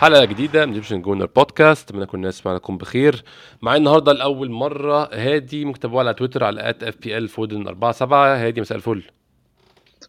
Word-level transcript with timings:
حلقة 0.00 0.24
جديدة 0.24 0.66
من 0.66 0.72
Egyptian 0.72 1.02
Gooner 1.02 1.26
Podcast 1.26 1.88
اتمنى 1.88 2.06
كل 2.06 2.18
الناس 2.18 2.46
معاكم 2.46 2.78
بخير. 2.78 3.24
معايا 3.62 3.78
النهارده 3.78 4.12
لأول 4.12 4.50
مرة 4.50 5.08
هادي 5.12 5.64
ممكن 5.64 5.78
تتابعوه 5.78 6.00
على 6.00 6.14
تويتر 6.14 6.44
على 6.44 6.70
at 6.70 6.82
FPL 6.82 7.28
Foden 7.28 7.64
47 7.92 8.38
هادي 8.38 8.60
مساء 8.60 8.76
الفل. 8.76 9.02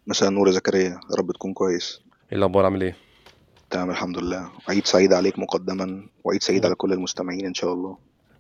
مساء 0.08 0.30
النور 0.30 0.48
يا 0.48 0.52
زكريا. 0.54 0.90
يا 0.90 1.16
رب 1.20 1.32
تكون 1.32 1.54
كويس. 1.54 2.02
إيه 2.32 2.38
الأخبار؟ 2.38 2.66
عامل 2.66 2.82
إيه؟ 2.82 2.96
تمام 3.70 3.90
الحمد 3.90 4.18
لله. 4.18 4.50
عيد 4.70 4.86
سعيد 4.86 5.14
عليك 5.14 5.40
مقدما 5.40 6.08
وعيد 6.24 6.44
سعيد 6.44 6.66
على 6.66 6.76
كل 6.76 6.94
المستمعين 6.94 7.46
إن 7.46 7.54
شاء 7.54 7.74
الله. 7.74 7.98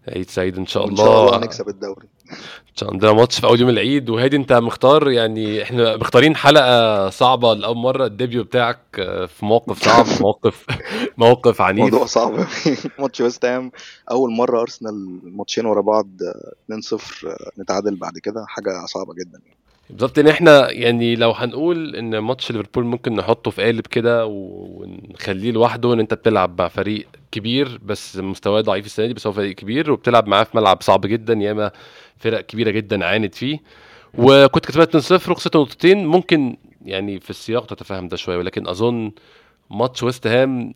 عيد 0.07 0.29
سعيد 0.29 0.57
إن 0.57 0.65
شاء 0.65 0.83
الله 0.85 0.91
ان 0.91 0.97
شاء 0.97 1.25
الله. 1.27 1.37
هنكسب 1.37 1.69
الدوري. 1.69 2.07
إن 2.31 2.75
شاء 2.75 2.89
الله 2.89 2.93
عندنا 2.93 3.13
ماتش 3.13 3.39
في 3.39 3.47
أول 3.47 3.59
يوم 3.61 3.69
العيد. 3.69 4.09
وهادي 4.09 4.35
أنت 4.37 4.53
مختار 4.53 5.09
يعني 5.09 5.63
إحنا 5.63 5.97
مختارين 5.97 6.35
حلقة 6.35 7.09
صعبة 7.09 7.53
لأول 7.53 7.77
مرة. 7.77 8.05
ال 8.05 8.12
debut 8.12 8.43
بتاعك 8.43 8.79
في 9.27 9.45
موقف 9.45 9.83
صعب 9.83 10.05
موقف 10.21 10.66
موقف 11.17 11.61
عنيف. 11.61 11.83
موضوع 11.83 12.05
صعب. 12.05 12.33
ماتش 12.99 13.21
ويست 13.21 13.45
هام. 13.45 13.71
أول 14.11 14.31
مرة 14.31 14.61
أرسنال 14.61 15.19
ماتشين 15.38 15.66
ورا 15.66 15.81
بعض 15.81 16.08
2-0 16.71 17.59
نتعادل 17.59 17.95
بعد 17.95 18.17
كده. 18.17 18.45
حاجة 18.47 18.86
صعبة 18.86 19.13
جدا 19.13 19.39
يعني. 19.45 19.61
بالظبط 19.92 20.20
إن 20.20 20.28
إحنا 20.28 20.72
يعني 20.72 21.16
لو 21.16 21.31
هنقول 21.31 21.95
إن 21.95 22.17
ماتش 22.17 22.52
ليفربول 22.52 22.86
ممكن 22.86 23.14
نحطه 23.16 23.52
في 23.52 23.61
قالب 23.64 23.88
كده 23.88 24.25
ونخليه 24.25 25.52
لوحده 25.52 25.94
إن 25.94 26.00
أنت 26.00 26.14
بتلعب 26.14 26.61
مع 26.61 26.67
فريق 26.67 27.08
كبير 27.31 27.80
بس 27.86 28.17
مستواه 28.17 28.61
ضعيف 28.61 28.86
السنة 28.86 29.06
دي 29.08 29.14
بس 29.14 29.28
هو 29.28 29.33
فريق 29.33 29.56
كبير 29.56 29.92
وبتلعب 29.92 30.28
معاه 30.28 30.44
في 30.44 30.58
ملعب 30.58 30.81
صعب 30.81 31.02
جدا 31.06 31.33
ياما 31.33 31.72
فرق 32.17 32.42
كبيرة 32.42 32.72
جدا 32.72 33.06
عانت 33.06 33.36
فيه. 33.36 33.59
وكنت 34.17 34.66
كسبت 34.66 34.98
2-0 34.98 35.30
وخسرت 35.30 35.56
نقطتين 35.58 36.05
ممكن 36.05 36.58
يعني 36.86 37.20
في 37.20 37.30
السياق 37.30 37.66
تتفهم 37.66 38.08
ده 38.08 38.17
شوية 38.17 38.38
ولكن 38.38 38.67
أظن 38.67 39.11
ماتش 39.70 40.03
ويست 40.03 40.28
هام 40.28 40.73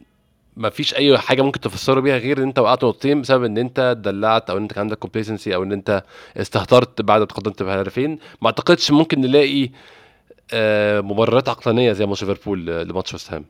ما 0.58 0.70
فيش 0.70 0.96
أي 0.96 1.18
حاجة 1.18 1.42
ممكن 1.42 1.60
تفسره 1.60 2.00
بيها 2.00 2.18
غير 2.18 2.38
إن 2.38 2.44
أنت 2.44 2.60
وقعت 2.60 2.84
نقطتين 2.84 3.22
بسبب 3.22 3.44
إن 3.44 3.58
أنت 3.58 3.98
دلعت 4.00 4.50
أو 4.50 4.58
إن 4.58 4.62
أنت 4.62 4.74
كان 4.74 4.82
عندك 4.82 4.98
complacency 5.00 5.56
أو 5.56 5.64
إن 5.64 5.72
أنت 5.72 6.04
استهترت 6.38 7.02
بعد 7.02 7.20
ما 7.20 7.26
تقدمت 7.26 7.64
بهدفين 7.64 8.20
ما 8.42 8.48
أعتقدش 8.48 8.92
ممكن 8.92 9.22
نلاقي 9.22 9.70
مبررات 11.02 11.50
عقلانية 11.50 11.94
زي 11.94 12.06
ماتش 12.06 12.24
ليفربول 12.24 12.66
لماتش 12.66 13.14
ويست 13.14 13.34
هام. 13.34 13.46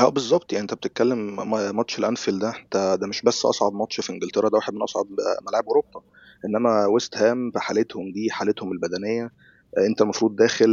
آه 0.00 0.08
بالظبط 0.08 0.52
يعني 0.52 0.62
أنت 0.62 0.74
بتتكلم 0.74 1.36
ماتش 1.76 1.98
الأنفيلد 1.98 2.40
ده 2.40 2.54
انت 2.64 2.98
ده 3.00 3.06
مش 3.06 3.22
بس 3.22 3.44
أصعب 3.44 3.72
ماتش 3.74 4.00
في 4.00 4.12
إنجلترا 4.12 4.48
ده 4.48 4.56
واحد 4.56 4.74
من 4.74 4.82
أصعب 4.82 5.06
ملاعب 5.48 5.64
أوروبا. 5.66 6.02
إنما 6.44 6.86
ويست 6.86 7.16
هام 7.16 7.50
بحالتهم 7.50 8.12
دي 8.12 8.30
حالتهم 8.30 8.72
البدنية 8.72 9.30
انت 9.78 10.02
المفروض 10.02 10.36
داخل 10.36 10.68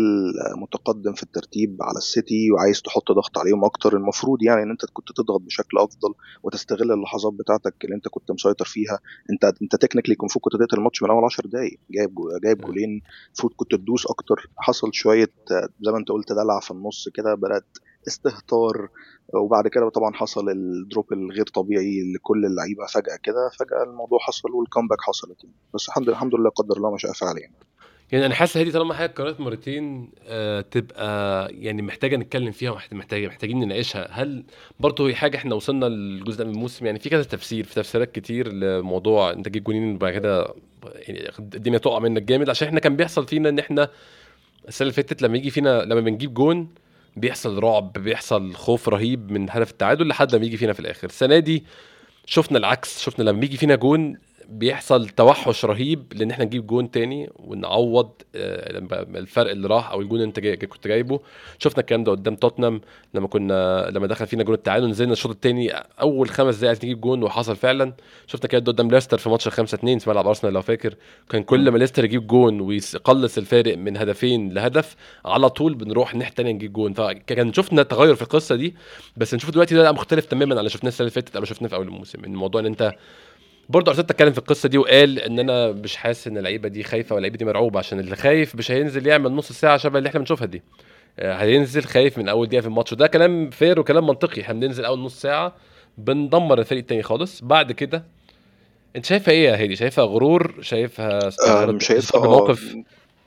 متقدم 0.61 1.13
في 1.13 1.23
الترتيب 1.23 1.77
على 1.81 1.97
السيتي 1.97 2.51
وعايز 2.51 2.81
تحط 2.81 3.11
ضغط 3.11 3.37
عليهم 3.37 3.65
أكتر. 3.65 3.97
المفروض 3.97 4.43
يعني 4.43 4.63
إن 4.63 4.69
أنت 4.71 4.85
كنت 4.93 5.11
تضغط 5.15 5.41
بشكل 5.41 5.77
أفضل 5.77 6.13
وتستغل 6.43 6.91
اللحظات 6.91 7.33
بتاعتك 7.33 7.73
اللي 7.83 7.95
أنت 7.95 8.07
كنت 8.07 8.31
مسيطر 8.31 8.65
فيها. 8.65 8.99
أنت 9.31 9.53
أنت 9.61 9.75
technically 9.75 10.15
كنت 10.15 10.21
المفروض 10.21 10.43
كنت 10.43 10.61
تقتل 10.61 10.77
الماتش 10.77 11.03
من 11.03 11.09
أول 11.09 11.23
10 11.23 11.47
دقائق 11.47 11.79
جايب 11.91 12.15
جو 12.15 12.37
جايب 12.43 12.61
جولين. 12.61 13.01
المفروض 13.27 13.53
كنت 13.55 13.71
تدوس 13.71 14.07
أكتر. 14.07 14.49
حصل 14.57 14.93
شوية 14.93 15.29
زي 15.81 15.91
ما 15.91 15.97
أنت 15.97 16.09
قلت 16.09 16.31
دلع 16.31 16.59
في 16.59 16.71
النص 16.71 17.09
كده 17.13 17.35
بدات 17.35 17.77
استهتار. 18.07 18.89
وبعد 19.33 19.67
كده 19.67 19.89
طبعا 19.89 20.13
حصل 20.13 20.49
ال 20.49 20.62
drop 20.62 21.13
الغير 21.13 21.45
طبيعي 21.45 22.13
لكل 22.15 22.45
اللعيبة 22.45 22.85
فجأة 22.85 23.17
كده. 23.23 23.49
فجأة 23.59 23.83
الموضوع 23.83 24.19
حصل 24.19 24.51
وال 24.51 24.61
comeback 24.61 25.01
حصلت 25.01 25.37
بس 25.73 25.87
الحمد 25.87 26.09
الحمد 26.09 26.35
لله 26.35 26.49
قدر 26.49 26.77
الله 26.77 26.91
ما 26.91 26.97
شاء 26.97 27.13
فعل 27.13 27.37
يعني. 27.37 27.68
يعني 28.11 28.25
أنا 28.25 28.35
حاسس 28.35 28.57
هذه 28.57 28.71
طالما 28.71 28.93
حاجة 28.93 29.05
اتكررت 29.05 29.39
مرتين 29.39 30.09
آه 30.27 30.61
تبقى 30.61 31.49
يعني 31.53 31.81
محتاجة 31.81 32.15
نتكلم 32.15 32.51
فيها 32.51 32.81
محتاجه 32.91 33.27
محتاجين 33.27 33.59
نناقشها. 33.59 34.07
هل 34.11 34.43
برضه 34.79 35.09
هي 35.09 35.15
حاجة 35.15 35.37
إحنا 35.37 35.55
وصلنا 35.55 35.85
للجزء 35.85 36.45
من 36.45 36.51
الموسم؟ 36.51 36.85
يعني 36.85 36.99
في 36.99 37.09
كذا 37.09 37.23
تفسير 37.23 37.63
في 37.63 37.75
تفسيرات 37.75 38.11
كتير 38.11 38.53
لموضوع 38.53 39.31
أنت 39.31 39.45
تجيب 39.45 39.63
جونين 39.63 39.95
وبعد 39.95 40.13
كده 40.13 40.53
يعني 40.83 41.31
الدنيا 41.39 41.77
تقع 41.77 41.99
منك 41.99 42.21
جامد. 42.21 42.49
عشان 42.49 42.67
إحنا 42.67 42.79
كان 42.79 42.95
بيحصل 42.95 43.27
فينا 43.27 43.49
إن 43.49 43.59
إحنا 43.59 43.89
السنة 44.67 44.85
اللي 44.85 44.93
فاتت 44.93 45.21
لما 45.21 45.37
يجي 45.37 45.49
فينا 45.49 45.81
لما 45.83 46.01
بنجيب 46.01 46.33
جون 46.33 46.67
بيحصل 47.17 47.59
رعب 47.59 47.93
بيحصل 47.93 48.53
خوف 48.53 48.89
رهيب 48.89 49.31
من 49.31 49.49
هدف 49.49 49.71
التعادل 49.71 50.07
لحد 50.07 50.35
ما 50.35 50.45
يجي 50.45 50.57
فينا 50.57 50.73
في 50.73 50.79
الآخر. 50.79 51.07
السنة 51.07 51.39
دي 51.39 51.63
شفنا 52.25 52.57
العكس 52.57 53.03
شفنا 53.03 53.23
لما 53.29 53.39
بيجي 53.39 53.57
فينا 53.57 53.75
جون 53.75 54.17
بيحصل 54.49 55.09
توحش 55.09 55.65
رهيب 55.65 56.13
لأن 56.15 56.31
إحنا 56.31 56.45
نجيب 56.45 56.67
جون 56.67 56.91
تاني 56.91 57.29
ونعوض 57.35 58.11
الفرق 58.35 59.51
اللي 59.51 59.67
راح 59.67 59.91
أو 59.91 60.01
الجون 60.01 60.17
اللي 60.17 60.27
انت 60.27 60.39
جاي 60.39 60.57
كنت 60.57 60.87
جايبه. 60.87 61.19
شفنا 61.59 61.79
الكلام 61.79 62.03
ده 62.03 62.11
قدام 62.11 62.35
توتنهام 62.35 62.81
لما 63.13 63.27
كنا 63.27 63.89
لما 63.89 64.07
دخل 64.07 64.27
فينا 64.27 64.43
جون 64.43 64.55
التعادل 64.55 64.89
نزلنا 64.89 65.13
الشوط 65.13 65.31
الثاني 65.31 65.71
اول 66.01 66.29
خمس 66.29 66.55
دقائق 66.55 66.77
نجيب 66.85 67.01
جون 67.01 67.23
وحصل 67.23 67.55
فعلا. 67.55 67.93
شفنا 68.27 68.47
كده 68.47 68.71
قدام 68.71 68.91
ليستر 68.91 69.17
في 69.17 69.29
ماتش 69.29 69.47
5 69.47 69.75
2 69.75 69.99
في 69.99 70.09
ملعب 70.09 70.27
أرسنال 70.27 70.53
لو 70.53 70.61
فاكر. 70.61 70.95
كان 71.29 71.43
كل 71.43 71.71
ما 71.71 71.77
ليستر 71.77 72.05
يجيب 72.05 72.27
جون 72.27 72.61
ويقلص 72.61 73.37
الفارق 73.37 73.77
من 73.77 73.97
هدفين 73.97 74.53
لهدف 74.53 74.95
على 75.25 75.49
طول 75.49 75.73
بنروح 75.75 76.11
الناحيه 76.11 76.29
الثانية 76.31 76.51
نجيب 76.51 76.73
جون. 76.73 76.93
فكان 76.93 77.53
شفنا 77.53 77.83
تغير 77.83 78.15
في 78.15 78.21
القصة 78.21 78.55
دي 78.55 78.75
بس 79.17 79.33
نشوف 79.33 79.49
دلوقتي 79.49 79.75
ده 79.75 79.91
مختلف 79.91 80.25
تماما 80.25 80.59
اللي 80.59 80.69
شفناه 80.69 80.89
السنة 80.89 81.07
اللي 81.07 81.11
فاتت 81.11 81.35
أو 81.35 81.43
شفناه 81.45 81.69
في 81.69 81.75
أول 81.75 81.87
الموسم. 81.87 82.23
الموضوع 82.23 82.61
إن 82.61 82.65
أنت 82.65 82.95
برضه 83.69 83.91
ارتيتا 83.91 84.13
اتكلم 84.13 84.31
في 84.31 84.37
القصة 84.37 84.69
دي 84.69 84.77
وقال 84.77 85.19
إن 85.19 85.39
أنا 85.39 85.71
مش 85.71 85.95
حاسس 85.95 86.27
إن 86.27 86.37
اللعيبة 86.37 86.69
دي 86.69 86.83
خايفة 86.83 87.15
واللعيبة 87.15 87.37
دي 87.37 87.45
مرعوبة 87.45 87.79
عشان 87.79 87.99
اللي 87.99 88.15
خايف 88.15 88.55
مش 88.55 88.71
هينزل 88.71 89.07
يعمل 89.07 89.31
نص 89.31 89.51
ساعة 89.51 89.77
شبه 89.77 89.97
اللي 89.97 90.09
إحنا 90.09 90.19
بنشوفها 90.19 90.45
دي. 90.45 90.61
هينزل 91.19 91.83
خايف 91.83 92.17
من 92.17 92.29
أول 92.29 92.47
دقيقة 92.47 92.61
في 92.61 92.67
الماتش. 92.67 92.93
وده 92.93 93.07
كلام 93.07 93.49
fair 93.49 93.79
وكلام 93.79 94.07
منطقي. 94.07 94.41
إحنا 94.41 94.53
بننزل 94.53 94.85
أول 94.85 94.99
نص 94.99 95.21
ساعة 95.21 95.55
بندمر 95.97 96.59
الفريق 96.59 96.81
التاني 96.81 97.03
خالص. 97.03 97.41
بعد 97.41 97.71
كده 97.71 98.03
أنت 98.95 99.05
شايفها 99.05 99.33
إيه 99.33 99.43
يا 99.49 99.63
هادي؟ 99.63 99.75
شايفها 99.75 100.05
غرور؟ 100.05 100.55
شايفها 100.61 101.27
استعراض 101.27 101.81
شايفها 101.81 102.21
موقف 102.21 102.75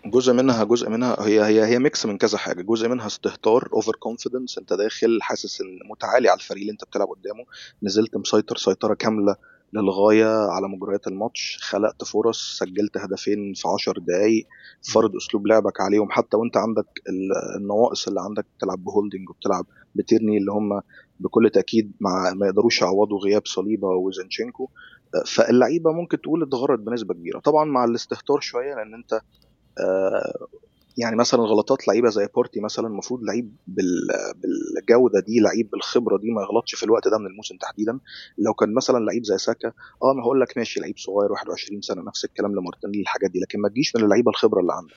جزء 0.06 0.32
منها 0.32 0.64
جزء 0.64 0.91
منها. 0.91 1.16
هي 1.20 1.44
هي 1.44 1.64
هي 1.64 1.78
mix 1.78 2.06
من 2.06 2.19
كذا 2.19 2.38
حاجة. 2.38 2.62
جزء 2.62 2.88
منها 2.88 3.06
استهتار 3.06 3.69
over 3.72 3.97
confidence 3.97 4.58
أنت 4.59 4.72
داخل 4.72 5.19
حاسس 5.22 5.60
إن 5.60 5.78
متعالي 5.91 6.28
على 6.28 6.38
الفريق 6.38 6.60
اللي 6.60 6.72
أنت 6.72 6.84
بتلعب 6.84 7.09
قدامه. 7.09 7.44
نزلت 7.82 8.16
مسيطر 8.16 8.56
سيطرة 8.56 8.94
كاملة. 8.94 9.36
للغاية 9.72 10.27
على 10.50 10.69
مجريات 10.69 11.06
الماتش. 11.06 11.59
خلقت 11.60 12.05
فرص 12.05 12.59
سجلت 12.59 12.97
هدفين 12.99 13.53
في 13.56 13.69
عشر 13.69 13.99
دقايق. 13.99 14.47
فرض 14.93 15.16
أسلوب 15.16 15.47
لعبك 15.47 15.81
عليهم. 15.81 16.10
حتى 16.10 16.37
وأنت 16.37 16.56
عندك 16.56 16.87
النواقص 17.56 18.09
اللي 18.09 18.21
عندك 18.21 18.47
بتلعب 18.59 18.84
بهولدنج 18.84 19.31
وبتلعب 19.31 19.66
بتيرني 19.94 20.38
اللي 20.38 20.53
هم 20.53 20.81
بكل 21.21 21.50
تأكيد 21.50 21.93
مع 22.00 22.33
ما 22.34 22.47
يقدروش 22.47 22.83
يعوضوا 22.83 23.19
غياب 23.19 23.43
صليبة 23.47 23.88
وزنشينكو 23.88 24.71
فاللعيبة 25.27 25.93
ممكن 25.93 26.21
تقول 26.21 26.43
اتغرت 26.43 26.78
بنسبة 26.78 27.15
كبيرة. 27.15 27.39
طبعا 27.39 27.65
مع 27.65 27.84
الاستهتار 27.84 28.41
شوية 28.41 28.75
لأن 28.75 28.94
أنت 28.94 29.21
آه 29.78 30.47
يعني 30.98 31.16
مثلا 31.16 31.41
غلطات 31.41 31.88
لعيبة 31.88 32.08
زي 32.10 32.28
بارتي 32.34 32.60
مثلا 32.60 32.86
المفروض 32.86 33.20
لعيب 33.22 33.56
بالجودة 33.66 35.21
دي 35.21 35.41
لعيب 35.41 35.71
بالخبرة 35.71 36.18
دي 36.18 36.30
ما 36.30 36.42
يغلطش 36.42 36.74
في 36.74 36.83
الوقت 36.83 37.09
ده 37.09 37.18
من 37.18 37.27
الموسم 37.27 37.56
تحديدا. 37.56 37.98
لو 38.39 38.54
كان 38.54 38.74
مثلا 38.74 39.04
لعيب 39.04 39.24
زي 39.24 39.39
ساكا 39.39 39.68
آه 40.03 40.12
ما 40.15 40.22
هقول 40.22 40.41
لك 40.41 40.59
ماشي 40.59 40.80
لعيب 40.80 40.98
صغير 40.98 41.33
21 41.33 41.80
سنة 41.80 42.03
نفس 42.03 42.24
الكلام 42.24 42.53
لمارتينيلي 42.53 43.00
الحاجات 43.03 43.30
دي. 43.30 43.41
لكن 43.41 43.60
ما 43.60 43.68
تجيش 43.68 43.97
من 43.97 44.04
اللعيبة 44.04 44.30
الخبرة 44.30 44.60
اللي 44.60 44.72
عندك. 44.72 44.94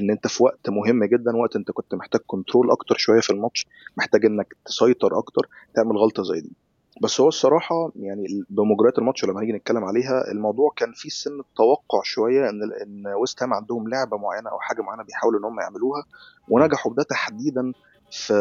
إن 0.00 0.10
أنت 0.10 0.26
في 0.26 0.42
وقت 0.42 0.70
مهم 0.70 1.04
جدا 1.04 1.36
وقت 1.36 1.56
أنت 1.56 1.70
كنت 1.70 1.94
محتاج 1.94 2.20
control 2.26 2.70
أكتر 2.70 2.94
شوية 2.98 3.20
في 3.20 3.30
الماتش 3.30 3.66
محتاج 3.96 4.24
إنك 4.26 4.56
تسيطر 4.64 5.18
أكتر 5.18 5.48
تعمل 5.74 5.96
غلطة 5.96 6.22
زي 6.22 6.40
دي. 6.40 6.52
بس 7.00 7.20
هو 7.20 7.28
الصراحة 7.28 7.92
يعني 7.96 8.44
بمجريات 8.50 8.98
الماتش 8.98 9.24
لما 9.24 9.40
هنيجي 9.40 9.52
نتكلم 9.52 9.84
عليها 9.84 10.30
الموضوع 10.30 10.72
كان 10.76 10.92
فيه 10.92 11.08
سنة 11.08 11.40
توقع 11.40 12.00
شوية 12.02 12.50
إن 12.50 12.60
إن 12.82 13.06
ويست 13.06 13.42
هام 13.42 13.54
عندهم 13.54 13.88
لعبة 13.88 14.16
معينة 14.16 14.50
أو 14.50 14.60
حاجة 14.60 14.82
معينة 14.82 15.02
بيحاولوا 15.02 15.40
إن 15.40 15.44
هم 15.44 15.60
يعملوها 15.60 16.04
ونجحوا 16.48 16.92
بده 16.92 17.02
تحديدا 17.02 17.72
في 18.10 18.34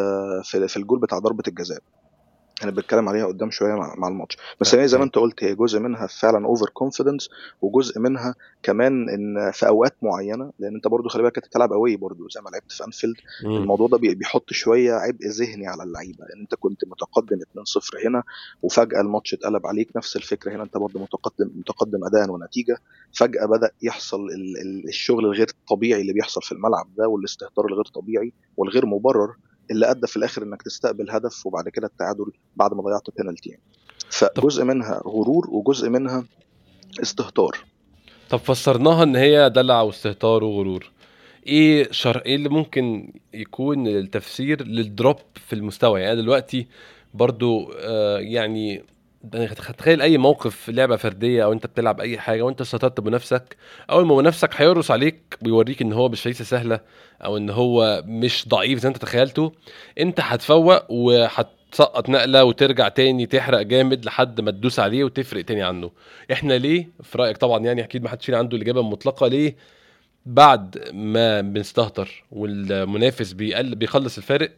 في, 0.43 0.67
في 0.67 0.77
الجول 0.77 0.99
بتاع 0.99 1.19
ضربة 1.19 1.43
الجزاء. 1.47 1.79
أنا 2.63 2.71
بتكلم 2.71 3.09
عليها 3.09 3.25
قدام 3.25 3.51
شوية 3.51 3.73
مع, 3.73 3.95
مع 3.97 4.07
الماتش. 4.07 4.37
بس 4.61 4.75
هي 4.75 4.87
زي 4.87 4.97
ما 4.97 5.03
انت 5.03 5.15
قلت 5.17 5.43
هي 5.43 5.55
جزء 5.55 5.79
منها 5.79 6.07
فعلا 6.07 6.45
over 6.45 6.69
confidence 6.69 7.29
وجزء 7.61 7.99
منها 7.99 8.35
كمان 8.63 9.09
إن 9.09 9.51
في 9.51 9.67
أوقات 9.67 9.95
معينة 10.01 10.51
لأن 10.59 10.75
أنت 10.75 10.87
برضو 10.87 11.09
خلي 11.09 11.23
بالك 11.23 11.37
أنت 11.37 11.45
بتلعب 11.47 11.73
قوي 11.73 11.95
برضو 11.95 12.29
زي 12.29 12.41
ما 12.41 12.49
لعبت 12.49 12.71
في 12.71 12.85
انفيلد 12.85 13.15
الموضوع 13.45 13.87
ده 13.87 13.97
بيحط 13.97 14.53
شوية 14.53 14.93
عبء 14.93 15.27
ذهني 15.27 15.67
على 15.67 15.83
اللعيبة. 15.83 16.25
لأن 16.25 16.39
أنت 16.41 16.55
كنت 16.55 16.85
متقدم 16.85 17.39
2-0 17.41 18.05
هنا 18.05 18.23
وفجأة 18.61 19.01
الماتش 19.01 19.33
اتقلب 19.33 19.67
عليك 19.67 19.89
نفس 19.95 20.15
الفكرة 20.15 20.51
هنا 20.55 20.63
أنت 20.63 20.77
برضو 20.77 20.99
متقدم 20.99 21.51
متقدم 21.55 22.05
اداء 22.05 22.29
ونتيجة. 22.31 22.77
فجأة 23.13 23.45
بدأ 23.45 23.71
يحصل 23.81 24.25
ال 24.25 24.57
ال 24.61 24.87
الشغل 24.87 25.25
الغير 25.25 25.47
طبيعي 25.69 26.01
اللي 26.01 26.13
بيحصل 26.13 26.41
في 26.41 26.51
الملعب 26.51 26.87
ده 26.97 27.07
والاستهتار 27.07 27.65
الغير 27.65 27.85
طبيعي 27.85 28.33
والغير 28.57 28.85
مبرر. 28.85 29.35
اللي 29.71 29.91
أدى 29.91 30.07
في 30.07 30.17
الآخر 30.17 30.43
إنك 30.43 30.61
تستقبل 30.61 31.11
هدف 31.11 31.45
وبعد 31.45 31.69
كده 31.69 31.87
التعادل 31.87 32.31
بعد 32.55 32.73
ما 32.73 32.81
ضيعت 32.81 33.17
بينالتي 33.17 33.49
يعني. 33.49 33.61
فجزء 34.09 34.63
منها 34.63 35.01
غرور 35.05 35.49
وجزء 35.49 35.89
منها 35.89 36.25
استهتار. 37.01 37.57
طب 38.29 38.37
فسرناها 38.37 39.03
إن 39.03 39.15
هي 39.15 39.49
دلع 39.49 39.81
واستهتار 39.81 40.43
وغرور. 40.43 40.91
إيه 41.47 41.91
شر 41.91 42.21
إيه 42.25 42.35
اللي 42.35 42.49
ممكن 42.49 43.13
يكون 43.33 43.87
التفسير 43.87 44.67
للدروب 44.67 45.17
في 45.47 45.53
المستوى؟ 45.53 46.01
يعني 46.01 46.21
دلوقتي 46.21 46.67
برضو 47.13 47.71
آه 47.79 48.19
يعني 48.19 48.83
تخيل 49.77 50.01
أي 50.01 50.17
موقف 50.17 50.69
لعبة 50.69 50.95
فردية 50.95 51.43
أو 51.43 51.53
أنت 51.53 51.65
بتلعب 51.67 52.01
أي 52.01 52.19
حاجة 52.19 52.41
وأنت 52.41 52.61
استطرت 52.61 52.99
بنفسك 52.99 53.57
أول 53.89 54.05
ما 54.05 54.15
منافسك 54.15 54.49
هيرقص 54.55 54.91
عليك 54.91 55.37
ويوريك 55.45 55.81
إن 55.81 55.93
هو 55.93 56.09
مش 56.09 56.21
فريسه 56.21 56.43
سهلة 56.45 56.79
أو 57.23 57.37
إن 57.37 57.49
هو 57.49 58.03
مش 58.05 58.47
ضعيف 58.47 58.79
زي 58.79 58.87
أنت 58.87 58.97
تخيلته 58.97 59.51
أنت 59.99 60.19
هتفوق 60.19 60.91
وهتسقط 60.91 62.09
نقلة 62.09 62.43
وترجع 62.43 62.87
تاني 62.87 63.25
تحرق 63.25 63.61
جامد 63.61 64.05
لحد 64.05 64.41
ما 64.41 64.51
تدوس 64.51 64.79
عليه 64.79 65.03
وتفرق 65.03 65.45
تاني 65.45 65.63
عنه. 65.63 65.91
إحنا 66.31 66.53
ليه؟ 66.53 66.89
في 67.03 67.17
رأيك 67.17 67.37
طبعا 67.37 67.59
يعني 67.65 67.83
أكيد 67.83 68.03
ما 68.03 68.09
حدش 68.09 68.25
فينا 68.25 68.37
عنده 68.37 68.57
الإجابة 68.57 68.79
المطلقة. 68.79 69.27
ليه؟ 69.27 69.55
بعد 70.25 70.89
ما 70.93 71.41
بنستهتر 71.41 72.23
والمنافس 72.31 73.31
بيقل 73.33 73.75
بيقلص 73.75 74.17
الفارق 74.17 74.51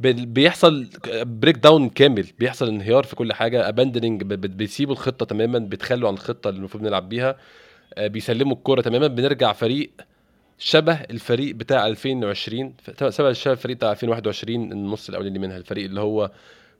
بيحصل 0.00 0.86
breakdown 1.22 1.88
كامل 1.88 2.26
بيحصل 2.38 2.68
انهيار 2.68 3.04
في 3.04 3.16
كل 3.16 3.32
حاجة 3.32 3.68
abandoning 3.68 4.22
بيسيبوا 4.24 4.92
الخطة 4.94 5.26
تماما 5.26 5.58
بيتخلوا 5.58 6.08
عن 6.08 6.14
الخطة 6.14 6.48
اللي 6.48 6.58
المفروض 6.58 6.82
نلعب 6.84 7.08
بيها 7.08 7.36
آه، 7.94 8.06
بيسلموا 8.06 8.56
الكورة 8.56 8.80
تماما 8.80 9.06
بنرجع 9.06 9.52
فريق 9.52 9.90
شبه 10.58 10.92
الفريق 10.92 11.54
بتاع 11.54 11.86
2020 11.86 12.74
شبه 13.08 13.30
الفريق 13.30 13.76
بتاع 13.76 13.92
2021 13.92 14.72
النص 14.72 15.08
الأولاني 15.08 15.38
منها 15.38 15.56
الفريق 15.56 15.84
اللي 15.84 16.00
هو 16.00 16.30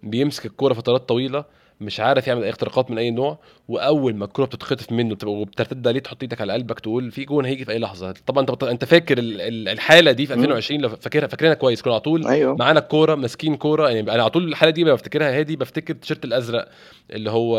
بيمسك 0.03 0.47
الكورة 0.47 0.75
فترات 0.75 1.09
طويلة 1.09 1.45
مش 1.81 2.01
عارف 2.01 2.27
يعمل 2.27 2.43
أي 2.45 2.51
اختراقات 2.51 2.91
من 2.91 2.99
أي 2.99 3.11
نوع 3.11 3.39
وأول 3.69 4.15
ما 4.15 4.25
الكره 4.25 4.45
بتتخطف 4.45 4.93
منه 4.93 5.17
وبترتد 5.25 5.89
عليه 5.89 6.01
تحط 6.01 6.23
إيدك 6.23 6.41
على 6.41 6.53
قلبك 6.53 6.81
تقول 6.81 7.11
في 7.11 7.25
جون 7.25 7.45
هيجي 7.45 7.65
في 7.65 7.73
أي 7.73 7.79
لحظة؟ 7.79 8.15
طبعا 8.27 8.47
أنت 8.51 8.63
أنت 8.63 8.85
فاكر 8.85 9.17
الحالة 9.19 10.13
دي 10.13 10.27
في 10.27 10.35
2020 10.35 10.81
لو 10.81 10.89
فاكرها 10.89 11.27
فاكرينها 11.27 11.55
كويس 11.55 11.83
كنا 11.83 11.93
على 11.93 12.01
طول 12.01 12.27
أيوه. 12.27 12.57
معانا 12.57 12.79
الكورة 12.81 13.15
ماسكين 13.15 13.57
كورة 13.57 13.89
يعني 13.91 14.01
أنا 14.01 14.23
على 14.23 14.31
طول 14.31 14.49
الحالة 14.49 14.73
دي 14.73 14.85
بفتكرها 14.85 15.39
هادي 15.39 15.57
بفتكر 15.57 15.95
التيشيرت 15.95 16.25
الأزرق 16.25 16.69
اللي 17.11 17.31
هو 17.31 17.59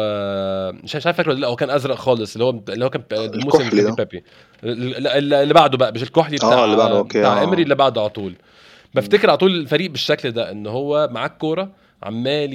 مش 0.84 0.96
عارف 0.96 1.08
فاكره 1.08 1.34
لأ 1.34 1.48
هو 1.48 1.56
كان 1.56 1.70
أزرق 1.70 1.96
خالص 1.96 2.34
اللي 2.34 2.46
هو 2.46 2.62
اللي 2.70 2.86
هو 2.86 2.90
كان 2.90 3.04
الموسم 3.12 3.70
اللي 4.64 5.54
بعده 5.54 5.78
بقى 5.78 5.92
مش 5.92 6.04
الكحلي 6.04 6.38
بتاع 6.38 6.54
آه 6.54 6.66
اللي 6.66 6.78
بعده 6.78 6.98
أوكي 6.98 7.20
بتاع 7.20 7.44
إيمري 7.44 7.64
اللي 7.64 7.76
بعده 7.76 8.02
على 8.02 8.10
طول. 8.10 8.34
بفتكر 8.96 9.30
على 9.30 9.38
طول 9.38 9.52
الفريق 9.56 9.92
بالشكل 9.92 10.32
ده 10.32 10.52
إن 10.52 10.68
هو 10.68 11.10
معاك 11.12 11.38
كوره 11.38 11.70
عمال 12.04 12.54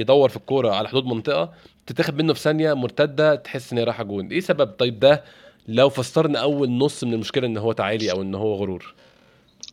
يدور 0.00 0.28
في 0.28 0.36
الكورة 0.36 0.70
على 0.70 0.88
حدود 0.88 1.04
منطقة 1.04 1.52
تتاخد 1.86 2.22
منه 2.22 2.32
في 2.32 2.40
ثانية 2.40 2.74
مرتدة 2.74 3.34
تحس 3.34 3.72
إن 3.72 3.78
هي 3.78 3.84
رايحة 3.84 4.04
جون. 4.04 4.26
إيه 4.26 4.40
سبب؟ 4.40 4.66
طيب 4.66 4.98
ده 4.98 5.24
لو 5.68 5.88
فسرنا 5.88 6.38
أول 6.38 6.70
نص 6.70 7.04
من 7.04 7.14
المشكلة 7.14 7.46
إن 7.46 7.56
هو 7.56 7.72
تعالي 7.72 8.10
أو 8.10 8.22
إن 8.22 8.34
هو 8.34 8.54
غرور. 8.54 8.94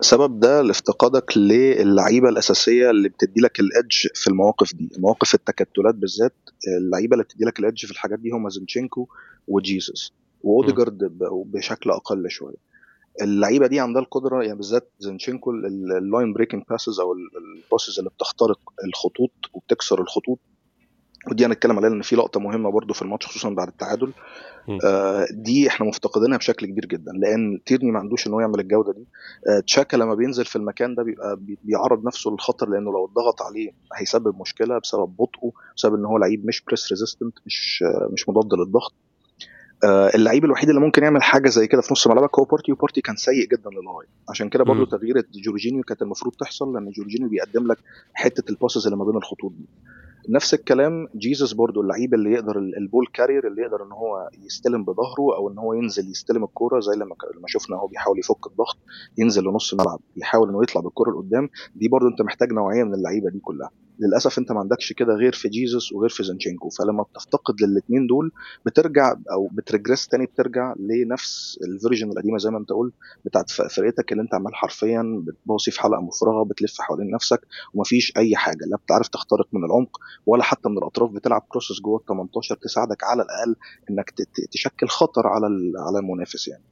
سبب 0.02 0.40
ده 0.40 0.62
لافتقادك 0.62 1.38
للعيبة 1.38 2.30
الأساسية 2.30 2.90
اللي 2.90 3.10
بتدي 3.10 3.42
لك 3.42 3.60
ال 3.60 3.69
edge 3.69 4.08
في 4.16 4.28
المواقف 4.28 4.76
دي. 4.76 4.90
مواقف 4.98 5.34
التكتلات 5.34 5.96
بالذات 5.96 6.34
اللعيبة 6.78 7.14
اللي 7.14 7.24
بتدي 7.24 7.46
لك 7.46 7.60
ال 7.60 7.65
edge 7.65 7.86
في 7.86 7.92
الحاجات 7.92 8.20
دي 8.20 8.30
هم 8.32 8.50
زنشينكو 8.50 9.08
وجيسوس. 9.48 10.14
وأوديجارد 10.44 10.98
بشكل 11.46 11.90
أقل 11.90 12.30
شوية. 12.30 12.73
اللعيبة 13.22 13.68
دي 13.68 13.80
عندها 13.80 14.02
القدرة 14.02 14.44
يعني 14.44 14.58
بالذات 14.58 14.92
زنشينكو 15.00 15.52
ال 15.52 15.68
line 15.68 16.34
breaking 16.34 16.64
passes 16.70 17.00
أو 17.00 17.14
ال 17.14 17.26
passes 17.26 17.98
اللي 18.00 18.10
بتخترق 18.10 18.60
الخطوط 18.88 19.32
وبتكسر 19.54 20.02
الخطوط. 20.02 20.40
ودي 21.32 21.46
هنتكلم 21.46 21.78
عليها 21.78 21.90
لأن 21.90 22.02
في 22.02 22.16
لقطة 22.16 22.40
مهمة 22.40 22.72
برضو 22.72 22.94
في 22.94 23.02
الماتش 23.02 23.26
خصوصا 23.26 23.50
بعد 23.50 23.68
التعادل. 23.68 24.14
آه 24.86 25.28
دي 25.32 25.68
إحنا 25.68 25.88
مفتقدينها 25.88 26.38
بشكل 26.38 26.66
كبير 26.66 26.86
جدا 26.86 27.12
لأن 27.12 27.60
تيرني 27.66 27.92
ما 27.92 28.00
عندوش 28.00 28.28
إن 28.28 28.34
هو 28.34 28.40
يعمل 28.40 28.60
الجودة 28.60 28.94
دي. 28.94 29.08
آه 29.50 29.60
تشاكا 29.60 29.98
لما 29.98 30.14
بينزل 30.16 30.46
في 30.46 30.56
المكان 30.56 30.96
ده 30.96 31.04
بيبقى 31.04 31.40
بيعرض 31.64 32.06
نفسه 32.06 32.32
للخطر 32.32 32.70
لأنه 32.70 32.92
لو 32.92 33.06
اتضغط 33.06 33.42
عليه 33.42 33.72
هيسبب 33.96 34.42
مشكلة 34.42 34.78
بسبب 34.80 35.16
بطئه 35.20 35.52
بسبب 35.78 35.96
إن 35.96 36.06
هو 36.06 36.18
لعيب 36.18 36.46
مش 36.48 36.62
press 36.62 36.92
resistant 36.92 37.34
مش 37.46 37.84
آه 37.88 38.10
مش 38.14 38.30
مضاد 38.30 38.54
للضغط. 38.54 38.94
اللعيب 40.16 40.46
الوحيد 40.46 40.70
اللي 40.70 40.82
ممكن 40.82 41.04
يعمل 41.04 41.24
حاجة 41.24 41.50
زي 41.50 41.68
كده 41.68 41.82
في 41.82 41.88
نص 41.92 42.08
ملعبك 42.08 42.40
هو 42.40 42.46
بارتي 42.46 42.72
وبارتي 42.72 43.02
كان 43.02 43.16
سيء 43.16 43.48
جدا 43.48 43.70
للغاية. 43.70 44.08
عشان 44.30 44.50
كده 44.50 44.64
برضه 44.64 44.86
تغيير 44.86 45.24
جورجينيو 45.46 45.84
كانت 45.84 46.02
المفروض 46.02 46.36
تحصل 46.36 46.74
لأن 46.74 46.92
جورجينيو 46.92 47.30
بيقدم 47.30 47.68
لك 47.72 47.78
حتة 48.14 48.50
ال 48.52 48.57
passes 48.57 48.86
اللي 48.86 48.98
ما 48.98 49.06
بين 49.06 49.18
الخطوط 49.18 49.52
دي. 49.52 49.70
نفس 50.30 50.54
الكلام 50.54 51.08
جيسس 51.18 51.54
برضو 51.54 51.82
اللعيب 51.82 52.14
اللي 52.14 52.32
يقدر 52.32 52.58
ال 52.58 52.68
ball 52.68 53.08
carrier 53.14 53.48
اللي 53.48 53.62
يقدر 53.62 53.84
إن 53.84 53.92
هو 53.92 54.30
يستلم 54.46 54.84
بظهره 54.84 55.36
أو 55.38 55.52
إن 55.52 55.58
هو 55.58 55.74
ينزل 55.74 56.10
يستلم 56.12 56.44
الكورة 56.44 56.80
زي 56.80 56.96
لما 56.96 57.16
لما 57.38 57.48
شفنا 57.48 57.78
هو 57.78 57.88
بيحاول 57.88 58.20
يفك 58.20 58.48
الضغط 58.48 58.78
ينزل 59.18 59.44
لنص 59.44 59.74
الملعب 59.74 60.00
يحاول 60.18 60.50
إنه 60.50 60.64
يطلع 60.64 60.82
بالكورة 60.82 61.12
لقدام. 61.12 61.50
دي 61.76 61.88
برضو 61.88 62.08
أنت 62.08 62.22
محتاج 62.22 62.54
نوعية 62.54 62.84
من 62.84 62.94
اللعيبة 62.94 63.30
دي 63.30 63.40
كلها. 63.40 63.70
للأسف 64.00 64.40
أنت 64.40 64.52
ما 64.52 64.60
عندكش 64.60 64.94
كده 64.94 65.14
غير 65.14 65.34
في 65.34 65.50
جيزس 65.50 65.94
وغير 65.94 66.10
في 66.10 66.24
زنشينكو 66.24 66.70
فلما 66.70 67.04
بتفتقد 67.04 67.62
للاثنين 67.62 68.08
دول 68.08 68.32
بترجع 68.66 69.16
أو 69.32 69.50
بت 69.52 69.64
regress 69.64 70.08
تاني 70.08 70.26
بترجع 70.26 70.74
لنفس 70.80 71.60
ال 71.68 71.73
version 71.73 72.12
القديمة 72.12 72.38
زي 72.38 72.50
ما 72.50 72.58
أنت 72.58 72.70
قلت 72.70 72.94
بتاعت 73.26 73.50
فرقتك 73.50 74.12
اللي 74.12 74.24
أنت 74.24 74.34
عمال 74.34 74.56
حرفيا 74.56 75.24
بتباصي 75.28 75.72
في 75.72 75.82
حلقة 75.82 76.02
مفرغة 76.02 76.44
بتلف 76.44 76.82
حوالين 76.82 77.12
نفسك 77.12 77.40
ومفيش 77.74 78.14
أي 78.18 78.36
حاجة. 78.36 78.66
لا 78.72 78.78
بتعرف 78.78 79.08
تخترق 79.08 79.48
من 79.54 79.66
العمق 79.66 79.98
ولا 80.26 80.44
حتى 80.44 80.70
من 80.70 80.78
الأطراف 80.78 81.12
بتلعب 81.12 81.46
crosses 81.50 81.82
جوه 81.82 82.00
ال 82.00 82.06
18 82.06 82.56
تساعدك 82.56 83.04
على 83.04 83.24
الأقل 83.24 83.56
إنك 83.90 84.14
تشكل 84.52 84.88
خطر 84.88 85.28
على 85.28 85.46
على 85.78 86.00
المنافس 86.00 86.48
يعني. 86.48 86.64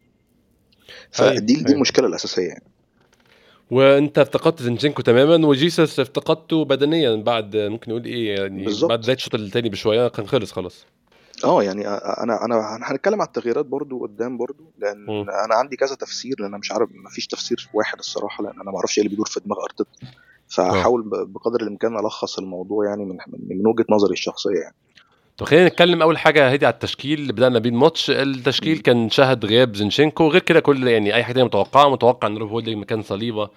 فدي 1.11 1.55
دي 1.55 1.73
المشكلة 1.73 2.07
الأساسية 2.07 2.47
يعني. 2.47 2.63
وأنت 3.71 4.19
افتقدت 4.19 4.61
زنجينكو 4.61 5.01
تماما 5.01 5.47
وجيسس 5.47 5.99
افتقدته 5.99 6.65
بدنيا 6.65 7.15
بعد 7.15 7.55
ممكن 7.55 7.91
نقول 7.91 8.05
إيه 8.05 8.35
يعني 8.35 8.65
بالزبط. 8.65 8.89
بعد 8.89 8.99
بدايه 8.99 9.15
الشوط 9.15 9.35
الثاني 9.35 9.69
بشوية 9.69 10.07
كان 10.07 10.27
خلص 10.27 10.51
خلاص. 10.51 10.85
آه 11.43 11.63
يعني 11.63 11.87
أنا 11.87 12.45
أنا 12.45 12.79
هنتكلم 12.83 13.21
على 13.21 13.27
التغييرات 13.27 13.65
برضو 13.65 13.99
قدام 14.03 14.37
برضو 14.37 14.63
لأن 14.77 15.05
م. 15.05 15.29
أنا 15.29 15.55
عندي 15.55 15.75
كذا 15.75 15.95
تفسير 15.95 16.35
لأن 16.39 16.47
أنا 16.47 16.57
مش 16.57 16.71
عارف 16.71 16.89
ما 16.93 17.09
فيش 17.09 17.27
تفسير 17.27 17.69
واحد 17.73 17.99
الصراحة 17.99 18.43
لأن 18.43 18.53
أنا 18.61 18.71
ما 18.71 18.77
أعرفش 18.77 18.97
إيه 18.97 19.03
اللي 19.03 19.09
بيدور 19.09 19.25
في 19.25 19.39
دماغ 19.39 19.57
أرتيتا. 19.63 19.91
فهحاول 20.51 21.03
بقدر 21.27 21.61
الإمكان 21.61 21.99
ألخص 21.99 22.39
الموضوع 22.39 22.85
يعني 22.85 23.05
من 23.05 23.17
من 23.49 23.67
وجهة 23.67 23.85
نظري 23.89 24.13
الشخصية 24.13 24.59
يعني. 24.59 24.75
طب 25.37 25.45
خلينا 25.45 25.67
نتكلم 25.67 26.01
أول 26.01 26.17
حاجة 26.17 26.49
هادي 26.49 26.65
على 26.65 26.73
التشكيل 26.73 27.19
اللي 27.19 27.33
بدأنا 27.33 27.59
بيه 27.59 27.69
الماتش. 27.69 28.09
التشكيل 28.09 28.77
كان 28.77 29.09
شهد 29.09 29.45
غياب 29.45 29.75
زنشينكو 29.75 30.27
غير 30.27 30.41
كده 30.41 30.59
كل 30.59 30.87
يعني 30.87 31.15
أي 31.15 31.23
حاجة 31.23 31.43
متوقعة. 31.43 31.89
متوقع 31.89 32.27
إن 32.27 32.37
روب 32.37 32.49
هولدنج 32.49 32.77
مكان 32.77 33.01
صليبة 33.01 33.49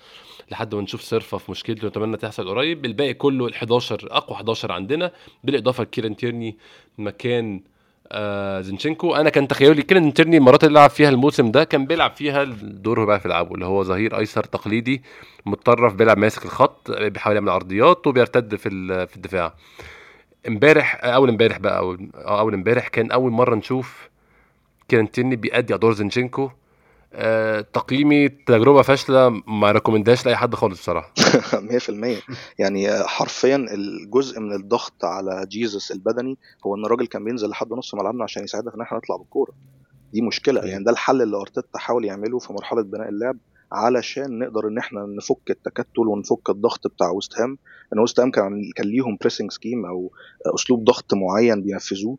لحد 0.51 0.75
ما 0.75 0.83
نشوف 0.83 1.03
صرفة 1.03 1.39
في 1.39 1.51
مشكلته. 1.51 1.89
نتمنى 1.89 2.17
تحصل 2.17 2.49
قريب. 2.49 2.85
الباقي 2.85 3.15
كله 3.15 3.47
ال 3.47 3.55
11 3.55 4.09
أقوى 4.11 4.37
11 4.37 4.73
عندنا. 4.73 5.11
بالإضافة 5.45 5.83
لكيران 5.83 6.17
تيرني 6.17 6.57
مكان 6.99 7.61
آه 8.13 8.61
أنا 9.21 9.31
كان 9.31 9.49
تخيلي 9.49 9.83
كيران 9.83 10.15
تيرني 10.15 10.37
المرات 10.37 10.65
اللي 10.65 10.79
لعب 10.79 10.91
فيها 10.91 11.09
الموسم 11.09 11.51
ده 11.51 11.65
كان 11.65 11.87
بيلعب 11.87 12.17
فيها 12.17 12.43
الدور 12.43 13.01
هو 13.01 13.07
بيعرف 13.07 13.25
يلعبه 13.25 13.55
اللي 13.55 13.67
هو 13.67 13.83
ظهير 13.83 14.19
أيسر 14.19 14.45
تقليدي 14.45 15.03
متطرف 15.47 15.95
بيلعب 15.95 16.19
ماسك 16.19 16.45
الخط 16.45 16.91
بيحاول 16.91 17.37
يعمل 17.37 17.49
عرضيات 17.49 18.07
وبيرتد 18.07 18.55
في 18.55 18.69
في 19.07 19.17
الدفاع. 19.17 19.55
إمبارح 20.49 21.01
أول 21.05 21.29
إمبارح 21.29 21.59
بقى 21.59 21.97
أول 22.15 22.55
إمبارح 22.55 22.89
كان 22.89 23.11
أول 23.11 23.33
مرة 23.33 23.55
نشوف 23.55 24.09
كيران 24.89 25.11
تيرني 25.11 25.37
بيأدي 25.37 25.75
أدوار 25.75 25.93
زنشينكو 25.93 26.51
آه، 27.17 27.61
تقييمي 27.61 28.29
تجربة 28.29 28.83
فاشلة 28.83 29.29
ما 29.47 29.73
recommend 29.73 30.13
هاش 30.13 30.27
لأي 30.27 30.37
حد 30.37 30.55
خالص 30.55 30.81
بصراحة. 30.81 31.13
100% 32.19 32.23
يعني 32.59 33.05
حرفيا 33.05 33.57
الجزء 33.57 34.41
من 34.41 34.53
الضغط 34.53 35.05
على 35.05 35.47
جيزس 35.49 35.93
البدني 35.93 36.39
هو 36.67 36.75
إن 36.75 36.85
الراجل 36.85 37.07
كان 37.07 37.25
بينزل 37.25 37.49
لحد 37.49 37.73
نص 37.73 37.95
ملعبنا 37.95 38.25
عشان 38.25 38.45
يساعدنا 38.45 38.71
في 38.71 38.77
إن 38.77 38.83
إحنا 38.83 38.99
نطلع 38.99 39.17
بالكورة. 39.17 39.53
دي 40.13 40.23
مشكلة. 40.23 40.61
يعني 40.61 40.85
ده 40.85 40.91
الحل 40.91 41.23
اللي 41.23 41.37
أرتيتا 41.37 41.79
حاول 41.79 42.05
يعمله 42.05 42.39
في 42.39 42.53
مرحلة 42.53 42.83
بناء 42.83 43.09
اللعب 43.09 43.37
علشان 43.73 44.39
نقدر 44.39 44.69
إن 44.69 44.79
إحنا 44.79 45.07
نفك 45.07 45.51
التكتل 45.51 46.09
ونفك 46.09 46.51
الضغط 46.51 46.87
بتاع 46.87 47.11
ويست 47.11 47.39
هام. 47.41 47.59
إن 47.93 47.99
ويست 47.99 48.21
هام 48.21 48.31
كان 48.31 48.71
كان 48.77 48.87
ليهم 48.87 49.17
pressing 49.21 49.51
scheme 49.53 49.87
أو 49.87 50.13
أسلوب 50.55 50.85
ضغط 50.85 51.15
معين 51.15 51.63
بينفذوه 51.63 52.19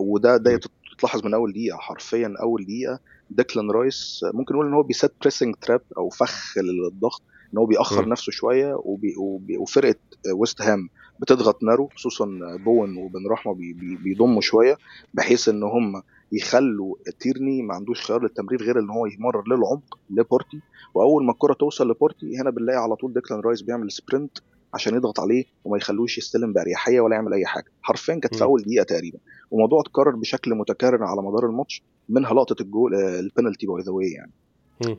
وده 0.00 0.36
ده 0.36 0.60
تلاحظ 0.98 1.24
من 1.24 1.34
أول 1.34 1.52
دقيقة 1.52 1.78
حرفيا 1.78 2.34
أول 2.42 2.64
دقيقة 2.64 2.98
ديكلان 3.30 3.70
رايس 3.70 4.20
ممكن 4.34 4.54
نقول 4.54 4.66
إن 4.66 4.74
هو 4.74 4.82
بي 4.82 4.94
set 4.94 5.12
pressing 5.20 5.54
trap 5.54 5.80
أو 5.98 6.08
فخ 6.08 6.58
للضغط 6.58 7.22
إن 7.54 7.58
هو 7.58 7.66
بيأخر 7.66 8.06
م. 8.06 8.08
نفسه 8.08 8.32
شوية 8.32 8.74
وبي 8.74 9.14
وبي 9.18 9.56
وفرقة 9.56 9.98
ويست 10.34 10.62
هام 10.62 10.88
بتضغط 11.20 11.62
نارو 11.62 11.88
خصوصا 11.96 12.26
بوين 12.64 12.96
وبن 12.96 13.26
رحمة 13.30 13.54
بي 13.54 13.72
بي 13.72 13.96
بيضموا 13.96 14.40
شوية 14.40 14.76
بحيث 15.14 15.48
إن 15.48 15.62
هم 15.62 16.02
يخلوا 16.32 16.94
تيرني 17.20 17.62
ما 17.62 17.74
عندوش 17.74 18.00
خيار 18.06 18.22
للتمرير 18.22 18.62
غير 18.62 18.78
إن 18.78 18.90
هو 18.90 19.06
يمرر 19.06 19.42
للعمق 19.48 19.98
لبارتي 20.10 20.60
وأول 20.94 21.24
ما 21.24 21.32
الكرة 21.32 21.52
توصل 21.54 21.90
لبارتي 21.90 22.38
هنا 22.40 22.50
بنلاقي 22.50 22.78
على 22.78 22.96
طول 22.96 23.12
ديكلان 23.12 23.40
رايس 23.40 23.62
بيعمل 23.62 23.92
sprint 23.92 24.38
عشان 24.76 24.94
يضغط 24.94 25.20
عليه 25.20 25.44
وما 25.64 25.76
يخلوش 25.76 26.18
يستلم 26.18 26.52
بأريحية 26.52 27.00
ولا 27.00 27.14
يعمل 27.14 27.32
أي 27.32 27.46
حاجة. 27.46 27.64
حرفيا 27.82 28.14
كانت 28.14 28.34
في 28.34 28.44
أول 28.44 28.62
دقيقة 28.62 28.84
تقريبا. 28.84 29.18
وموضوع 29.50 29.80
اتكرر 29.80 30.16
بشكل 30.16 30.54
متكرر 30.54 31.04
على 31.04 31.22
مدار 31.22 31.46
الماتش 31.46 31.82
منها 32.08 32.34
لقطة 32.34 32.62
الجول 32.62 32.94
البنالتي 32.94 33.66
by 33.66 33.82
the 33.82 33.92
way 33.92 34.10
يعني. 34.10 34.32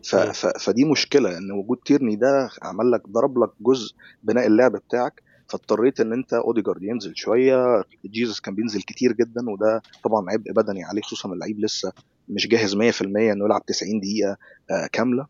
ف... 0.03 0.15
ف... 0.15 0.45
فدي 0.45 0.85
مشكلة 0.85 1.37
إن 1.37 1.51
وجود 1.51 1.77
تيرني 1.85 2.15
ده 2.15 2.49
عمل 2.61 2.91
لك 2.91 3.09
ضرب 3.09 3.43
لك 3.43 3.49
جزء 3.61 3.95
بناء 4.23 4.47
اللعب 4.47 4.71
بتاعك 4.71 5.23
فاضطريت 5.47 5.99
إن 5.99 6.13
أنت 6.13 6.33
أوديجارد 6.33 6.83
ينزل 6.83 7.11
شوية. 7.15 7.83
جيزس 8.05 8.39
كان 8.39 8.55
بينزل 8.55 8.81
كتير 8.81 9.13
جدا 9.13 9.49
وده 9.49 9.81
طبعا 10.03 10.25
عبء 10.31 10.51
بدني 10.51 10.83
عليه 10.83 11.01
خصوصا 11.01 11.33
اللعيب 11.33 11.59
لسه 11.59 11.91
مش 12.29 12.47
جاهز 12.47 12.75
100% 12.75 13.01
إنه 13.01 13.45
يلعب 13.45 13.65
90 13.65 13.99
دقيقة 13.99 14.37
آه 14.71 14.87
كاملة. 14.91 15.27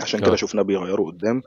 عشان 0.00 0.20
كده 0.20 0.32
آه. 0.32 0.36
شفناه 0.36 0.62
بيغيروا 0.62 1.10
قدام. 1.10 1.42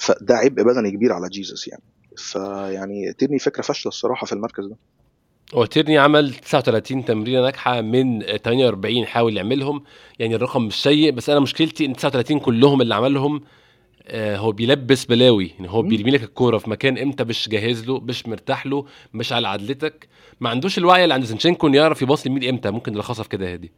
فده 0.00 0.34
عبء 0.34 0.62
بدني 0.62 0.90
كبير 0.90 1.12
على 1.12 1.28
جيزس 1.28 1.68
يعني. 1.68 1.82
فيعني 2.16 3.12
تيرني 3.12 3.38
فكرة 3.38 3.62
فاشلة 3.62 3.88
الصراحة 3.88 4.26
في 4.26 4.32
المركز 4.32 4.66
ده. 4.66 4.76
هو 5.54 5.64
تيرني 5.64 5.98
عمل 5.98 6.34
39 6.34 7.04
تمريرة 7.04 7.40
ناجحة 7.40 7.80
من 7.80 8.22
48 8.22 9.06
حاول 9.06 9.36
يعملهم. 9.36 9.82
يعني 10.18 10.34
الرقم 10.34 10.62
مش 10.62 10.82
سيء 10.82 11.10
بس 11.12 11.30
أنا 11.30 11.40
مشكلتي 11.40 11.86
إن 11.86 11.92
39 11.92 12.38
كلهم 12.40 12.80
اللي 12.80 12.94
عملهم 12.94 13.40
آه 14.06 14.36
هو 14.36 14.52
بيلبس 14.52 15.04
بلاوي. 15.04 15.46
يعني 15.58 15.70
هو 15.70 15.82
بيرمي 15.82 16.10
لك 16.10 16.22
الكورة 16.22 16.58
في 16.58 16.70
مكان 16.70 16.98
انت 16.98 17.22
مش 17.22 17.48
جاهز 17.48 17.84
له 17.84 18.00
مش 18.00 18.26
مرتاح 18.26 18.66
له 18.66 18.86
مش 19.14 19.32
على 19.32 19.48
عدلتك. 19.48 20.08
ما 20.40 20.50
عندوش 20.50 20.78
الوعي 20.78 21.04
اللي 21.04 21.14
عند 21.14 21.24
زنشينكو 21.24 21.66
إنه 21.66 21.76
يعرف 21.76 22.02
يباص 22.02 22.26
لمين 22.26 22.48
إمتى. 22.48 22.70
ممكن 22.70 22.92
اللي 22.92 23.02
في 23.02 23.28
كده 23.28 23.52
هادي 23.52 23.72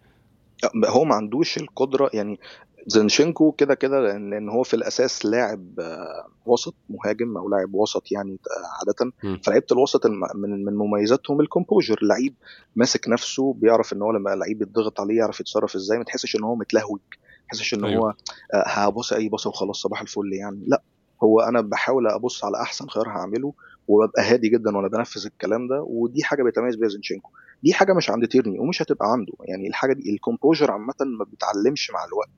هو 0.87 1.05
ما 1.05 1.15
عندوش 1.15 1.59
القدرة 1.59 2.11
يعني 2.15 2.41
زنشينكو 2.87 3.53
كده 3.53 3.75
كده 3.75 4.01
لأن 4.19 4.49
هو 4.49 4.63
في 4.63 4.75
الأساس 4.75 5.27
لاعب 5.27 5.81
آه، 5.81 6.27
وسط 6.47 6.75
مهاجم 6.91 7.37
أو 7.37 7.49
لاعب 7.49 7.75
وسط 7.75 8.13
يعني 8.13 8.39
عادة. 8.79 9.13
فلعيبة 9.43 9.67
الوسط 9.73 10.07
من 10.07 10.65
من 10.65 10.77
مميزاتهم 10.77 11.41
ال 11.41 11.46
composure. 11.46 11.99
لعيب 12.03 12.35
ماسك 12.77 13.09
نفسه 13.09 13.53
بيعرف 13.53 13.93
إن 13.93 14.03
هو 14.03 14.13
لما 14.13 14.31
لعيب 14.31 14.63
يتضغط 14.63 15.01
عليه 15.01 15.17
يعرف 15.19 15.41
يتصرف 15.41 15.75
إزاي 15.75 15.99
ما 15.99 16.05
تحسش 16.05 16.37
إن 16.37 16.43
هو 16.45 16.55
متلهوج 16.55 17.01
ما 17.11 17.47
تحسش 17.49 17.75
إن 17.75 17.85
أيوه. 17.85 18.03
هو 18.03 18.09
آه، 18.55 18.65
هبص 18.67 19.13
أي 19.13 19.29
بصه 19.29 19.51
وخلاص 19.51 19.83
صباح 19.83 20.01
الفل 20.01 20.33
يعني. 20.33 20.65
لا 20.67 20.83
هو 21.23 21.41
أنا 21.41 21.61
بحاول 21.61 22.07
أبص 22.07 22.45
على 22.45 22.61
أحسن 22.63 22.87
خيار 22.89 23.09
هعمله 23.09 23.53
وببقى 23.89 24.23
هادي 24.23 24.49
جدا 24.49 24.77
وأنا 24.77 24.89
بنفذ 24.89 25.27
الكلام 25.27 25.69
ده 25.69 25.83
ودي 25.87 26.25
حاجة 26.25 26.43
بيتميز 26.43 26.77
بيها 26.77 26.89
زنشينكو 26.89 27.31
دي 27.63 27.73
حاجة 27.73 27.93
مش 27.93 28.11
عند 28.11 28.29
تيرني 28.29 28.59
ومش 28.59 28.83
هتبقى 28.83 29.13
عنده. 29.13 29.33
يعني 29.41 29.69
الحاجة 29.69 29.93
دي 29.93 30.11
ال 30.15 30.20
composure 30.20 30.71
عامة 30.71 30.95
ما 31.19 31.25
بيتعلمش 31.25 31.91
مع 31.91 32.05
الوقت. 32.05 32.31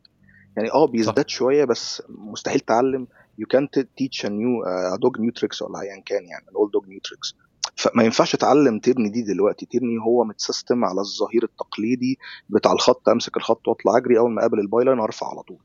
يعني 0.57 0.73
آه 0.73 0.87
بيزداد 0.87 1.29
شوية 1.29 1.65
بس 1.65 2.03
مستحيل 2.09 2.61
تعلم. 2.61 3.07
يو 3.39 3.47
كانت 3.47 3.79
تيتش 3.79 4.27
ا 4.27 4.29
نيو 4.29 4.65
دوج 4.97 5.21
نيو 5.21 5.33
تريكس 5.33 5.63
ولا 5.63 5.81
ايا 5.81 6.03
كان 6.07 6.25
يعني 6.25 6.49
ال 6.49 6.55
old 6.55 6.73
dog 6.73 6.89
new 6.89 7.01
tricks 7.01 7.35
فما 7.77 8.03
ينفعش 8.03 8.35
اتعلم 8.35 8.79
تيرني 8.79 9.09
دي 9.09 9.23
دلوقتي. 9.23 9.67
تيرني 9.67 9.99
هو 9.99 10.25
مت 10.25 10.40
system 10.40 10.85
على 10.85 11.01
الظهير 11.01 11.45
التقليدي 11.45 12.19
بتاع 12.49 12.73
الخط 12.73 13.09
أمسك 13.09 13.37
الخط 13.37 13.69
وأطلع 13.69 13.97
أجري. 13.97 14.19
أول 14.19 14.31
ما 14.31 14.41
أقابل 14.41 14.61
ال 14.61 14.85
byline 14.85 14.99
أرفع 15.01 15.31
على 15.31 15.43
طول. 15.43 15.59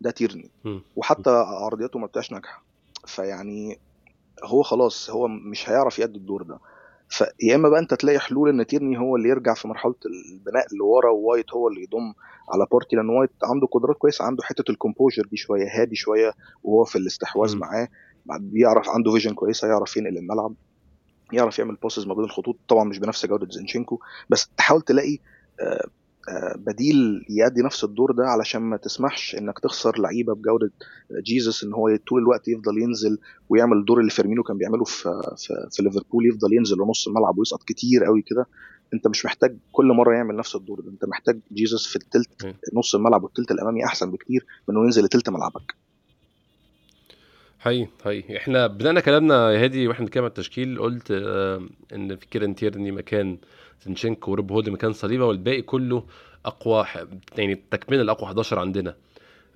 ده 0.00 0.10
تيرني. 0.10 0.50
وحتى 0.96 1.30
عرضياته 1.30 1.98
ما 1.98 2.06
بتبقاش 2.06 2.32
ناجحة. 2.32 2.62
فيعني 3.06 3.78
هو 4.44 4.62
خلاص 4.62 5.10
هو 5.10 5.28
مش 5.28 5.70
هيعرف 5.70 5.98
يأدي 5.98 6.18
الدور 6.18 6.42
ده. 6.42 6.58
فيا 7.08 7.54
إما 7.54 7.68
بقى 7.68 7.80
أنت 7.80 7.94
تلاقي 7.94 8.18
حلول 8.18 8.48
إن 8.48 8.66
تيرني 8.66 8.98
هو 8.98 9.16
اللي 9.16 9.28
يرجع 9.28 9.54
في 9.54 9.68
مرحلة 9.68 9.94
البناء 10.32 10.66
اللي 10.72 10.82
ورا 10.84 11.10
ووايت 11.10 11.52
هو 11.52 11.68
اللي 11.68 11.82
يضم 11.82 12.14
على 12.52 12.66
بارتي 12.72 12.96
لأن 12.96 13.08
وايت 13.08 13.30
عنده 13.44 13.66
قدرات 13.66 13.96
كويسة 13.96 14.24
عنده 14.24 14.42
حتة 14.42 14.70
ال 14.70 14.75
composure 14.75 15.22
دي 15.30 15.36
شوية 15.36 15.66
هادي 15.80 15.96
شوية 15.96 16.32
وهو 16.62 16.84
في 16.84 16.96
الاستحواذ 16.98 17.56
معاه. 17.56 17.88
بيعرف 18.26 18.88
عنده 18.88 19.12
vision 19.12 19.34
كويسة 19.34 19.68
يعرف 19.68 19.96
ينقل 19.96 20.18
الملعب 20.18 20.54
يعرف 21.32 21.58
يعمل 21.58 21.74
passes 21.74 22.06
ما 22.06 22.14
بين 22.14 22.24
الخطوط. 22.24 22.56
طبعا 22.68 22.84
مش 22.84 22.98
بنفس 22.98 23.26
جودة 23.26 23.48
زينشينكو 23.50 23.98
بس 24.30 24.48
تحاول 24.56 24.82
تلاقي 24.82 25.18
آه 25.60 25.88
بديل 26.56 27.26
يأدي 27.30 27.62
نفس 27.62 27.84
الدور 27.84 28.12
ده 28.12 28.24
علشان 28.26 28.62
ما 28.62 28.76
تسمحش 28.76 29.34
إنك 29.34 29.58
تخسر 29.58 30.00
لعيبة 30.00 30.34
بجودة 30.34 30.70
جيزس 31.22 31.64
إن 31.64 31.72
هو 31.72 31.96
طول 32.08 32.22
الوقت 32.22 32.48
يفضل 32.48 32.78
ينزل 32.82 33.18
ويعمل 33.48 33.76
الدور 33.76 34.00
اللي 34.00 34.10
فيرمينو 34.10 34.42
كان 34.42 34.56
بيعمله 34.58 34.84
في 34.84 35.22
في, 35.36 35.68
في 35.72 35.82
ليفربول 35.82 36.26
يفضل 36.26 36.52
ينزل 36.52 36.76
لنص 36.76 37.08
الملعب 37.08 37.38
ويسقط 37.38 37.62
كتير 37.62 38.04
قوي 38.04 38.22
كده. 38.22 38.46
أنت 38.94 39.08
مش 39.08 39.24
محتاج 39.24 39.56
كل 39.72 39.86
مرة 39.86 40.14
يعمل 40.14 40.36
نفس 40.36 40.56
الدور 40.56 40.80
ده 40.80 40.90
أنت 40.90 41.04
محتاج 41.04 41.38
جيزس 41.52 41.86
في 41.86 41.96
التلت 41.96 42.54
نص 42.74 42.94
الملعب 42.94 43.24
والتلت 43.24 43.50
الأمامي 43.50 43.84
أحسن 43.84 44.10
بكتير 44.10 44.46
من 44.68 44.76
إنه 44.76 44.84
ينزل 44.84 45.04
لتلت 45.04 45.28
ملعبك. 45.28 45.74
حقيقي 47.58 47.88
حقيقي. 48.04 48.36
إحنا 48.36 48.66
بدانا 48.66 49.00
كلامنا 49.00 49.52
يا 49.52 49.64
هادي 49.64 49.88
وإحنا 49.88 50.04
بنتكلم 50.04 50.24
عن 50.24 50.28
التشكيل. 50.28 50.78
قلت 50.78 51.10
آه 51.10 51.68
إن 51.94 52.16
في 52.16 52.26
كيران 52.26 52.54
تيرني 52.54 52.90
مكان 52.90 53.38
زنشينكو 53.82 54.30
وروب 54.30 54.52
هولدنج 54.52 54.68
مكان 54.68 54.92
صليبة 54.92 55.26
والباقي 55.26 55.62
كله 55.62 56.04
أقوى 56.44 56.86
يعني 57.38 57.54
تكمله 57.70 58.02
الأقوى 58.02 58.26
11 58.28 58.58
عندنا. 58.58 58.96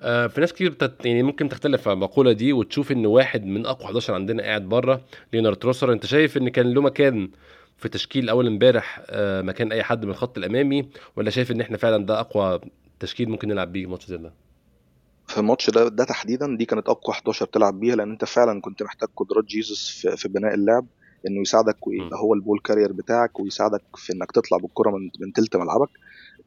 آه 0.00 0.26
في 0.26 0.40
ناس 0.40 0.52
كتير 0.52 0.70
بتت... 0.70 1.06
يعني 1.06 1.22
ممكن 1.22 1.48
تختلف 1.48 1.88
على 1.88 1.94
المقولة 1.94 2.32
دي 2.32 2.52
وتشوف 2.52 2.92
إن 2.92 3.06
واحد 3.06 3.44
من 3.44 3.66
أقوى 3.66 3.86
11 3.86 4.14
عندنا 4.14 4.42
قاعد 4.42 4.62
بره 4.68 5.00
لياندرو 5.32 5.56
تروسارد. 5.56 5.92
أنت 5.92 6.06
شايف 6.06 6.36
إن 6.36 6.48
كان 6.48 6.74
له 6.74 6.80
مكان 6.82 7.30
في 7.76 7.88
تشكيل 7.88 8.28
أول 8.28 8.46
إمبارح 8.46 9.02
آه 9.10 9.42
مكان 9.42 9.72
أي 9.72 9.82
حد 9.82 10.04
من 10.04 10.10
الخط 10.10 10.38
الأمامي 10.38 10.88
ولا 11.16 11.30
شايف 11.30 11.50
إن 11.50 11.60
إحنا 11.60 11.76
فعلا 11.76 12.06
ده 12.06 12.20
أقوى 12.20 12.60
تشكيل 13.00 13.28
ممكن 13.28 13.48
نلعب 13.48 13.72
بيه 13.72 13.86
ماتش 13.86 14.06
زي 14.06 14.16
ده؟ 14.16 14.32
في 15.28 15.38
الماتش 15.38 15.70
ده 15.70 15.88
ده 15.88 16.04
تحديدا 16.04 16.56
دي 16.56 16.64
كانت 16.64 16.88
أقوى 16.88 17.14
11 17.14 17.46
تلعب 17.46 17.80
بيها 17.80 17.96
لأن 17.96 18.10
أنت 18.10 18.24
فعلا 18.24 18.60
كنت 18.60 18.82
محتاج 18.82 19.08
قدرات 19.16 19.44
جيسوس 19.44 19.90
في, 19.90 20.16
في 20.16 20.28
بناء 20.28 20.54
اللعب. 20.54 20.86
إنه 21.26 21.40
يساعدك 21.40 21.86
ويبقى 21.86 22.18
هو 22.18 22.34
ال 22.35 22.40
ball 22.40 22.61
carrier 22.64 22.92
بتاعك 22.92 23.40
ويساعدك 23.40 23.82
في 23.96 24.12
إنك 24.12 24.32
تطلع 24.32 24.58
بالكرة 24.58 24.90
من 24.90 25.10
من 25.26 25.32
تلت 25.32 25.56
ملعبك. 25.56 25.88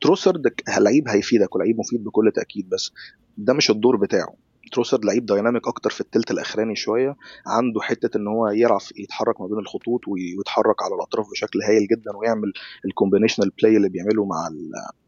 تروسرد 0.01 0.53
لعيب 0.79 1.07
هيفيدك 1.07 1.55
ولعيب 1.55 1.79
مفيد 1.79 2.03
بكل 2.03 2.31
تأكيد 2.35 2.69
بس 2.69 2.91
ده 3.37 3.53
مش 3.53 3.69
الدور 3.71 3.95
بتاعه. 3.97 4.33
تروسرد 4.71 5.05
لعيب 5.05 5.25
dynamic 5.25 5.67
أكتر 5.67 5.89
في 5.89 6.01
التلت 6.01 6.31
الأخراني 6.31 6.75
شوية 6.75 7.15
عنده 7.47 7.81
حتة 7.81 8.17
إن 8.17 8.27
هو 8.27 8.47
يعرف 8.47 8.91
يتحرك 8.99 9.41
ما 9.41 9.47
بين 9.47 9.59
الخطوط 9.59 10.01
ويتحرك 10.07 10.83
على 10.83 10.95
الأطراف 10.95 11.29
بشكل 11.31 11.59
هايل 11.61 11.87
جدا 11.87 12.17
ويعمل 12.17 12.53
ال 12.85 12.90
combinational 12.90 13.49
play 13.61 13.77
اللي 13.77 13.89
بيعمله 13.89 14.25
مع 14.25 14.49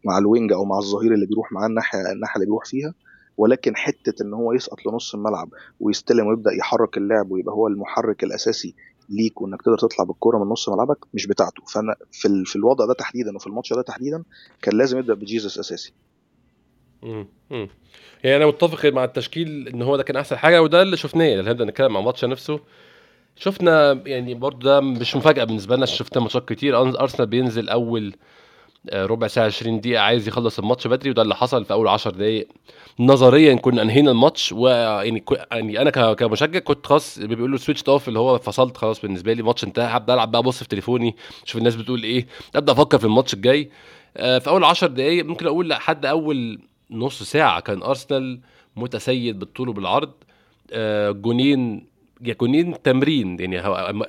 مع 0.06 0.18
ال 0.18 0.24
wing 0.24 0.52
أو 0.54 0.66
مع 0.66 0.78
الظهير 0.78 1.14
اللي 1.14 1.26
بيروح 1.26 1.52
معاه 1.52 1.68
الناحيه 1.68 2.12
الناحية 2.12 2.36
اللي 2.36 2.46
بيروح 2.46 2.66
فيها. 2.66 2.94
ولكن 3.38 3.76
حتة 3.76 4.24
إن 4.24 4.34
هو 4.34 4.54
يسقط 4.54 4.78
لنص 4.88 5.16
الملعب 5.16 5.50
ويستلم 5.80 6.28
ويبدأ 6.28 6.52
يحرك 6.54 6.98
اللعب 6.98 7.32
ويبقى 7.32 7.54
هو 7.56 7.68
المحرك 7.68 8.24
الأساسي 8.24 8.76
ليك 9.10 9.42
وإنك 9.42 9.62
تقدر 9.62 9.78
تطلع 9.78 10.06
بالكورة 10.06 10.38
من 10.38 10.50
نص 10.50 10.70
ملعبك 10.70 10.98
مش 11.14 11.28
بتاعته. 11.28 11.64
فأنا 11.66 11.96
في 12.12 12.28
ال... 12.28 12.46
في 12.46 12.56
الوضع 12.56 12.86
ده 12.86 12.94
تحديدا 12.94 13.36
وفي 13.36 13.48
الماتش 13.48 13.74
ده 13.74 13.82
تحديدا 13.82 14.24
كان 14.62 14.78
لازم 14.78 15.00
يبدأ 15.00 15.14
بجيزس 15.14 15.58
أساسي. 15.58 15.94
امم 17.04 17.28
يعني 18.24 18.36
أنا 18.38 18.46
متفق 18.48 18.86
مع 18.86 19.04
التشكيل 19.04 19.68
إن 19.68 19.82
هو 19.82 19.98
ده 19.98 20.04
كان 20.04 20.16
أحسن 20.16 20.38
حاجة 20.38 20.62
وده 20.62 20.82
اللي 20.82 20.98
شفناه. 20.98 21.34
اللي 21.34 21.52
هنبدا 21.52 21.66
نتكلم 21.66 21.98
عن 21.98 22.02
الماتش 22.02 22.26
نفسه؟ 22.26 22.60
شفنا 23.36 23.92
يعني 24.06 24.34
برضه 24.34 24.60
ده 24.60 24.80
مش 24.80 25.16
مفاجأة 25.16 25.44
بالنسبة 25.44 25.76
لنا 25.76 25.86
شفنا 25.86 26.22
ماتشات 26.22 26.50
كتير. 26.50 26.80
أرسنال 26.80 27.28
بينزل 27.28 27.70
أول 27.70 28.16
ربع 28.94 29.28
ساعة 29.28 29.46
20 29.46 29.82
دقيقة 29.82 30.02
عايز 30.02 30.28
يخلص 30.28 30.60
الماتش 30.60 30.88
بدري 30.88 31.10
وده 31.10 31.22
اللي 31.22 31.36
حصل 31.36 31.66
في 31.66 31.74
أول 31.74 31.88
10 31.88 32.12
دقائق 32.12 32.48
نظريا 33.00 33.56
كنا 33.56 33.82
انهينا 33.82 34.12
الماتش 34.12 34.52
ويعني 34.52 35.24
يعني 35.52 35.82
أنا 35.82 36.14
كمشجع 36.14 36.60
كنت 36.60 36.86
خلاص 36.88 37.18
له 37.20 37.58
switch 37.58 37.84
off 37.88 38.08
اللي 38.08 38.20
هو 38.20 38.38
فصلت 38.38 38.78
خلاص 38.78 39.02
بالنسبة 39.02 39.34
لي 39.34 39.40
الماتش 39.40 39.64
انتهى 39.64 39.98
هبدأ 39.98 40.14
ألعب 40.14 40.32
بقى 40.32 40.40
ابص 40.42 40.64
في 40.64 40.70
تليفوني 40.70 41.16
أشوف 41.46 41.58
الناس 41.58 41.76
بتقول 41.76 42.04
إيه 42.04 42.28
أبدأ 42.56 42.72
أفكر 42.74 42.98
في 42.98 43.06
الماتش 43.06 43.34
الجاي. 43.34 43.70
آه، 44.18 44.40
في 44.40 44.50
أول 44.50 44.64
10 44.64 44.88
دقائق 44.88 45.26
ممكن 45.26 45.48
أقول 45.48 45.70
لحد 45.70 46.06
أول 46.06 46.60
نص 46.92 47.24
ساعة 47.24 47.60
كان 47.60 47.84
أرسنال 47.84 48.40
متسيد 48.76 49.40
بالطول 49.40 49.70
وبالعرض. 49.70 50.12
آه، 50.74 51.12
جونين 51.12 51.86
جونين 52.22 52.82
تمرين 52.84 53.40
يعني 53.40 53.60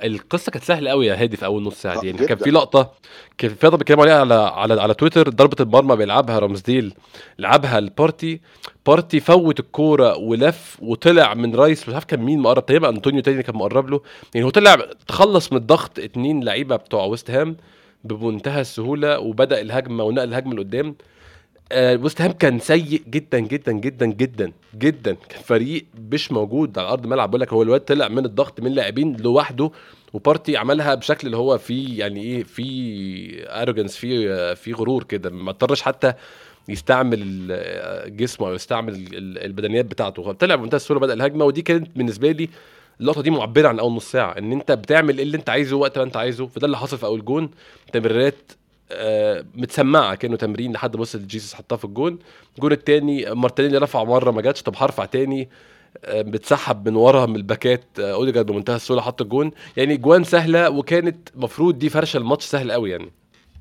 القصة 0.05 0.51
كانت 0.51 0.63
سهلة 0.63 0.89
قوي 0.91 1.07
يا 1.07 1.15
هادي 1.21 1.37
في 1.37 1.45
أول 1.45 1.63
نص 1.63 1.81
ساعة 1.81 2.01
دي 2.01 2.07
يعني 2.07 2.25
كان 2.25 2.37
في 2.37 2.51
لقطة 2.51 2.91
كان 3.37 3.51
في 3.55 3.67
لقطه 3.67 3.77
بيتكلموا 3.77 4.03
عليها 4.03 4.19
على 4.19 4.33
على 4.33 4.81
على 4.81 4.93
تويتر 4.93 5.29
ضربة 5.29 5.55
المرمى 5.59 5.95
بيلعبها 5.95 6.39
رامزديل 6.39 6.93
لعبها 7.39 7.77
لبارتي 7.79 8.41
بارتي 8.85 9.19
فوت 9.19 9.59
الكورة 9.59 10.17
ولف 10.17 10.77
وطلع 10.81 11.33
من 11.33 11.55
رايس 11.55 11.87
مش 11.89 11.93
عارف 11.93 12.05
كان 12.05 12.19
مين 12.19 12.39
مقرب 12.39 12.65
تقريبا 12.65 12.89
أنطونيو 12.89 13.21
تاني 13.21 13.43
كان 13.43 13.55
مقرب 13.55 13.89
له 13.89 14.01
يعني 14.35 14.45
هو 14.45 14.49
طلع 14.49 14.77
تخلص 15.07 15.51
من 15.51 15.57
الضغط 15.57 15.99
اتنين 15.99 16.43
لعيبة 16.43 16.75
بتوع 16.75 17.03
ويست 17.05 17.31
هام 17.31 17.57
بمنتهى 18.03 18.61
السهولة 18.61 19.19
وبدأ 19.19 19.61
الهجمة 19.61 20.03
ونقل 20.03 20.27
الهجمة 20.29 20.55
لقدام. 20.55 20.95
آه 21.71 21.95
ويست 21.95 22.21
هام 22.21 22.31
كان 22.31 22.59
سيء 22.59 23.01
جدا 23.09 23.39
جدا 23.39 23.71
جدا 23.71 24.05
جدا 24.05 24.51
جدا. 24.75 25.13
كان 25.29 25.41
فريق 25.41 25.85
مش 26.11 26.31
موجود 26.31 26.79
على 26.79 26.87
أرض 26.87 27.03
الملعب. 27.03 27.29
بقول 27.29 27.41
لك 27.41 27.53
هو 27.53 27.61
الواد 27.63 27.79
طلع 27.81 28.07
من 28.07 28.25
الضغط 28.25 28.59
من 28.61 28.71
لاعبين 28.71 29.17
لوحده 29.17 29.71
وبارتي 30.13 30.57
عملها 30.57 30.95
بشكل 30.95 31.27
اللي 31.27 31.37
هو 31.37 31.57
فيه 31.57 31.99
يعني 31.99 32.23
إيه 32.23 32.43
في 32.43 32.65
arrogance 33.49 33.95
في 33.97 34.55
في 34.55 34.73
غرور 34.73 35.03
كده. 35.03 35.29
ما 35.29 35.49
اضطرش 35.49 35.81
حتى 35.81 36.13
يستعمل 36.69 37.47
جسمه 38.17 38.47
أو 38.47 38.53
يستعمل 38.53 39.07
البدنيات 39.37 39.85
بتاعته. 39.85 40.31
طلع 40.33 40.55
بمنتهى 40.55 40.75
السهوله 40.75 41.01
بدأ 41.01 41.13
الهجمة 41.13 41.45
ودي 41.45 41.61
كانت 41.61 41.97
بالنسبة 41.97 42.31
لي 42.31 42.49
اللقطة 43.01 43.21
دي 43.21 43.29
معبرة 43.29 43.67
عن 43.67 43.79
أول 43.79 43.93
نص 43.93 44.11
ساعة 44.11 44.37
إن 44.37 44.51
أنت 44.51 44.71
بتعمل 44.71 45.19
اللي 45.19 45.37
أنت 45.37 45.49
عايزه 45.49 45.75
وقت 45.75 45.97
ما 45.97 46.03
أنت 46.03 46.17
عايزه 46.17 46.47
فده 46.47 46.65
اللي 46.65 46.77
حصل 46.77 46.97
في 46.97 47.05
أول 47.05 47.25
جون. 47.25 47.49
تمريرات 47.93 48.51
آه 48.51 48.66
متسمعة 49.55 50.15
كأنه 50.15 50.35
تمرين 50.35 50.73
لحد 50.73 50.95
ما 50.95 51.01
وصل 51.01 51.27
جيسس 51.27 51.53
حطها 51.53 51.75
في 51.75 51.85
الجون. 51.85 52.19
الجون 52.55 52.71
الثاني 52.71 53.33
مارتينيلي 53.35 53.77
رفع 53.77 54.03
مرة 54.03 54.31
ما 54.31 54.41
جاتش. 54.41 54.61
طب 54.61 54.73
هرفع 54.77 55.05
تاني. 55.05 55.49
آه 56.05 56.21
بتسحب 56.21 56.89
من 56.89 56.95
ورا 56.95 57.25
من 57.25 57.35
الباكات. 57.35 57.83
آه 57.99 58.13
أوديجارد 58.13 58.45
بمنتهى 58.45 58.75
السهولة 58.75 59.01
حط 59.01 59.21
الجون. 59.21 59.51
يعني 59.77 59.97
جوان 59.97 60.23
سهلة 60.23 60.69
وكانت 60.69 61.29
المفروض 61.35 61.79
دي 61.79 61.89
فرشة 61.89 62.17
الماتش 62.17 62.45
سهل 62.45 62.71
قوي 62.71 62.91
يعني. 62.91 63.11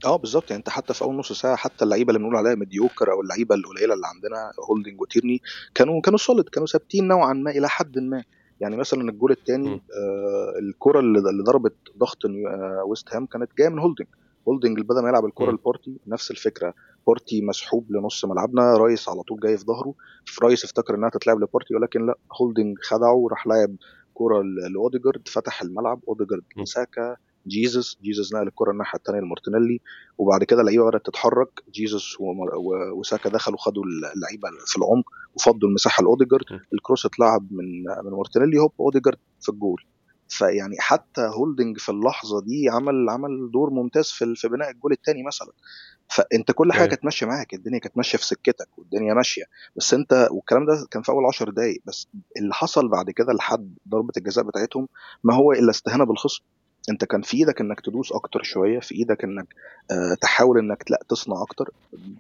آه 0.05 0.17
بالظبط. 0.17 0.51
يعني 0.51 0.59
انت 0.59 0.69
حتى 0.69 0.95
في 0.95 1.03
اول 1.03 1.17
نص 1.17 1.33
ساعة 1.33 1.57
حتى 1.57 1.85
اللعيبة 1.85 2.11
اللي 2.11 2.19
بنقول 2.19 2.37
عليها 2.37 2.55
mediocre 2.55 3.13
أو 3.13 3.21
اللعيبة 3.21 3.55
القليلة 3.55 3.95
اللي 3.95 4.07
عندنا 4.07 4.51
هولدنج 4.71 5.01
وتيرني 5.01 5.43
كانوا 5.75 6.01
كانوا 6.01 6.19
solid 6.19 6.49
كانوا 6.49 6.67
ثابتين 6.67 7.09
نوعا 7.09 7.33
ما 7.33 7.51
إلى 7.51 7.69
حد 7.69 7.99
ما. 7.99 8.25
يعني 8.61 8.77
مثلا 8.77 9.11
الجول 9.11 9.31
الثاني 9.31 9.69
آه 9.73 10.59
الكرة 10.59 11.01
اللي, 11.01 11.19
اللي 11.19 11.43
ضربت 11.43 11.75
ضغط 11.99 12.19
آه 12.27 12.85
ويست 12.87 13.15
هام 13.15 13.27
كانت 13.27 13.51
جاية 13.59 13.69
من 13.69 13.79
هولدنج 13.79 14.07
هولدنج 14.49 14.81
بدل 14.81 15.03
ما 15.03 15.09
يلعب 15.09 15.25
الكرة 15.25 15.51
لبارتي 15.51 16.01
نفس 16.07 16.31
الفكرة. 16.31 16.75
بارتي 17.07 17.43
مسحوب 17.43 17.93
لنص 17.93 18.25
ملعبنا 18.25 18.77
رايس 18.77 19.09
على 19.09 19.23
طول 19.23 19.41
جاي 19.41 19.59
في 19.59 19.65
ظهره. 19.65 19.95
رايس 20.43 20.65
افتكر 20.65 20.95
إنها 20.95 21.11
تتلعب 21.11 21.41
لبارتي 21.41 21.75
ولكن 21.75 22.07
لا 22.07 22.19
هولدنج 22.41 22.79
خدعه 22.83 23.15
وراح 23.15 23.47
لاعب 23.47 23.77
كوره 24.15 24.43
لأوديجارد 24.73 25.29
فتح 25.29 25.63
الملعب. 25.63 26.01
أوديجارد 26.09 26.43
ساكا 26.65 27.17
جيزس. 27.47 27.99
جيزس 28.03 28.35
نقل 28.35 28.47
الكرة 28.47 28.71
الناحية 28.71 28.99
الثانية 28.99 29.21
لمارتينيلي. 29.21 29.81
وبعد 30.19 30.45
كده 30.45 30.61
اللعيبه 30.61 30.89
بدأت 30.89 31.07
تتحرك. 31.07 31.63
جيزس 31.71 32.17
وساكا 32.95 33.31
دخلوا 33.31 33.59
خدوا 33.59 33.83
اللعيبة 34.15 34.49
في 34.67 34.77
العمق 34.77 35.05
وفضوا 35.35 35.69
المساحة 35.69 36.03
لأوديجارد. 36.03 36.45
ال 36.75 36.80
cross 36.80 37.07
اتلعب 37.07 37.47
من 37.51 37.83
من 38.05 38.11
مارتينيلي. 38.11 38.59
هوب 38.59 38.73
أوديجارد 38.81 39.19
في 39.41 39.49
الجول. 39.49 39.83
فيعني 40.29 40.77
حتى 40.81 41.21
هولدنج 41.21 41.79
في 41.79 41.89
اللحظة 41.89 42.41
دي 42.41 42.69
عمل 42.69 43.09
عمل 43.11 43.51
دور 43.51 43.71
ممتاز 43.71 44.07
في 44.11 44.35
في 44.35 44.49
بناء 44.49 44.71
الجول 44.71 44.93
الثاني 44.93 45.23
مثلا. 45.23 45.53
فأنت 46.09 46.53
كل 46.53 46.73
حاجة 46.73 46.89
كانت 46.89 47.05
ماشية 47.05 47.27
معاك 47.27 47.55
الدنيا 47.55 47.79
كانت 47.79 47.97
ماشية 47.97 48.19
في 48.19 48.27
سكتك 48.27 48.79
والدنيا 48.79 49.15
ماشية. 49.15 49.43
بس 49.77 49.95
أنت 49.95 50.29
والكلام 50.31 50.67
ده 50.67 50.87
كان 50.91 51.03
في 51.03 51.09
أول 51.09 51.27
10 51.27 51.51
دقايق. 51.51 51.83
بس 51.87 52.09
اللي 52.37 52.55
حصل 52.55 52.89
بعد 52.89 53.11
كده 53.11 53.33
لحد 53.33 53.75
ضربة 53.89 54.13
الجزاء 54.17 54.45
بتاعتهم 54.45 54.89
ما 55.25 55.35
هو 55.35 55.53
إلا 55.53 55.71
استهانة 55.71 56.05
بالخصم. 56.05 56.45
أنت 56.91 57.05
كان 57.05 57.23
في 57.23 57.37
إيدك 57.37 57.61
إنك 57.61 57.81
تدوس 57.81 58.13
أكتر 58.13 58.43
شوية 58.43 58.81
في 58.81 58.95
إيدك 58.95 59.25
إنك 59.25 59.55
آه 59.91 60.15
تحاول 60.21 60.59
إنك 60.59 60.85
لأ 60.91 61.01
تصنع 61.09 61.43
أكتر. 61.43 61.71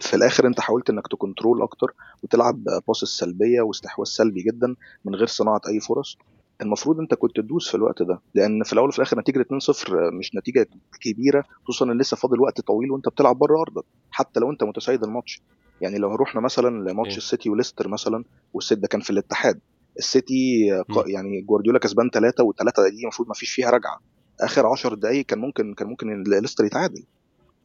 في 0.01 0.17
الآخر 0.17 0.47
أنت 0.47 0.61
حاولت 0.61 0.91
إنك 0.91 1.09
ت 1.09 1.15
control 1.15 1.62
أكتر 1.63 1.95
وتلعب 2.23 2.65
باص 2.89 3.03
السلبية 3.03 3.61
واستحواذ 3.61 4.07
سلبي 4.07 4.43
جدا 4.43 4.75
من 5.05 5.15
غير 5.15 5.27
صناعة 5.27 5.61
أي 5.69 5.81
فرص. 5.81 6.19
المفروض 6.63 7.01
انت 7.01 7.15
كنت 7.15 7.37
تدوس 7.37 7.69
في 7.69 7.75
الوقت 7.75 8.03
ده 8.03 8.21
لأن 8.35 8.63
في 8.63 8.73
الأول 8.73 8.89
وفي 8.89 8.99
الآخر 8.99 9.19
نتيجة 9.21 9.43
2-0 9.43 9.91
مش 10.19 10.35
نتيجة 10.35 10.67
كبيرة 11.01 11.45
خصوصا 11.65 11.85
إن 11.85 11.99
لسه 11.99 12.17
فاضل 12.17 12.41
وقت 12.41 12.61
طويل 12.61 12.91
وأنت 12.91 13.09
بتلعب 13.09 13.39
بره 13.39 13.61
أرضك 13.61 13.85
حتى 14.11 14.41
لو 14.41 14.51
أنت 14.51 14.65
متسيد 14.65 15.05
الماتش. 15.05 15.43
يعني 15.81 15.99
لو 15.99 16.15
رحنا 16.15 16.41
مثلا 16.41 16.91
لماتش 16.91 17.17
السيتي 17.17 17.51
وليستر 17.51 17.89
مثلا 17.89 18.25
والسيتي 18.55 18.81
ده 18.81 18.89
كان 18.89 19.01
في 19.01 19.11
الاتحاد 19.11 19.61
السيتي 19.99 20.67
يعني 21.07 21.41
جوارديولا 21.41 21.79
كسبان 21.79 22.11
ثلاثة 22.11 22.45
والثلاثه 22.45 22.89
دي 22.89 23.03
المفروض 23.03 23.29
ما 23.29 23.35
فيش 23.35 23.51
فيها 23.51 23.71
رجعة. 23.71 24.01
آخر 24.41 24.67
10 24.67 24.95
دقائق 24.95 25.27
كان 25.27 25.39
ممكن 25.39 25.75
كان 25.75 25.89
ممكن 25.89 26.23
ليستر 26.23 26.65
يتعادل. 26.65 27.04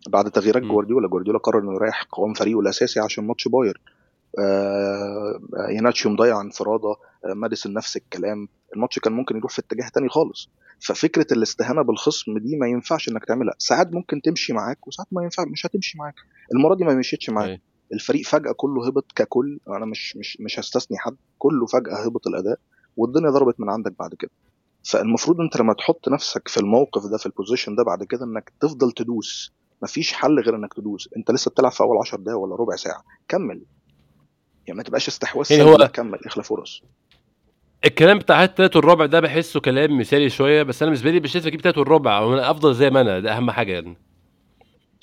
بعد 0.10 0.32
تغييرات 0.32 0.64
جوارديولا 0.64 1.08
جوارديولا 1.08 1.40
قرر 1.40 1.60
إنه 1.60 1.74
يريح 1.74 2.04
قوام 2.12 2.34
فريقه 2.34 2.60
الأساسي 2.60 3.00
عشان 3.00 3.28
ماتش 3.28 3.48
باير. 3.48 3.82
آه 4.40 5.40
يناتشيو 5.70 6.12
مضيع 6.12 6.42
انفراده 6.42 6.90
آه 7.26 7.34
ماديسون 7.34 7.74
نفس 7.74 7.98
الكلام. 7.98 8.48
الماتش 8.76 9.00
كان 9.00 9.14
ممكن 9.14 9.38
يروح 9.38 9.52
في 9.52 9.60
اتجاه 9.60 9.90
تاني 9.94 10.10
خالص. 10.10 10.50
ففكرة 10.80 11.28
الاستهانة 11.32 11.82
بالخصم 11.82 12.38
دي 12.38 12.56
ما 12.58 12.68
ينفعش 12.68 13.10
إنك 13.10 13.26
تعملها. 13.26 13.54
ساعات 13.58 13.94
ممكن 13.94 14.22
تمشي 14.22 14.54
معاك 14.54 14.88
وساعات 14.88 15.08
ما 15.12 15.24
ينفع 15.24 15.46
مش 15.46 15.66
هتمشي 15.66 15.98
معاك. 15.98 16.16
المرة 16.56 16.76
دي 16.76 16.84
ما 16.84 16.94
مشيتش 16.94 17.30
معاك. 17.30 17.62
الفريق 17.94 18.26
فجأة 18.26 18.52
كله 18.52 18.88
هبط 18.88 19.12
ككل 19.16 19.60
أنا 19.68 19.86
مش 19.86 20.18
مش 20.18 20.38
مش 20.42 20.60
هستثني 20.60 20.98
حد 20.98 21.16
كله 21.38 21.66
فجأة 21.66 22.06
هبط 22.06 22.28
الأداء 22.28 22.60
والدنيا 22.98 23.30
ضربت 23.30 23.60
من 23.60 23.70
عندك 23.70 23.94
بعد 24.00 24.16
كده. 24.20 24.32
فالمفروض 24.84 25.40
أنت 25.42 25.58
لما 25.58 25.74
تحط 25.74 26.10
نفسك 26.10 26.48
في 26.48 26.58
الموقف 26.60 27.06
ده 27.06 27.18
في 27.18 27.26
ال 27.26 27.31
position 27.31 27.76
ده 27.76 27.84
بعد 27.84 28.04
كده 28.04 28.26
إنك 28.26 28.52
تفضل 28.60 28.92
تدوس. 28.92 29.54
مفيش 29.84 30.14
حل 30.14 30.40
غير 30.40 30.56
إنك 30.56 30.74
تدوس. 30.74 31.10
أنت 31.18 31.32
لسه 31.32 31.52
بتلعب 31.52 31.72
في 31.72 31.82
أول 31.82 31.98
10 31.98 32.18
دقايق 32.18 32.40
ولا 32.40 32.56
ربع 32.56 32.76
ساعة. 32.76 33.04
كمل. 33.28 33.62
يعني 34.68 34.78
ما 34.78 34.84
تبقاش 34.84 35.08
استحواذ 35.08 35.52
يعني 35.52 35.64
هو 35.64 35.88
كمل 35.88 36.20
اخلق 36.26 36.44
فرص. 36.44 36.84
الكلام 37.86 38.20
بتاع 38.20 38.44
التلات 38.44 38.76
والربع 38.76 39.06
ده 39.06 39.20
بحسه 39.20 39.60
كلام 39.60 40.00
مثالي 40.00 40.30
شوية 40.30 40.64
بس 40.64 40.82
أنا 40.82 40.92
بالنسبة 40.92 41.12
لي 41.12 41.20
مش 41.20 41.36
لازم 41.36 41.48
أجيب 41.48 41.62
تلات 41.62 41.78
والربع 41.78 42.20
وأنا 42.20 42.52
أفضل 42.52 42.76
زي 42.76 42.90
ما 42.90 43.02
أنا 43.02 43.20
ده 43.20 43.38
أهم 43.38 43.52
حاجة 43.52 43.72
يعني. 43.72 43.98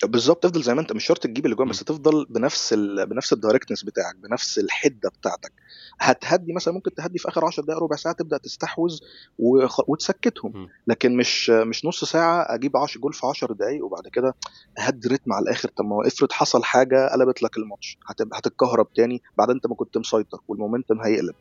بالظبط 0.05 0.43
تفضل 0.43 0.61
زي 0.61 0.73
ما 0.73 0.81
أنت 0.81 0.93
مش 0.93 1.05
شرط 1.05 1.17
تجيب 1.23 1.45
الاجوان 1.45 1.69
بس 1.69 1.79
تفضل 1.79 2.25
بنفس 2.29 2.73
ال... 2.73 3.05
بنفس 3.09 3.33
ال 3.33 3.38
directness 3.38 3.83
بتاعك 3.83 4.15
بنفس 4.15 4.59
الحدة 4.59 5.09
بتاعتك. 5.09 5.51
هتهدي 5.99 6.53
مثلا 6.53 6.73
ممكن 6.73 6.93
تهدي 6.93 7.19
في 7.19 7.27
آخر 7.27 7.45
10 7.45 7.63
دقائق 7.63 7.83
ربع 7.83 7.95
ساعة 7.95 8.15
تبدأ 8.15 8.37
تستحوذ 8.37 8.99
وخ... 9.39 9.89
وتسكتهم. 9.89 10.67
لكن 10.87 11.17
مش 11.17 11.49
مش 11.49 11.85
نص 11.85 12.03
ساعة 12.03 12.41
أجيب 12.55 12.77
10 12.77 13.01
جول 13.01 13.13
في 13.13 13.27
10 13.27 13.53
دقائق 13.53 13.85
وبعد 13.85 14.07
كده 14.07 14.35
اهدي 14.79 15.07
رتم 15.07 15.33
على 15.33 15.43
الآخر. 15.43 15.69
طب 15.69 15.85
ما 15.85 16.07
افرض 16.07 16.31
حصل 16.31 16.63
حاجة 16.63 17.07
قلبت 17.13 17.43
لك 17.43 17.57
الماتش 17.57 17.97
هتبقى 18.07 18.39
هتتكهرب 18.39 18.93
تاني 18.93 19.21
بعد 19.37 19.49
أنت 19.49 19.67
ما 19.67 19.75
كنت 19.75 19.97
مسيطر 19.97 20.39
وال 20.47 20.58
momentum 20.58 21.01
هيقلب. 21.01 21.35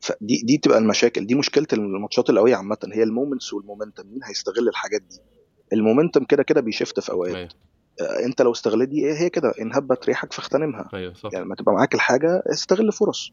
فدي 0.00 0.42
دي 0.44 0.58
تبقى 0.58 0.78
المشاكل. 0.78 1.26
دي 1.26 1.34
مشكلة 1.34 1.66
الماتشات 1.72 2.30
القويه 2.30 2.56
عامة 2.56 2.78
هي 2.92 3.02
ال 3.02 3.08
moments 3.08 3.52
وال 3.52 3.63
momentum 3.63 4.06
مين 4.06 4.20
هيستغل 4.24 4.68
الحاجات 4.68 5.02
دي؟ 5.02 5.20
ال 5.72 5.78
momentum 5.78 6.24
كده 6.24 6.42
كده 6.42 6.60
بي 6.60 6.71
shift 6.71 7.00
في 7.00 7.12
أوقات. 7.12 7.34
أيوة. 7.34 7.48
أنت 8.26 8.42
لو 8.42 8.52
استغلت 8.52 8.88
دي 8.88 9.12
هي 9.12 9.30
كده 9.30 9.52
إن 9.60 9.74
هبت 9.74 10.06
ريحك 10.06 10.32
فاغتنمها 10.32 10.88
صح. 11.14 11.30
يعني 11.32 11.44
ما 11.44 11.54
تبقى 11.54 11.74
معاك 11.74 11.94
الحاجة 11.94 12.42
استغل 12.52 12.92
فرص. 12.92 13.32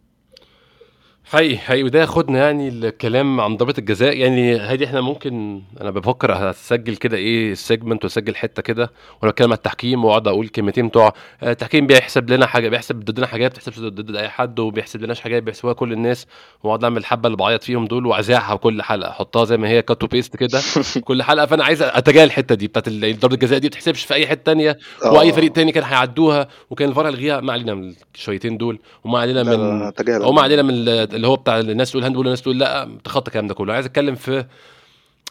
حقيقي 1.25 1.57
حقيقي. 1.57 1.83
وده 1.83 1.99
ياخدنا 2.01 2.39
يعني 2.39 2.67
الكلام 2.67 3.41
عن 3.41 3.57
ضربه 3.57 3.73
الجزاء. 3.77 4.17
يعني 4.17 4.57
هادي 4.57 4.85
إحنا 4.85 5.01
ممكن 5.01 5.61
أنا 5.81 5.91
بفكر 5.91 6.49
اسجل 6.49 6.95
كده 6.95 7.17
إيه 7.17 7.53
segment 7.53 8.03
واسجل 8.03 8.35
حتة 8.35 8.61
كده 8.61 8.91
وأنا 9.21 9.31
بتكلم 9.31 9.47
على 9.49 9.57
التحكيم 9.57 10.05
وأقعد 10.05 10.27
أقول 10.27 10.47
كلمتين 10.47 10.87
بتوع 10.87 11.13
التحكيم 11.43 11.87
بيحسب 11.87 12.29
لنا 12.29 12.45
حاجة 12.45 12.69
بيحسب 12.69 12.95
ضدنا 12.99 13.27
حاجات 13.27 13.51
ما 13.51 13.55
بتحسبش 13.55 13.79
ضد 13.79 14.15
أي 14.15 14.29
حد 14.29 14.59
وبيحسب 14.59 15.01
لناش 15.01 15.21
حاجات 15.21 15.43
بيحسبوها 15.43 15.73
كل 15.73 15.93
الناس 15.93 16.27
وأقعد 16.63 16.83
أعمل 16.83 16.97
الحبه 16.97 17.27
اللي 17.27 17.37
بعيط 17.37 17.63
فيهم 17.63 17.85
دول 17.85 18.05
واذيعها 18.05 18.55
كل 18.55 18.81
حلقة 18.81 19.09
أحطها 19.09 19.45
زي 19.45 19.57
ما 19.57 19.67
هي 19.69 19.81
cut 19.81 20.03
و 20.03 20.09
paste 20.09 20.35
كده 20.35 20.61
كل 21.07 21.23
حلقة. 21.23 21.45
فأنا 21.45 21.63
عايز 21.63 21.81
أتجاهل 21.81 22.25
الحتة 22.27 22.55
دي 22.55 22.67
بتاعت 22.67 22.89
ضربه 22.89 23.33
الجزاء 23.33 23.59
دي 23.59 23.65
ما 23.65 23.69
بتحسبش 23.69 24.03
في 24.05 24.13
أي 24.13 24.27
حتة 24.27 24.43
ثانية 24.43 24.77
وأي 25.05 25.33
فريق 25.33 25.51
تاني 25.51 25.71
كان 25.71 25.83
هيعدوها 25.83 26.47
وكان 26.69 26.89
الفار 26.89 27.07
هيلغيها 27.07 27.41
ما 27.41 27.53
علينا 27.53 27.73
من 27.73 27.93
الشويتين 28.15 28.57
دول 28.57 28.79
وما 29.03 29.19
علينا 29.19 29.43
من 29.43 29.91
وما 30.21 30.41
علينا 30.41 30.61
من 30.61 30.85
اللي 31.15 31.27
هو 31.27 31.35
بتاع 31.35 31.59
الناس 31.59 31.91
تقول 31.91 32.03
handball 32.03 32.25
الناس 32.25 32.41
تقول 32.41 32.59
لا 32.59 32.89
تخطى 33.03 33.27
الكلام 33.27 33.47
ده 33.47 33.53
كله. 33.53 33.73
عايز 33.73 33.85
أتكلم 33.85 34.15
في 34.15 34.45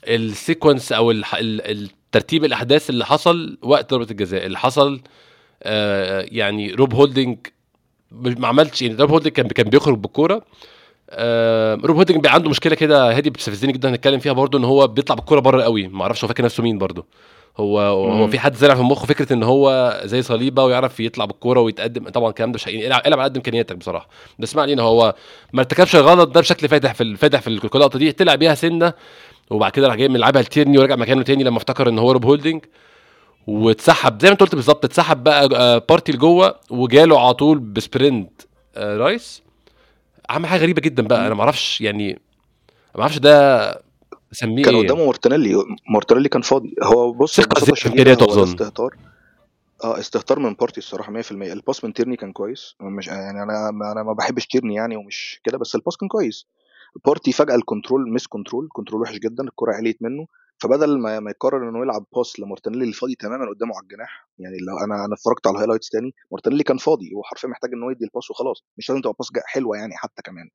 ال 0.09 0.18
sequence 0.18 0.92
أو 0.92 1.11
الترتيب 1.11 2.45
الأحداث 2.45 2.90
اللي 2.90 3.07
حصل 3.07 3.59
وقت 3.62 3.90
ضربة 3.90 4.07
الجزاء 4.11 4.47
اللي 4.47 4.59
حصل 4.59 5.01
آه 5.62 6.27
يعني 6.29 6.73
روب 6.75 6.95
هولدنج 6.95 7.38
ما 8.12 8.49
عملش 8.49 8.83
يعني 8.83 8.95
روب 8.95 9.11
هولدنج 9.11 9.33
كان 9.33 9.49
كان 9.49 9.71
بيخرج 9.71 9.99
بالكورة 9.99 10.45
آه 11.11 11.75
روب 11.75 11.97
هولدنج 11.97 12.27
عنده 12.27 12.51
مشكلة 12.51 12.75
كده 12.75 13.16
هادي 13.16 13.31
بتستفزني 13.31 13.73
جدا 13.73 13.88
هنتكلم 13.90 14.18
فيها 14.21 14.33
برضه 14.33 14.59
إن 14.59 14.64
هو 14.64 14.87
بيطلع 14.87 15.14
بالكورة 15.16 15.40
بره 15.40 15.62
قوي 15.62 15.88
ما 15.88 16.03
أعرفش 16.03 16.25
هو 16.25 16.29
فاكر 16.29 16.45
نفسه 16.45 16.62
مين 16.62 16.79
برضه. 16.79 17.07
هو 17.56 17.80
هو 17.80 18.28
في 18.28 18.38
حد 18.38 18.56
زرع 18.56 18.74
في 18.74 18.82
مخه 18.82 19.06
فكرة 19.06 19.32
إن 19.32 19.42
هو 19.42 20.00
زي 20.04 20.22
صليبة 20.22 20.64
ويعرف 20.64 21.00
يطلع 21.00 21.24
بالكورة 21.24 21.60
ويتقدم. 21.60 22.08
طبعا 22.08 22.30
الكلام 22.30 22.52
ده 22.52 22.54
مش 22.54 22.68
العب 22.68 23.02
العب 23.06 23.20
على 23.20 23.28
قد 23.28 23.36
إمكانياتك 23.36 23.76
بصراحة. 23.76 24.08
بس 24.38 24.56
ما 24.56 24.62
علينا 24.62 24.82
هو 24.82 25.14
ما 25.52 25.60
ارتكبش 25.60 25.96
الغلط 25.96 26.28
ده 26.28 26.40
بشكل 26.40 26.68
فاتح 26.68 26.94
في 26.94 27.16
فاتح 27.16 27.40
في 27.40 27.46
اللقطه 27.48 27.98
دي. 27.98 28.12
طلع 28.12 28.34
بيها 28.34 28.54
سنة 28.54 28.92
وبعد 29.50 29.72
كده 29.72 29.88
راح 29.88 29.96
جاي 29.96 30.08
ملعبها 30.08 30.42
لتيرني 30.42 30.78
ورجع 30.78 30.96
مكانه 30.96 31.22
تاني 31.22 31.44
لما 31.44 31.56
افتكر 31.56 31.88
إن 31.88 31.98
هو 31.98 32.12
روب 32.12 32.24
هولدنج 32.24 32.64
واتسحب 33.46 34.22
زي 34.22 34.28
ما 34.28 34.32
أنت 34.32 34.40
قلت 34.40 34.54
بالظبط 34.54 34.84
اتسحب 34.84 35.24
بقى 35.24 35.48
بارتي 35.88 36.12
لجوه 36.12 36.54
وجاله 36.70 37.20
على 37.20 37.34
طول 37.34 37.58
ب 37.59 37.70
sprint 37.70 38.42
رايس. 38.76 39.42
عمل 40.30 40.46
حاجة 40.46 40.60
غريبة 40.60 40.80
جدا 40.80 41.02
بقى. 41.02 41.26
أنا 41.26 41.34
ما 41.34 41.40
أعرفش 41.40 41.80
يعني 41.80 42.20
ما 42.94 43.00
أعرفش 43.00 43.18
ده 43.18 43.82
أسميه 44.33 44.62
كان 44.64 44.77
قدامه 44.77 45.07
مارتينيلي. 45.07 45.64
مارتينيلي 45.90 46.29
كان 46.29 46.42
فاضي. 46.42 46.75
هو 46.83 47.12
بص 47.12 47.38
اظن 48.23 48.42
استهتار. 48.42 48.97
آه 49.85 49.99
استهتار 49.99 50.38
من 50.38 50.55
بارتي 50.55 50.79
الصراحة 50.79 51.12
100% 51.12 51.33
ال 51.33 51.43
pass 51.43 51.85
من 51.85 51.92
تيرني 51.92 52.16
كان 52.16 52.33
كويس. 52.33 52.75
مش 52.81 53.07
يعني 53.07 53.42
أنا 53.42 53.68
أنا 53.68 54.03
ما 54.03 54.12
بحبش 54.12 54.47
تيرني 54.47 54.75
يعني 54.75 54.97
ومش 54.97 55.40
كده 55.45 55.59
بس 55.59 55.75
ال 55.74 55.79
pass 55.79 55.96
كان 55.97 56.09
كويس. 56.09 56.47
بارتي 57.07 57.33
فجأة 57.33 57.55
ال 57.55 57.62
control 57.62 58.12
مس 58.12 58.27
control 58.26 58.68
control 58.72 59.02
وحش 59.03 59.18
جدا 59.18 59.45
الكرة 59.45 59.73
عليت 59.73 60.03
منه. 60.03 60.27
فبدل 60.59 60.99
ما 60.99 61.21
ما 61.21 61.31
يقرر 61.31 61.68
إنه 61.68 61.83
يلعب 61.83 62.05
pass 62.16 62.40
لمارتينيلي 62.40 62.83
اللي 62.83 62.95
فاضي 62.95 63.14
تماما 63.14 63.49
قدامه 63.51 63.75
على 63.77 63.83
الجناح 63.83 64.29
يعني 64.38 64.57
لو 64.59 64.79
أنا 64.85 65.05
أنا 65.05 65.14
اتفرجت 65.14 65.47
على 65.47 65.55
ال 65.55 65.58
highlights 65.58 65.88
تاني 65.88 66.14
مارتينيلي 66.33 66.62
كان 66.64 66.77
فاضي. 66.77 67.11
هو 67.16 67.23
حرفيا 67.23 67.49
محتاج 67.49 67.71
ان 67.73 67.83
هو 67.83 67.90
يدي 67.90 68.05
ال 68.05 68.10
pass 68.10 68.31
وخلاص. 68.31 68.64
مش 68.79 68.90
لازم 68.90 69.01
تبقى 69.03 69.14
pass 69.18 69.28
حلوة 69.47 69.77
يعني 69.77 69.92
حتى 69.97 70.23
كمان. 70.23 70.49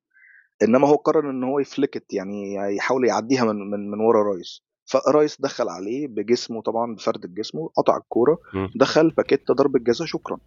إنما 0.63 0.87
هو 0.87 0.95
قرر 0.95 1.29
إن 1.29 1.43
هو 1.43 1.59
ي 1.59 1.68
flick 1.68 2.13
يعني 2.13 2.55
يحاول 2.55 3.07
يعديها 3.07 3.43
من 3.43 3.69
من, 3.69 3.91
من 3.91 3.99
ورا 3.99 4.23
رايس. 4.23 4.61
فرايس 4.85 5.41
دخل 5.41 5.69
عليه 5.69 6.07
بجسمه 6.07 6.61
طبعا 6.61 6.95
بفرد 6.95 7.33
جسمه 7.33 7.69
قطع 7.77 7.97
الكورة 7.97 8.37
دخل 8.75 9.09
باكيت 9.09 9.51
ضربة 9.51 9.79
جزاء 9.79 10.07
شكرا. 10.07 10.37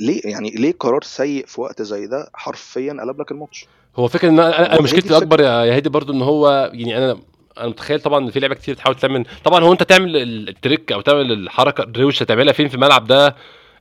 ليه؟ 0.00 0.20
يعني 0.24 0.50
ليه 0.50 0.72
قرار 0.72 1.02
سيء 1.02 1.46
في 1.46 1.60
وقت 1.60 1.82
زي 1.82 2.06
ده 2.06 2.30
حرفيا 2.34 2.96
قلب 3.00 3.20
لك 3.20 3.30
الماتش؟ 3.30 3.66
هو 3.96 4.08
فكرة 4.08 4.28
إن 4.28 4.40
أنا, 4.40 4.74
أنا 4.74 4.82
مشكلتي 4.82 5.08
الأكبر 5.08 5.40
يا 5.40 5.76
هادي 5.76 5.88
برضو 5.88 6.12
إن 6.12 6.22
هو 6.22 6.70
يعني 6.74 6.98
أنا 6.98 7.20
أنا 7.58 7.68
متخيل 7.68 8.00
طبعا 8.00 8.18
إن 8.18 8.30
في 8.30 8.40
لعيبة 8.40 8.54
كتير 8.54 8.74
تحاول 8.74 8.96
تعمل 8.96 9.26
طبعا 9.44 9.64
هو 9.64 9.72
أنت 9.72 9.82
تعمل 9.82 10.16
ال 10.48 10.55
trick 10.55 10.92
أو 10.92 11.00
تعمل 11.00 11.32
الحركة 11.32 11.82
الروشه 11.82 12.24
تعملها 12.24 12.52
فين 12.52 12.68
في 12.68 12.74
الملعب 12.74 13.06
ده؟ 13.06 13.36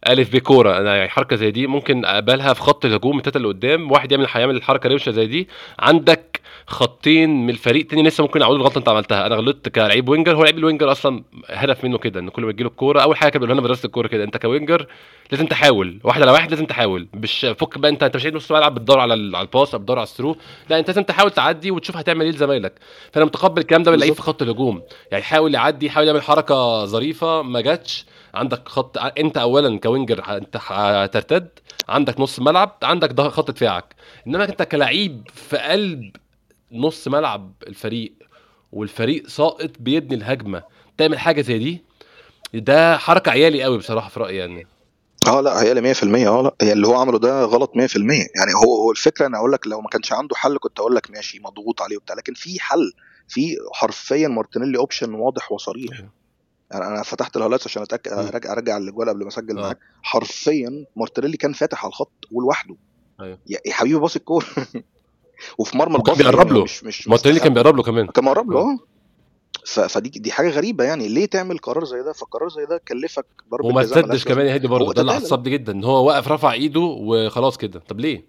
ألف 0.07 0.33
ب 0.33 0.37
كوره 0.37 0.77
أنا 0.77 0.95
يعني 0.95 1.09
حركة 1.09 1.35
زي 1.35 1.51
دي 1.51 1.67
ممكن 1.67 2.05
أقبلها 2.05 2.53
في 2.53 2.61
خط 2.61 2.85
الهجوم 2.85 3.17
التلاته 3.17 3.37
اللي 3.37 3.47
قدام 3.47 3.91
واحد 3.91 4.11
يعمل 4.11 4.27
هيعمل 4.31 4.55
الحركة 4.55 4.89
روشة 4.89 5.11
زي 5.11 5.27
دي. 5.27 5.47
عندك 5.79 6.41
خطين 6.67 7.29
من 7.43 7.49
الفريق 7.49 7.87
تاني 7.87 8.03
لسه 8.03 8.21
ممكن 8.21 8.41
يعوضوا 8.41 8.59
الغلطة 8.59 8.79
أنت 8.79 8.89
عملتها. 8.89 9.25
أنا 9.25 9.35
غلطت 9.35 9.69
كلعيب 9.69 10.09
winger. 10.09 10.35
هو 10.35 10.43
لعيب 10.43 10.57
ال 10.57 10.62
winger 10.62 10.91
أصلا 10.91 11.23
هدف 11.49 11.83
منه 11.83 11.97
كده 11.97 12.19
إن 12.19 12.29
كل 12.29 12.45
ما 12.45 12.51
تجيله 12.51 12.69
الكورة. 12.69 13.01
أول 13.01 13.17
حاجة 13.17 13.29
كان 13.29 13.39
بيقول 13.39 13.53
لنا 13.53 13.61
مدرسة 13.61 13.85
الكورة 13.85 14.07
كده 14.07 14.23
أنت 14.23 14.37
ك 14.37 14.44
winger 14.44 14.87
لازم 15.31 15.45
تحاول. 15.45 15.99
واحد 16.03 16.21
على 16.21 16.31
واحد 16.31 16.49
لازم 16.49 16.65
تحاول. 16.65 17.07
مش 17.13 17.45
فك 17.59 17.77
بقى 17.77 17.91
أنت 17.91 18.03
أنت 18.03 18.15
مش 18.15 18.25
نص 18.25 18.51
ملعب 18.51 18.75
بتدور 18.75 18.99
على 18.99 19.13
على 19.13 19.41
ال 19.41 19.48
pass 19.48 19.73
أو 19.73 19.79
بتدور 19.79 19.97
على 19.97 20.05
ال 20.07 20.10
through. 20.10 20.35
لا 20.69 20.79
أنت 20.79 20.87
لازم 20.87 21.03
تحاول 21.03 21.31
تعدي 21.31 21.71
وتشوف 21.71 21.97
هتعمل 21.97 22.25
إيه 22.25 22.31
لزمايلك. 22.31 22.73
فأنا 23.11 23.25
متقبل 23.25 23.61
الكلام 23.61 23.83
ده 23.83 23.91
باللعيب 23.91 24.13
في 24.13 24.21
خط 24.21 24.41
الهجوم. 24.41 24.81
يعني 25.11 25.23
يحاول 25.23 25.53
يعدي 25.53 25.85
يحاول 25.85 26.07
يعمل 26.07 26.21
حركة 26.21 26.85
ظريفة. 26.85 27.41
ما 27.41 27.61
جاتش. 27.61 28.05
عندك 28.33 28.67
خط 28.67 28.97
انت 28.97 29.37
اولا 29.37 29.79
ك 29.79 29.88
winger 29.88 30.37
انت 30.37 30.57
هترتد 30.61 31.49
عندك 31.89 32.19
نص 32.19 32.39
ملعب 32.39 32.77
عندك 32.83 33.21
خط 33.21 33.51
دفاعك. 33.51 33.95
إنما 34.27 34.43
انت 34.43 34.63
كلعيب 34.63 35.27
في 35.33 35.57
قلب 35.57 36.11
نص 36.71 37.07
ملعب 37.07 37.53
الفريق 37.67 38.13
والفريق 38.71 39.27
ساقط 39.27 39.71
بيبني 39.79 40.15
الهجمة 40.15 40.63
تعمل 40.97 41.19
حاجة 41.19 41.41
زي 41.41 41.57
دي؟ 41.57 41.83
ده 42.53 42.97
حركة 42.97 43.31
عيالي 43.31 43.63
قوي 43.63 43.77
بصراحة 43.77 44.09
في 44.09 44.19
رأيي 44.19 44.37
يعني. 44.37 44.67
آه 45.27 45.41
لا 45.41 45.51
عيالي 45.51 45.93
100% 45.93 46.03
آه 46.27 46.41
لا 46.41 46.55
هي 46.61 46.73
اللي 46.73 46.87
هو 46.87 46.95
عمله 46.95 47.19
ده 47.19 47.43
غلط 47.43 47.71
100% 47.75 47.75
يعني 48.35 48.53
هو 48.65 48.75
هو 48.83 48.91
الفكرة 48.91 49.25
أنا 49.25 49.37
أقول 49.37 49.51
لك 49.51 49.67
لو 49.67 49.81
ما 49.81 49.89
كانش 49.89 50.13
عنده 50.13 50.35
حل 50.35 50.57
كنت 50.57 50.79
أقول 50.79 50.95
لك 50.95 51.11
ماشي 51.11 51.39
مضغوط 51.39 51.81
عليه 51.81 51.97
وبتاع 51.97 52.15
لكن 52.15 52.33
في 52.33 52.59
حل 52.59 52.93
في 53.27 53.55
حرفيا 53.73 54.27
مارتينيلي 54.27 54.77
option 54.77 55.13
واضح 55.13 55.51
وصريح. 55.51 55.97
أيوه. 55.99 56.18
يعني 56.71 56.87
أنا 56.87 57.03
فتحت 57.03 57.37
ال 57.37 57.40
highlights 57.40 57.67
عشان 57.67 57.81
أتأكد 57.81 58.11
ارجع 58.11 58.51
أرجع 58.51 58.77
الاجوال 58.77 59.09
قبل 59.09 59.21
ما 59.21 59.27
أسجل 59.27 59.57
آه. 59.57 59.61
معاك. 59.61 59.79
حرفيا 60.01 60.85
مارتينيلي 60.95 61.37
كان 61.37 61.53
فاتح 61.53 61.83
على 61.83 61.89
الخط 61.89 62.11
ولوحده. 62.31 62.75
أيوه. 63.21 63.39
يا 63.47 63.73
حبيبي 63.73 63.99
باص 63.99 64.15
الكورة. 64.15 64.45
وفي 65.59 65.77
مرمى 65.77 65.95
الباص 65.95 66.17
بيقرب 66.17 66.51
له. 66.51 66.63
مش 66.63 66.83
مش 66.83 67.07
مارتينيلي 67.07 67.39
كان 67.39 67.53
بيقرب. 67.53 67.75
له 67.75 67.83
كمان. 67.83 68.07
كان 68.07 68.25
بيقرب 68.25 68.51
له 68.51 68.59
آه. 68.59 68.77
فدي 69.87 70.09
دي 70.09 70.31
حاجة 70.31 70.49
غريبة 70.49 70.83
يعني. 70.83 71.07
ليه 71.07 71.25
تعمل 71.25 71.57
قرار 71.57 71.85
زي 71.85 72.03
ده؟ 72.03 72.13
فقرار 72.13 72.49
زي 72.49 72.65
ده 72.65 72.81
كلفك 72.87 73.25
ضربة 73.51 73.67
وما 73.67 73.83
تسدش 73.83 74.25
كمان 74.25 74.45
يا 74.45 74.53
هادي 74.53 74.67
برضه. 74.67 74.93
ده 74.93 75.01
اللي 75.01 75.11
عصبني 75.13 75.49
جدا 75.49 75.71
إن 75.71 75.83
هو 75.83 76.07
واقف 76.07 76.27
رفع 76.27 76.53
إيده 76.53 76.79
وخلاص 76.79 77.57
كده. 77.57 77.79
طب 77.79 77.99
ليه؟ 77.99 78.25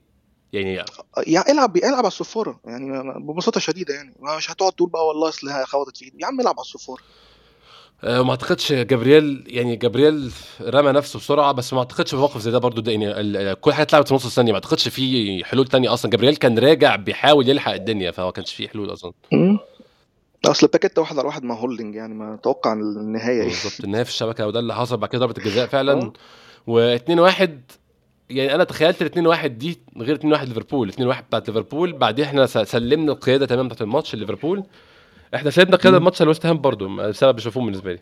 يعني 0.53 0.85
يعني 1.27 1.51
العب 1.51 1.77
العب 1.77 1.95
على 1.95 2.07
الصفارة. 2.07 2.61
يعني 2.65 3.13
ببساطة 3.21 3.61
شديدة 3.61 3.95
يعني. 3.95 4.15
مش 4.37 4.51
هتقعد 4.51 4.73
تقول 4.73 4.91
بقى 4.91 5.07
والله 5.07 5.29
أصل 5.29 5.51
خبطت 5.65 5.97
في 5.97 6.05
إيدي. 6.05 6.17
يا 6.21 6.27
عم 6.27 6.41
العب 6.41 6.55
على 6.55 6.65
الصفارة. 6.65 7.03
أه 8.05 8.23
ما 8.23 8.31
اعتقدش 8.31 8.73
جابرييل 8.73 9.45
يعني 9.47 9.77
جابرييل 9.77 10.33
رمى 10.61 10.93
نفسه 10.93 11.19
بسرعة 11.19 11.53
بس 11.53 11.73
ما 11.73 11.79
اعتقدش 11.79 12.11
في 12.11 12.17
موقف 12.17 12.41
زي 12.41 12.51
ده 12.51 12.59
برضو 12.59 12.81
ده 12.81 12.93
يعني 12.93 13.55
كل 13.55 13.73
حاجة 13.73 13.83
اتلعبت 13.83 14.09
في 14.09 14.15
نص 14.15 14.25
الثانية 14.27 14.53
ما 14.53 14.57
اعتقدش 14.59 14.89
في 14.89 15.45
حلول 15.45 15.67
تانية 15.67 15.93
أصلا. 15.93 16.11
جابرييل 16.11 16.37
كان 16.37 16.59
راجع 16.59 16.97
بيحاول 16.97 17.49
يلحق 17.49 17.73
الدنيا 17.73 18.11
فما 18.11 18.31
كانش 18.31 18.55
في 18.55 18.69
حلول 18.69 18.93
أصلا. 18.93 19.13
أصل 20.47 20.67
باقت 20.67 20.99
واحد 20.99 21.19
على 21.19 21.27
واحد 21.27 21.43
مع 21.45 21.55
هولدنج 21.55 21.95
يعني 21.95 22.15
ما 22.15 22.35
أتوقع 22.35 22.73
النهاية. 22.73 23.41
إيه 23.43 23.49
بالظبط 23.49 23.85
النهاية 23.85 24.05
في 24.05 24.11
الشبكة 24.11 24.47
وده 24.47 24.61
اللي 24.61 24.75
حصل 24.75 24.97
بعد 24.97 25.11
كده 25.11 25.27
ضربة 25.27 25.39
الجزاء 25.39 25.67
فعلا. 25.77 26.13
و2 26.71 27.11
1 27.11 27.61
يعني 28.31 28.55
أنا 28.55 28.65
تخيلت 28.65 29.03
ال 29.03 29.07
2 29.07 29.27
1 29.27 29.59
دي 29.59 29.79
غير 29.99 30.15
2 30.15 30.33
1 30.33 30.49
ليفربول. 30.49 30.89
2 30.89 31.09
1 31.09 31.25
بتاعت 31.27 31.49
ليفربول 31.49 31.93
بعدين 31.93 32.25
إحنا 32.25 32.47
سلمنا 32.47 33.13
القيادة 33.13 33.47
تمام 33.47 33.67
بتاعت 33.69 33.83
الماتش 33.83 34.15
ليفربول 34.15 34.65
إحنا 35.35 35.51
سيبنا 35.51 35.77
قيادة 35.77 35.97
الماتش 35.97 36.23
لويست 36.23 36.47
هام 36.47 36.61
برضه 36.61 37.09
السبب 37.09 37.37
مش 37.37 37.47
مفهوم 37.47 37.65
بالنسبة 37.67 37.93
لي. 37.93 37.99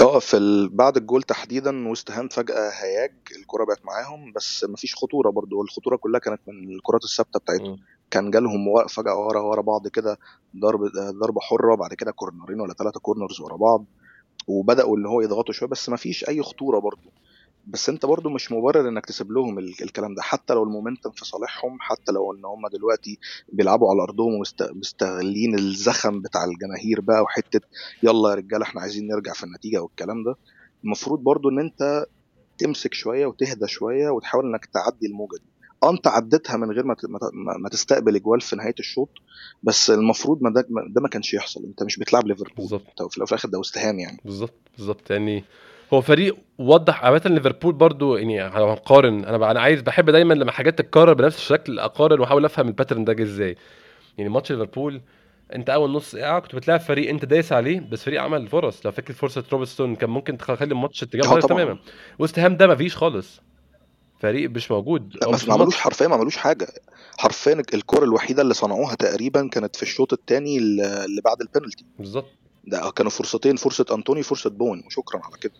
آه 0.00 0.18
في 0.18 0.36
ال... 0.36 0.68
بعد 0.68 0.96
الجول 0.96 1.22
تحديدا 1.22 1.88
ويست 1.88 2.10
هام 2.10 2.28
فجأة 2.28 2.70
هياج 2.82 3.12
الكرة 3.36 3.64
بقت 3.64 3.84
معاهم 3.84 4.32
بس 4.32 4.64
مفيش 4.68 4.94
خطورة 4.94 5.30
برضو 5.30 5.62
الخطوره 5.62 5.96
كلها 5.96 6.20
كانت 6.20 6.40
من 6.46 6.74
الكرات 6.74 7.04
الثابتة 7.04 7.38
بتاعتهم. 7.38 7.78
كان 8.10 8.30
جالهم 8.30 8.86
فجأة 8.88 9.16
ورا 9.16 9.40
ورا 9.40 9.62
بعض 9.62 9.88
كده 9.88 10.18
ضرب 10.56 10.80
ضربة 11.22 11.40
حرة 11.40 11.74
بعد 11.74 11.94
كده 11.94 12.12
كورنرين 12.12 12.60
ولا 12.60 12.74
ثلاثة 12.74 13.00
corners 13.00 13.40
ورا 13.40 13.56
بعض 13.56 13.84
وبدأوا 14.46 14.96
اللي 14.96 15.08
هو 15.08 15.20
يضغطوا 15.20 15.54
شوية 15.54 15.68
بس 15.68 15.88
مفيش 15.88 16.28
أي 16.28 16.42
خطورة 16.42 16.78
برضو. 16.78 17.12
بس 17.70 17.88
انت 17.88 18.06
برضو 18.06 18.28
مش 18.30 18.52
مبرر 18.52 18.88
انك 18.88 19.06
تسيب 19.06 19.32
لهم 19.32 19.58
الكلام 19.58 20.14
ده. 20.14 20.22
حتى 20.22 20.54
لو 20.54 20.62
ال 20.62 20.67
momentum 20.67 21.10
في 21.10 21.24
صالحهم 21.24 21.78
حتى 21.80 22.12
لو 22.12 22.32
ان 22.32 22.44
هم 22.44 22.68
دلوقتي 22.72 23.18
بيلعبوا 23.52 23.90
على 23.90 24.02
أرضهم 24.02 24.32
ومستغلين 24.34 25.54
الزخم 25.58 26.22
بتاع 26.22 26.44
الجماهير 26.44 27.00
بقى 27.00 27.22
وحتة 27.22 27.60
يلا 28.02 28.30
يا 28.30 28.34
رجالة 28.34 28.62
إحنا 28.62 28.80
عايزين 28.80 29.06
نرجع 29.06 29.32
في 29.32 29.44
النتيجة 29.44 29.82
والكلام 29.82 30.24
ده 30.24 30.34
المفروض 30.84 31.20
برضو 31.20 31.48
ان 31.48 31.58
انت 31.58 32.04
تمسك 32.58 32.94
شوية 32.94 33.26
وتهدى 33.26 33.66
شوية 33.68 34.10
وتحاول 34.10 34.44
انك 34.46 34.66
تعدي 34.66 35.06
الموجة 35.06 35.36
دي. 35.36 35.50
آه 35.82 35.90
انت 35.90 36.06
عديتها 36.06 36.56
من 36.56 36.70
غير 36.70 36.84
ما 36.84 36.96
ما 37.58 37.68
تستقبل 37.68 38.16
اجوال 38.16 38.40
في 38.40 38.56
نهاية 38.56 38.74
الشوط 38.78 39.08
بس 39.62 39.90
المفروض 39.90 40.42
ما 40.42 40.50
ده, 40.50 40.66
ده 40.94 41.00
ما 41.00 41.08
كانش 41.08 41.34
يحصل. 41.34 41.64
انت 41.64 41.82
مش 41.82 41.98
بتلعب 41.98 42.26
ليفربول. 42.26 42.54
بالظبط. 42.56 43.02
في 43.10 43.18
الآخر 43.18 43.48
ده 43.48 43.58
وستهام 43.58 43.98
يعني. 43.98 44.20
بالظبط 44.24 44.54
بالظبط. 44.78 45.10
يعني 45.10 45.44
هو 45.94 46.00
فريق 46.00 46.36
وضح 46.58 47.04
عامة 47.04 47.22
ليفربول 47.24 47.72
برضو 47.72 48.16
يعني 48.16 48.38
لو 48.58 48.68
هنقارن 48.68 49.24
أنا 49.24 49.50
أنا 49.50 49.60
عايز 49.60 49.82
بحب 49.82 50.10
دايما 50.10 50.34
لما 50.34 50.52
حاجات 50.52 50.78
تتكرر 50.78 51.12
بنفس 51.12 51.36
الشكل 51.36 51.78
اقارن 51.78 52.20
وأحاول 52.20 52.44
أفهم 52.44 52.68
الباترن 52.68 53.04
ده 53.04 53.12
جه 53.12 53.22
إزاي. 53.22 53.56
يعني 54.18 54.30
ماتش 54.30 54.52
ليفربول 54.52 55.00
أنت 55.54 55.70
أول 55.70 55.90
نص 55.90 56.10
ساعة 56.10 56.40
كنت 56.40 56.54
بتلاعب 56.54 56.80
فريق 56.80 57.10
أنت 57.10 57.24
دايس 57.24 57.52
عليه 57.52 57.80
بس 57.80 58.04
فريق 58.04 58.22
عمل 58.22 58.48
فرص. 58.48 58.86
لو 58.86 58.92
فاكر 58.92 59.14
فرصة 59.14 59.44
روبرتسون 59.52 59.96
كان 59.96 60.10
ممكن 60.10 60.38
تخلي 60.38 60.72
الماتش 60.72 61.02
اتجاه 61.02 61.40
تماما. 61.40 61.78
وست 62.18 62.38
هام 62.38 62.56
ده 62.56 62.66
مفيش 62.66 62.96
خالص. 62.96 63.40
فريق 64.20 64.50
مش 64.50 64.70
موجود. 64.70 65.16
لا 65.22 65.30
ما 65.48 65.54
عملوش 65.54 65.76
حرفيا 65.76 66.08
ما 66.08 66.14
عملوش 66.14 66.36
حاجة. 66.36 66.66
حرفيا 67.18 67.62
الكرة 67.74 68.04
الوحيدة 68.04 68.42
اللي 68.42 68.54
صنعوها 68.54 68.94
تقريبا 68.94 69.48
كانت 69.48 69.76
في 69.76 69.82
الشوط 69.82 70.12
الثاني 70.12 70.58
اللي 70.58 71.20
بعد 71.24 71.40
البنالتي 71.40 71.84
بالظبط. 71.98 72.30
ده 72.64 72.90
كانوا 72.90 73.10
فرصتين 73.10 73.56
فرصة 73.56 73.86
أنطوني 73.92 74.22
فرصة 74.22 74.50
بوين. 74.50 74.82
وشكرا 74.86 75.20
على 75.24 75.34
كده. 75.40 75.52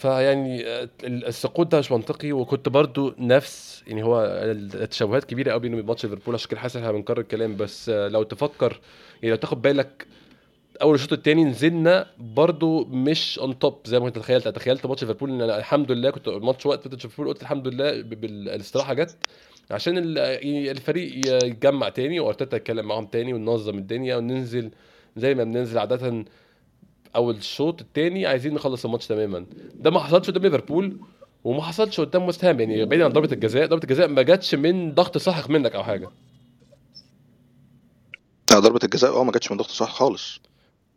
فيعني 0.00 0.66
آه، 0.66 0.88
السقوط 1.04 1.66
ده 1.72 1.78
مش 1.78 1.92
منطقي. 1.92 2.32
وكنت 2.32 2.68
برضو 2.68 3.14
نفس 3.18 3.84
يعني 3.86 4.02
هو 4.02 4.24
التشابهات 4.24 5.24
كبيرة 5.24 5.50
قوي 5.52 5.60
بين 5.60 5.86
ماتش 5.86 6.04
ليفربول. 6.06 6.34
عشان 6.34 6.50
كده 6.50 6.60
حاسس 6.60 6.76
إحنا 6.76 6.92
بنكرر 6.92 7.20
الكلام. 7.20 7.56
بس 7.56 7.88
آه، 7.88 8.08
لو 8.08 8.22
تفكر 8.22 8.80
يعني 9.22 9.30
لو 9.30 9.36
تاخد 9.36 9.62
بالك 9.62 10.06
أول 10.82 10.94
الشوط 10.94 11.12
الثاني 11.12 11.44
نزلنا 11.44 12.06
برضو 12.18 12.84
مش 12.84 13.38
on 13.38 13.58
top 13.58 13.78
زي 13.86 13.98
ما 13.98 14.04
كنت 14.04 14.18
تخيلت. 14.18 14.48
تخيلت 14.48 14.86
ماتش 14.86 15.02
ليفربول 15.04 15.30
إن 15.30 15.40
أنا 15.42 15.58
الحمد 15.58 15.92
لله 15.92 16.10
كنت 16.10 16.28
الماتش 16.28 16.66
وقت 16.66 16.88
ماتش 16.88 17.04
ليفربول 17.04 17.28
قلت 17.32 17.42
الحمد 17.42 17.68
لله 17.68 18.02
بالاستراحة 18.02 18.94
جت. 18.94 19.16
عشان 19.70 20.16
يعني 20.16 20.70
الفريق 20.70 21.26
يتجمع 21.26 21.88
تاني 21.88 22.20
وأرتيتا 22.20 22.56
يتكلم 22.56 22.86
معاهم 22.86 23.06
تاني 23.06 23.34
وننظم 23.34 23.78
الدنيا 23.78 24.16
وننزل 24.16 24.70
زي 25.16 25.34
ما 25.34 25.44
بننزل 25.44 25.78
عادة. 25.78 26.24
اول 27.16 27.36
الشوط 27.36 27.80
الثاني 27.80 28.26
عايزين 28.26 28.54
نخلص 28.54 28.84
الماتش 28.84 29.06
تماما. 29.06 29.46
ده 29.74 29.90
ما 29.90 30.00
حصلش 30.00 30.30
قدام 30.30 30.42
ليفربول 30.42 30.96
وما 31.44 31.62
حصلش 31.62 32.00
قدام 32.00 32.22
وست 32.28 32.44
هام 32.44 32.60
يعني 32.60 32.84
بعيد 32.84 33.02
عن 33.02 33.12
ضربة 33.12 33.32
الجزاء. 33.32 33.66
ضربة 33.66 33.82
الجزاء 33.84 34.08
ما 34.08 34.22
جاتش 34.22 34.54
من 34.54 34.94
ضغط 34.94 35.18
ساحق 35.18 35.50
منك 35.50 35.74
أو 35.74 35.84
حاجة. 35.84 36.10
لا 38.50 38.58
ضربة 38.58 38.80
الجزاء 38.84 39.20
آه 39.20 39.24
ما 39.24 39.32
جاتش 39.32 39.50
من 39.50 39.56
ضغط 39.56 39.70
ساحق 39.70 39.92
خالص. 39.92 40.40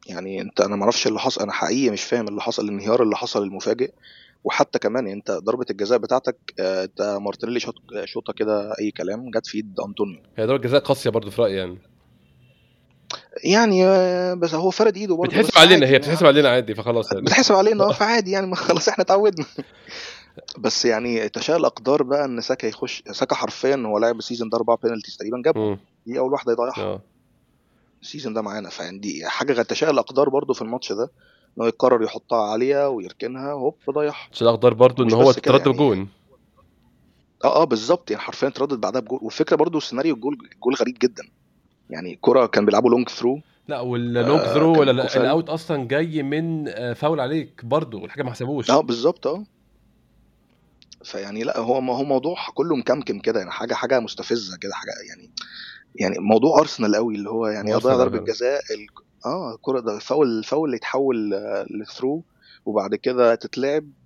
يعني 0.08 0.41
أنت 0.41 0.62
أنا 0.62 0.76
ما 0.76 0.84
أعرفش 0.84 1.08
اللي 1.08 1.19
حصل 1.19 1.41
أنا 1.41 1.52
حقيقي 1.52 1.89
مش 1.89 2.04
فاهم 2.04 2.28
اللي 2.28 2.41
حصل 2.41 2.63
الانهيار 2.65 3.04
اللي 3.04 3.15
حصل 3.15 3.43
المفاجئ. 3.43 3.91
وحتى 4.43 4.80
كمان 4.80 5.08
أنت 5.08 5.32
ضربة 5.32 5.65
الجزاء 5.69 5.97
بتاعتك 5.97 6.38
آه، 6.60 6.84
أنت 6.84 7.17
مارتينيلي 7.21 7.60
شاط 7.60 7.76
شوطة 8.06 8.34
كده 8.34 8.73
أي 8.80 8.91
كلام 8.91 9.30
جت 9.30 9.47
في 9.47 9.58
إيد 9.58 9.80
أنطونيو. 9.88 10.19
هي 10.38 10.45
ضربة 10.45 10.63
جزاء 10.63 10.82
قاسية 10.82 11.10
برضه 11.10 11.30
في 11.30 11.41
رأيي 11.41 11.56
يعني. 11.56 11.78
يعني 13.43 13.86
آه، 13.86 14.34
بس 14.34 14.54
هو 14.54 14.69
فرد 14.69 14.97
ايده 14.97 15.15
برضه 15.15 15.38
بتحسب 15.38 15.58
علينا 15.58 15.88
هي 15.88 15.97
بتحسب 15.97 16.26
علينا 16.26 16.49
عادي 16.49 16.76
فخلاص 16.76 17.12
يعني. 17.12 17.26
بتحسب 17.26 17.56
علينا 17.56 17.84
آه 17.84 17.91
فعادي 17.93 18.32
يعني 18.32 18.56
خلاص 18.56 18.89
إحنا 18.89 19.04
اتعودنا. 19.04 19.45
بس 20.58 20.86
يعني 20.86 21.30
تشاء 21.30 21.58
الأقدار 21.58 22.04
بقى 22.04 22.26
إن 22.26 22.41
ساكا 22.41 22.67
يخش 22.67 23.04
ساكا 23.12 23.36
حرفيا 23.36 23.84
هو 23.86 23.97
لاعب 23.97 24.19
ال 24.19 24.24
season 24.24 24.49
ده 24.49 24.58
أربع 24.58 24.76
penalties 24.84 25.17
تقريبا 25.17 25.41
جابهم. 25.45 25.80
دي 26.08 26.19
اول 26.19 26.32
واحدة 26.32 26.52
يضيعها 26.52 26.82
آه. 26.84 27.02
ال 28.02 28.06
season 28.06 28.34
ده 28.34 28.41
معانا 28.41 28.69
فيعني 28.69 28.99
دي 28.99 29.21
حاجة 29.26 29.62
تشاء 29.62 29.91
الأقدار 29.91 30.30
برضه 30.30 30.54
في 30.54 30.62
الماتش 30.62 30.91
ده 30.91 31.04
إن 31.58 31.62
هو 31.63 31.67
يقرر 31.67 32.04
يحطها 32.04 32.52
عاليه 32.52 32.89
ويركنها 32.89 33.52
هوب 33.52 33.76
ضيعها 33.89 34.28
تشاء 34.32 34.49
الأقدار 34.49 34.73
برضه 34.73 35.04
إن 35.04 35.13
هو 35.13 35.30
اتردد 35.30 35.65
يعني. 35.67 35.73
بجول 35.78 36.08
آه 37.43 37.62
آه 37.62 37.63
بالظبط 37.63 38.12
يعني 38.12 38.23
حرفيا 38.23 38.47
اتردد 38.47 38.82
بعدها 38.82 39.02
بجول 39.02 39.19
والفكرة 39.21 39.56
برضه 39.56 39.80
سيناريو 39.80 40.15
الجول 40.15 40.38
جول 40.63 40.73
غريب 40.76 40.97
جدا. 41.02 41.23
يعني 41.93 42.17
كرة 42.21 42.45
كان 42.45 42.65
بيلعبوا 42.65 42.89
long 42.89 43.10
throw 43.10 43.41
لا 43.67 43.79
وال 43.80 44.00
long 44.00 44.41
آه 44.41 44.53
throw 44.54 44.80
ولا 44.79 45.15
ال 45.15 45.24
out 45.24 45.49
أصلا 45.49 45.88
جاي 45.88 46.23
من 46.23 46.67
آه، 46.67 46.93
فاول 46.93 47.19
عليك 47.19 47.65
برضه 47.65 47.97
والحاجة 47.97 48.23
ما 48.23 48.32
حسبوش. 48.32 48.71
آه 48.71 48.82
بالظبط 48.82 49.27
آه. 49.27 49.43
فيعني 51.03 51.43
لا 51.43 51.60
هو 51.60 51.75
هو 51.75 52.03
موضوع 52.03 52.36
كله 52.53 52.75
مكمكم 52.75 53.19
كده 53.19 53.39
يعني 53.39 53.51
حاجة 53.51 53.73
حاجة 53.73 53.99
مستفزة 53.99 54.58
كده 54.58 54.73
حاجة 54.73 54.91
يعني 55.10 55.29
يعني 55.95 56.19
موضوع 56.19 56.60
ارسنال 56.60 56.95
قوي 56.95 57.15
اللي 57.15 57.29
هو 57.29 57.47
يعني 57.47 57.71
يضيع 57.71 57.95
ضربة 57.95 58.19
جزاء 58.19 58.60
ال... 58.73 58.88
آه 59.25 59.56
الكره 59.56 59.79
ده 59.79 59.99
فاول 59.99 60.39
الفاول 60.39 60.65
اللي 60.65 60.77
يتحول 60.77 61.29
ل 61.69 61.79
throw 61.79 62.23
وبعد 62.65 62.95
كده 62.95 63.36
تتلعب 63.36 63.84
آه 63.84 64.03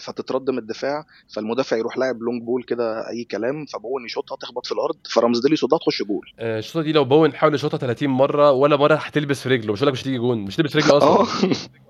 فتترد 0.00 0.50
من 0.50 0.58
الدفاع 0.58 1.06
فالمدافع 1.34 1.76
يروح 1.76 1.98
لاعب 1.98 2.22
long 2.22 2.42
ball 2.42 2.62
كده 2.62 3.08
أي 3.08 3.24
كلام 3.24 3.66
فبوين 3.66 4.04
يشوطها 4.04 4.36
تخبط 4.36 4.66
في 4.66 4.72
الأرض 4.72 4.96
فرمزديلي 5.10 5.54
يصدها 5.54 5.78
تخش 5.78 6.02
جول. 6.02 6.32
آه 6.38 6.58
الشوطة 6.58 6.82
دي 6.82 6.92
لو 6.92 7.04
بوين 7.04 7.34
حاول 7.34 7.54
يشوطها 7.54 7.78
30 7.78 8.08
مرة 8.08 8.52
ولا 8.52 8.76
مرة 8.76 8.94
هتلبس 8.94 9.42
في 9.42 9.48
رجله 9.48 9.72
مش 9.72 9.78
هقول 9.78 9.88
لك 9.88 9.92
مش 9.92 10.02
هتيجي 10.02 10.18
جون 10.18 10.38
مش 10.38 10.56
هتلبس 10.56 10.72
في 10.72 10.78
رجله 10.78 10.96
أصلا. 10.96 11.10
آه. 11.10 11.26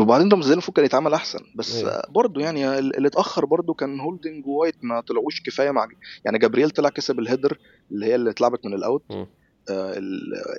وبعدين 0.00 0.32
رمزديلي 0.32 0.52
المفروض 0.52 0.76
كان 0.76 0.84
يتعمل 0.84 1.14
أحسن 1.14 1.38
بس 1.54 1.84
إيه. 1.84 2.02
برضه 2.08 2.40
يعني 2.40 2.78
اللي 2.78 3.08
اتأخر 3.08 3.44
برضه 3.44 3.74
كان 3.74 4.00
هولدنج 4.00 4.46
ووايت 4.46 4.74
ما 4.82 5.00
طلعوش 5.00 5.42
كفاية 5.42 5.70
مع 5.70 5.88
يعني 6.24 6.38
جابرييل 6.38 6.70
طلع 6.70 6.88
كسب 6.88 7.18
ال 7.18 7.24
header 7.24 7.58
اللي 7.90 8.06
هي 8.06 8.14
اللي 8.14 8.30
اتلعبت 8.30 8.66
من 8.66 8.74
ال 8.74 8.80
out. 8.80 9.02
آه 9.10 9.28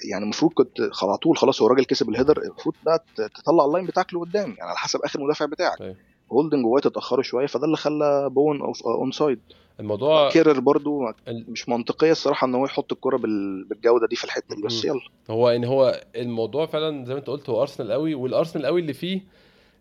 يعني 0.09 0.23
المفروض 0.23 0.51
كنت 0.53 0.79
على 1.03 1.17
طول 1.17 1.37
خلاص 1.37 1.61
هو 1.61 1.67
الراجل 1.67 1.85
كسب 1.85 2.09
ال 2.09 2.14
header 2.14 2.41
المفروض 2.41 2.75
بقى 2.85 3.03
تطلع 3.15 3.65
ال 3.65 3.69
line 3.69 3.85
بتاعك 3.85 4.13
لقدام 4.13 4.49
يعني 4.49 4.69
على 4.69 4.77
حسب 4.77 4.99
آخر 5.03 5.23
مدافع 5.23 5.45
بتاعك. 5.45 5.81
إيه. 5.81 5.95
هولدنج 6.31 6.65
ووايت 6.65 6.85
اتأخروا 6.85 7.23
شوية 7.23 7.45
فده 7.47 7.65
اللي 7.65 7.77
خلى 7.77 8.29
بوين 8.29 8.61
onside 8.85 9.39
الموضوع 9.79 10.29
كيرر 10.29 10.59
برضو 10.59 11.13
مش 11.27 11.69
منطقية 11.69 12.11
الصراحة 12.11 12.47
إن 12.47 12.55
هو 12.55 12.65
يحط 12.65 12.91
الكرة 12.91 13.17
بالجودة 13.17 14.07
دي 14.07 14.15
في 14.15 14.23
الحتة 14.23 14.55
دي 14.55 14.61
بس 14.61 14.85
يلا. 14.85 15.01
هو 15.29 15.49
ان 15.49 15.63
هو 15.65 16.01
الموضوع 16.15 16.65
فعلا 16.65 17.05
زي 17.05 17.13
ما 17.13 17.19
أنت 17.19 17.27
قلت 17.27 17.49
هو 17.49 17.61
أرسنال 17.61 17.91
قوي 17.91 18.15
والأرسنال 18.15 18.65
قوي 18.65 18.81
اللي 18.81 18.93
فيه 18.93 19.21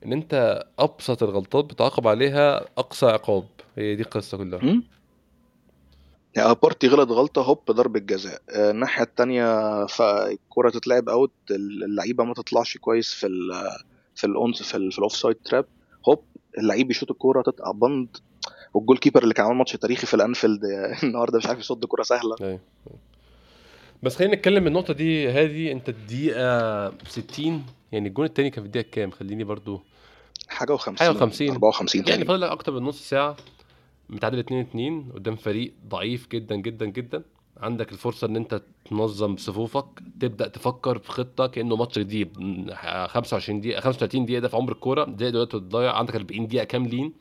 إن 0.04 0.12
أنت 0.12 0.64
أبسط 0.78 1.22
الغلطات 1.22 1.64
بتعاقب 1.64 2.08
عليها 2.08 2.64
أقصى 2.78 3.06
عقاب. 3.06 3.44
هي 3.76 3.96
دي 3.96 4.02
القصة 4.02 4.38
كلها. 4.38 4.58
يعني 4.64 4.82
بارتي 6.36 6.88
غلط 6.88 7.10
غلطة 7.10 7.42
هوب 7.42 7.70
ضربة 7.70 8.00
جزاء. 8.00 8.42
آه، 8.50 8.70
الناحية 8.70 9.02
الثانية 9.02 9.86
فالكره 9.86 10.70
تتلعب 10.70 11.08
out 11.08 11.32
اللعيبة 11.50 12.24
ما 12.24 12.34
تطلعش 12.34 12.76
كويس 12.76 13.14
في 13.14 13.26
ال 13.26 13.50
في 14.14 14.26
ال 14.26 14.31
onside 14.31 14.62
في, 14.62 14.90
في 14.90 14.98
ال 14.98 15.12
offside 15.16 15.36
trap 15.44 15.66
هوب 16.08 16.22
اللعيب 16.58 16.90
يشوط 16.90 17.10
الكوره 17.10 17.42
تتقع 17.42 17.70
بند. 17.70 18.16
وال 18.74 18.98
goalkeeper 18.98 19.22
اللي 19.22 19.34
كان 19.34 19.46
عامل 19.46 19.56
ماتش 19.58 19.72
تاريخي 19.72 20.06
في 20.06 20.14
الأنفيلد 20.14 20.60
النهارده 21.02 21.38
مش 21.38 21.46
عارف 21.46 21.58
يصد 21.58 21.84
كوره 21.84 22.02
سهلة. 22.02 22.36
أيوه. 22.40 22.60
بس 24.02 24.16
خلينا 24.16 24.34
نتكلم 24.34 24.66
النقطة 24.66 24.94
دي 24.94 25.28
هذه 25.30 25.72
أنت 25.72 25.88
الدقيقة 25.88 26.92
60 27.08 27.64
يعني 27.92 28.08
الجون 28.08 28.26
الثاني 28.26 28.50
كان 28.50 28.62
في 28.62 28.66
الدقيقة 28.66 28.90
كام؟ 28.90 29.10
خليني 29.10 29.44
برضو 29.44 29.82
حاجة 30.48 30.76
و50 30.76 30.98
حاجة 30.98 31.12
و50 31.12 31.42
54 31.50 32.04
يعني 32.08 32.24
فاضل 32.24 32.44
أكتر 32.44 32.72
من 32.72 32.82
نص 32.82 33.08
ساعة. 33.08 33.36
متعادل 34.10 34.38
2 34.38 34.60
2 34.60 35.12
قدام 35.14 35.36
فريق 35.36 35.74
ضعيف 35.88 36.28
جدا 36.28 36.56
جدا 36.56 36.86
جدا. 36.86 37.22
عندك 37.56 37.92
الفرصة 37.92 38.26
إن 38.26 38.36
أنت 38.36 38.62
تنظم 38.84 39.36
صفوفك 39.36 39.86
تبدأ 40.20 40.48
تفكر 40.48 40.98
في 40.98 41.12
خطة 41.12 41.46
كأنه 41.46 41.76
ماتش 41.76 41.98
جديد. 41.98 42.36
25 43.06 43.60
دقيقة 43.60 43.80
35 43.80 44.24
دقيقة 44.26 44.40
ده 44.40 44.48
في 44.48 44.56
عمر 44.56 44.72
الكورة 44.72 45.04
دقيقة 45.04 45.30
دلوقتي 45.30 45.58
تضيع 45.60 45.92
عندك 45.96 46.14
40 46.14 46.46
دقيقة 46.46 46.64
كاملين 46.64 47.12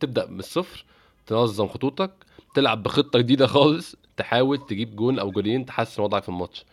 تبدأ 0.00 0.26
من 0.26 0.38
الصفر 0.38 0.84
تنظم 1.26 1.66
خطوطك 1.68 2.10
تلعب 2.54 2.82
بخطة 2.82 3.18
جديدة 3.18 3.46
خالص 3.46 3.96
تحاول 4.16 4.58
تجيب 4.58 4.96
جون 4.96 5.18
أو 5.18 5.30
جولين 5.30 5.66
تحسن 5.66 6.02
وضعك 6.02 6.22
في 6.22 6.28
الماتش. 6.28 6.64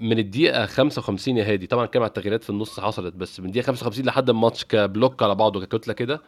من 0.00 0.18
الدقيقة 0.18 0.66
55 0.66 1.36
يا 1.36 1.44
هادي 1.52 1.66
طبعا 1.66 1.86
كام 1.86 2.02
على 2.02 2.08
التغييرات 2.08 2.44
في 2.44 2.50
النص 2.50 2.80
حصلت 2.80 3.14
بس 3.14 3.40
من 3.40 3.46
الدقيقة 3.46 3.66
55 3.66 4.04
لحد 4.06 4.30
الماتش 4.30 4.64
ك 4.64 4.74
block 4.74 5.22
على 5.22 5.34
بعضه 5.34 5.66
ككتلة 5.66 5.94
كده 5.94 6.22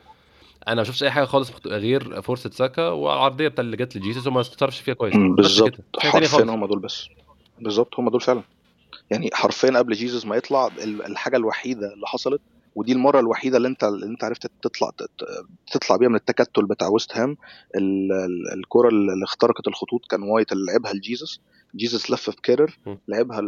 أنا 0.68 0.76
ما 0.76 0.84
شفتش 0.84 1.02
أي 1.02 1.10
حاجة 1.10 1.24
خالص 1.24 1.52
غير 1.66 2.22
فرصه 2.22 2.50
ساكا 2.50 2.88
والعرضية 2.88 3.48
بتاع 3.48 3.64
اللي 3.64 3.76
جت 3.76 3.96
لجيسوس 3.96 4.26
وما 4.26 4.40
اتصرفش 4.40 4.80
فيها 4.80 4.94
كويس. 4.94 5.16
بالظبط. 5.16 5.72
حرفيا 5.98 6.44
هم 6.44 6.66
دول 6.66 6.78
بس. 6.78 7.08
بالظبط 7.60 7.98
هم 7.98 8.10
دول 8.10 8.20
فعلا. 8.20 8.42
يعني 9.10 9.30
حرفيا 9.32 9.78
قبل 9.78 9.94
جيسوس 9.94 10.26
ما 10.26 10.36
يطلع 10.36 10.70
الحاجة 10.82 11.36
الوحيدة 11.36 11.94
اللي 11.94 12.06
حصلت 12.06 12.40
ودي 12.74 12.92
المرة 12.92 13.20
الوحيدة 13.20 13.56
اللي 13.56 13.68
أنت 13.68 13.84
اللي 13.84 14.06
أنت 14.06 14.24
عرفت 14.24 14.50
تطلع 14.62 14.90
تطلع 15.72 15.96
بيها 15.96 16.08
من 16.08 16.14
التكتل 16.14 16.66
بتاع 16.66 16.88
ويست 16.88 17.16
هام. 17.16 17.36
الكرة 18.54 18.88
اللي 18.88 19.24
اخترقت 19.24 19.68
الخطوط 19.68 20.06
كان 20.10 20.22
وايت 20.22 20.52
اللي 20.52 20.72
لعبها 20.72 20.92
لجيسوس. 20.92 21.40
جيسوس 21.76 22.10
لف 22.10 22.30
بكيرر 22.30 22.78
لعبها 23.08 23.40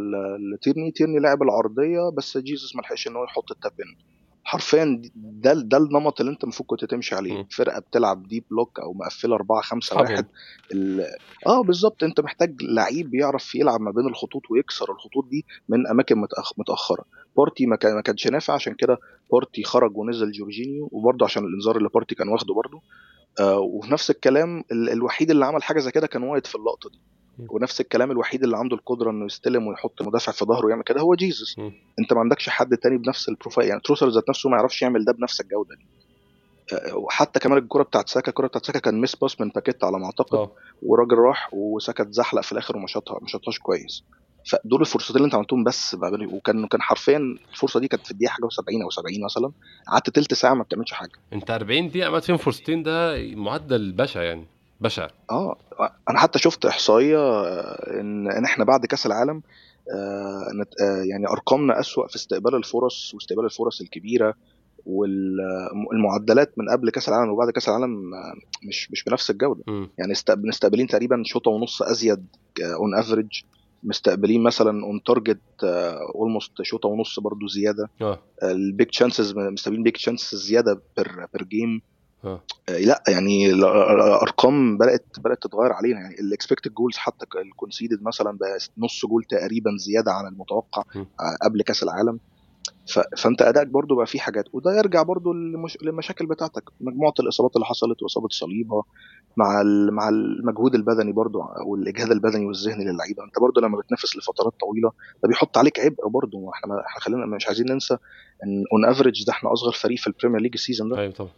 لتيرني. 0.54 0.90
تيرني 0.90 1.18
لعب 1.18 1.42
العرضية 1.42 2.10
بس 2.16 2.38
جيسوس 2.38 2.76
ما 2.76 2.80
لحقش 2.80 3.08
إن 3.08 3.16
هو 3.16 3.24
يحط 3.24 3.50
ال 3.50 3.56
tap 3.56 3.72
حرفيا 4.44 5.02
ده 5.14 5.52
ده 5.54 5.76
النمط 5.76 6.20
اللي 6.20 6.32
أنت 6.32 6.44
المفروض 6.44 6.66
كنت 6.68 6.84
تمشي 6.84 7.14
عليه. 7.14 7.32
فرقة 7.50 7.80
بتلعب 7.80 8.22
deep 8.28 8.44
block 8.50 8.80
أو 8.80 8.92
مقفلة 8.92 9.34
4 9.34 9.60
5 9.62 9.96
1 9.96 10.26
آه 11.46 11.62
بالظبط. 11.62 12.04
أنت 12.04 12.20
محتاج 12.20 12.62
لعيب 12.62 13.14
يعرف 13.14 13.54
يلعب 13.54 13.80
ما 13.80 13.90
بين 13.90 14.06
الخطوط 14.06 14.42
ويكسر 14.50 14.92
الخطوط 14.92 15.28
دي 15.30 15.44
من 15.68 15.86
أماكن 15.86 16.18
متأخ... 16.18 16.52
متأخرة. 16.58 17.04
بارتي 17.36 17.66
ما, 17.66 17.76
كان 17.76 17.94
ما 17.94 18.00
كانش 18.00 18.26
نافع 18.26 18.54
عشان 18.54 18.74
كده 18.74 18.98
بارتي 19.32 19.62
خرج 19.64 19.96
ونزل 19.96 20.32
جورجينيو 20.32 20.88
وبرده 20.92 21.24
عشان 21.24 21.44
الإنذار 21.44 21.76
اللي 21.76 21.88
بارتي 21.94 22.14
كان 22.14 22.28
واخده 22.28 22.54
برده 22.54 22.80
آه 23.40 23.58
وفي 23.58 23.92
نفس 23.92 24.10
الكلام 24.10 24.64
الوحيد 24.72 25.30
اللي 25.30 25.46
عمل 25.46 25.62
حاجة 25.62 25.78
زي 25.78 25.90
كده 25.90 26.06
كان 26.06 26.22
وايت 26.22 26.46
في 26.46 26.54
اللقطة 26.54 26.90
دي. 26.90 27.00
ونفس 27.48 27.80
الكلام 27.80 28.10
الوحيد 28.10 28.42
اللي 28.42 28.56
عنده 28.56 28.76
القدرة 28.76 29.10
إنه 29.10 29.26
يستلم 29.26 29.66
ويحط 29.66 30.02
مدافع 30.02 30.32
في 30.32 30.44
ظهره 30.44 30.66
ويعمل 30.66 30.82
كده 30.82 31.00
هو 31.00 31.14
جيسوس 31.14 31.58
أنت 31.98 32.12
ما 32.12 32.20
عندكش 32.20 32.48
حد 32.48 32.76
تاني 32.76 32.98
بنفس 32.98 33.28
البروفايل 33.28 33.68
يعني 33.68 33.80
تروسر 33.84 34.08
ذات 34.08 34.28
نفسه 34.28 34.50
ما 34.50 34.56
يعرفش 34.56 34.82
يعمل 34.82 35.04
ده 35.04 35.12
بنفس 35.12 35.40
الجودة 35.40 35.74
دي. 35.74 35.86
آه، 36.72 36.96
وحتى 36.96 37.40
كمان 37.40 37.58
الكرة 37.58 37.82
بتاعت 37.82 38.08
ساكا 38.08 38.28
الكرة 38.28 38.46
بتاعت 38.46 38.66
ساكا 38.66 38.78
كان 38.78 39.00
mis-pass 39.00 39.40
من 39.40 39.48
باكيتا 39.48 39.84
على 39.84 39.98
ما 39.98 40.04
أعتقد. 40.06 40.34
أوه. 40.38 40.52
والراجل 40.82 41.18
راح 41.18 41.54
وساكا 41.54 42.02
اتزحلق 42.02 42.42
في 42.42 42.52
الآخر 42.52 42.76
وما 42.76 42.86
شاطها 42.86 43.18
ما 43.22 43.28
شاطهاش 43.28 43.58
كويس. 43.58 44.02
فدول 44.50 44.80
الفرصتين 44.80 45.16
اللي 45.16 45.26
أنت 45.26 45.34
عملتهم 45.34 45.64
بس 45.64 45.96
وكان 46.32 46.66
كان 46.66 46.82
حرفيا 46.82 47.16
الفرصة 47.52 47.80
دي 47.80 47.88
كانت 47.88 48.04
في 48.04 48.10
الدقيقة 48.10 48.30
حاجة 48.30 48.44
و70 48.44 48.82
أو 48.82 48.90
70 48.90 49.24
مثلا. 49.24 49.52
قعدت 49.88 50.10
تلت 50.10 50.34
ساعة 50.34 50.54
ما 50.54 50.62
بتعملش 50.62 50.92
حاجة. 50.92 51.12
أنت 51.32 51.50
40 51.50 51.88
دقيقة 51.88 52.06
عملت 52.08 52.24
فيهم 52.24 52.36
فرصتين 52.36 52.82
ده 52.82 53.16
معدل 53.34 53.92
بشع 53.92 54.22
يعني. 54.22 54.46
بشع 54.80 55.08
آه 55.30 55.56
أنا 56.10 56.18
حتى 56.18 56.38
شفت 56.38 56.66
إحصائية 56.66 57.18
آه، 57.18 58.00
إن 58.00 58.30
إن 58.30 58.44
إحنا 58.44 58.64
بعد 58.64 58.86
كأس 58.86 59.06
العالم 59.06 59.42
آه, 59.94 60.64
آه، 60.82 61.02
يعني 61.02 61.28
أرقامنا 61.28 61.80
أسوأ 61.80 62.06
في 62.06 62.16
استقبال 62.16 62.54
الفرص 62.54 63.14
واستقبال 63.14 63.44
الفرص 63.44 63.80
الكبيرة 63.80 64.34
والمعدلات 64.86 66.58
من 66.58 66.68
قبل 66.68 66.90
كأس 66.90 67.08
العالم 67.08 67.30
وبعد 67.30 67.50
كأس 67.50 67.68
العالم 67.68 68.10
مش 68.68 68.90
مش 68.90 69.04
بنفس 69.04 69.30
الجودة. 69.30 69.62
م. 69.66 69.86
يعني 69.98 70.12
مستقبلين 70.28 70.86
تقريبا 70.86 71.22
شوطة 71.24 71.50
ونص 71.50 71.82
أزيد 71.82 72.26
on 72.60 72.94
average 72.94 73.42
مستقبلين 73.82 74.42
مثلا 74.42 74.84
on 74.84 75.02
target 75.02 75.40
almost 76.14 76.62
شوطة 76.62 76.88
ونص 76.88 77.20
برضو 77.20 77.46
زيادة. 77.46 77.90
ال 78.42 78.53
big 78.53 78.86
chances 78.86 79.34
مستقبلين 79.36 79.82
big 79.82 79.92
chances 79.92 80.38
زيادة 80.38 80.80
per 80.96 81.26
per 81.34 81.44
game 81.44 81.80
آه. 82.24 82.40
آه. 82.68 82.78
لا 82.78 83.02
يعني 83.08 83.50
الأرقام 83.50 84.78
بدات 84.78 85.06
بدأت 85.18 85.42
تتغير 85.42 85.72
علينا. 85.72 86.00
يعني 86.00 86.14
ال 86.20 86.26
expected 86.26 86.74
goals 86.74 86.96
حتى 86.96 87.26
ال 87.40 87.47
conceded 87.47 88.02
مثلا 88.02 88.38
بقى 88.38 88.58
نص 88.78 89.06
جول 89.06 89.24
تقريبا 89.24 89.70
زيادة 89.78 90.12
عن 90.12 90.26
المتوقع 90.32 90.82
م. 90.94 90.98
آه، 90.98 91.04
قبل 91.44 91.62
كأس 91.62 91.82
العالم. 91.82 92.18
فأنت 93.22 93.42
أدائك 93.42 93.68
برضو 93.68 93.96
بقى 93.96 94.06
فيه 94.06 94.18
حاجات. 94.18 94.44
وده 94.52 94.78
يرجع 94.78 95.02
برضو 95.02 95.32
للمشاكل 95.82 96.26
بتاعتك. 96.26 96.62
مجموعة 96.80 97.14
الإصابات 97.20 97.56
اللي 97.56 97.66
حصلت 97.66 98.02
وإصابة 98.02 98.28
صليبه 98.30 98.82
مع 99.36 99.62
مع 99.92 100.08
المجهود 100.08 100.74
البدني 100.74 101.12
برضو 101.12 101.42
والإجهاد 101.66 102.10
البدني 102.10 102.46
والذهني 102.46 102.84
للعيبة. 102.84 103.24
أنت 103.24 103.38
برضو 103.38 103.60
لما 103.60 103.78
بتنافس 103.78 104.16
لفترات 104.16 104.52
طويلة 104.60 104.90
ده 105.22 105.28
بيحط 105.28 105.58
عليك 105.58 105.80
عبء 105.80 106.08
برضو. 106.08 106.50
إحنا 106.50 106.74
إحنا 106.86 107.00
خلينا 107.00 107.26
مش 107.26 107.46
عايزين 107.46 107.66
ننسى 107.72 107.94
إن 108.44 108.64
on 108.72 108.84
average 108.84 109.24
ده 109.26 109.32
إحنا 109.32 109.52
أصغر 109.52 109.72
فريق 109.72 109.98
في 109.98 110.06
البريمير 110.06 110.40
ليج 110.40 110.52
ال 110.54 110.59
season 110.59 110.88
ده. 110.88 110.98
أيوه 110.98 111.12
طبعا. 111.12 111.30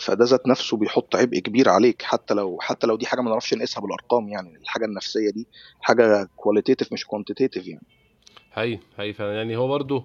فده 0.00 0.24
ذات 0.24 0.46
نفسه 0.46 0.76
بيحط 0.76 1.16
عبء 1.16 1.38
كبير 1.38 1.68
عليك 1.68 2.02
حتى 2.02 2.34
لو 2.34 2.58
حتى 2.60 2.86
لو 2.86 2.96
دي 2.96 3.06
حاجة 3.06 3.20
ما 3.20 3.30
نعرفش 3.30 3.54
نقيسها 3.54 3.80
بالأرقام 3.80 4.28
يعني 4.28 4.56
الحاجة 4.56 4.84
النفسية 4.84 5.30
دي 5.30 5.46
حاجة 5.80 6.28
qualitative 6.36 6.92
مش 6.92 7.06
quantitative 7.06 7.66
يعني. 7.66 7.86
هي 8.54 8.78
هي 8.98 9.12
فعلا. 9.12 9.34
يعني 9.34 9.56
هو 9.56 9.68
برضه 9.68 10.04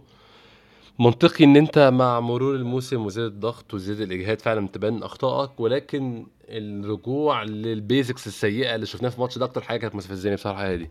منطقي 1.00 1.44
إن 1.46 1.56
أنت 1.56 1.80
مع 1.94 2.20
مرور 2.20 2.56
الموسم 2.56 3.06
وزيادة 3.06 3.30
الضغط 3.30 3.74
وزيادة 3.74 4.04
الإجهاد 4.04 4.42
فعلا 4.42 4.68
تبان 4.68 5.04
أخطائك 5.04 5.60
ولكن 5.60 6.28
الرجوع 6.50 7.44
لل 7.44 7.65
basics 7.65 8.28
السيئة 8.28 8.76
اللي 8.76 8.86
شفناها 8.86 9.10
في 9.10 9.16
الماتش 9.16 9.38
ده 9.38 9.46
أكتر 9.46 9.62
حاجة 9.62 9.80
كانت 9.80 9.96
مستفزاني 9.96 10.36
بصراحة 10.36 10.72
هادي 10.72 10.90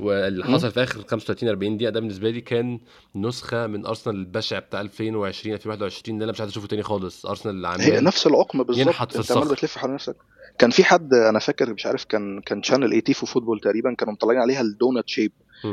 واللي 0.00 0.44
حصل 0.44 0.70
في 0.70 0.82
آخر 0.82 1.02
35 1.02 1.48
40 1.48 1.76
دقيقة 1.76 1.90
ده 1.90 2.00
بالنسبة 2.00 2.30
لي 2.30 2.40
كان 2.40 2.80
نسخة 3.16 3.66
من 3.66 3.86
أرسنال 3.86 4.16
البشع 4.16 4.58
بتاع 4.58 4.80
2020 4.80 5.54
2021 5.54 6.18
ده 6.18 6.24
أنا 6.24 6.32
مش 6.32 6.40
عايز 6.40 6.50
أشوفه 6.50 6.66
تاني 6.66 6.82
خالص. 6.82 7.26
أرسنال 7.26 7.54
اللي 7.54 7.68
هي 7.84 8.00
نفس 8.00 8.26
العقم 8.26 8.62
بالظبط. 8.62 8.78
أنت 9.16 9.32
عمال 9.32 9.48
بتلف 9.54 9.78
حول 9.78 9.94
نفسك. 9.94 10.16
كان 10.58 10.70
في 10.70 10.84
حد 10.84 11.14
أنا 11.14 11.38
فاكر 11.38 11.72
مش 11.72 11.86
عارف 11.86 12.04
كان 12.04 12.40
كان 12.40 12.62
channel 12.62 12.92
ITV 12.92 13.26
Football 13.26 13.60
تقريبا 13.60 13.94
كانوا 13.94 14.12
مطلعين 14.14 14.40
عليها 14.40 14.60
ال 14.60 14.68
donut 14.68 15.08
shape 15.08 15.32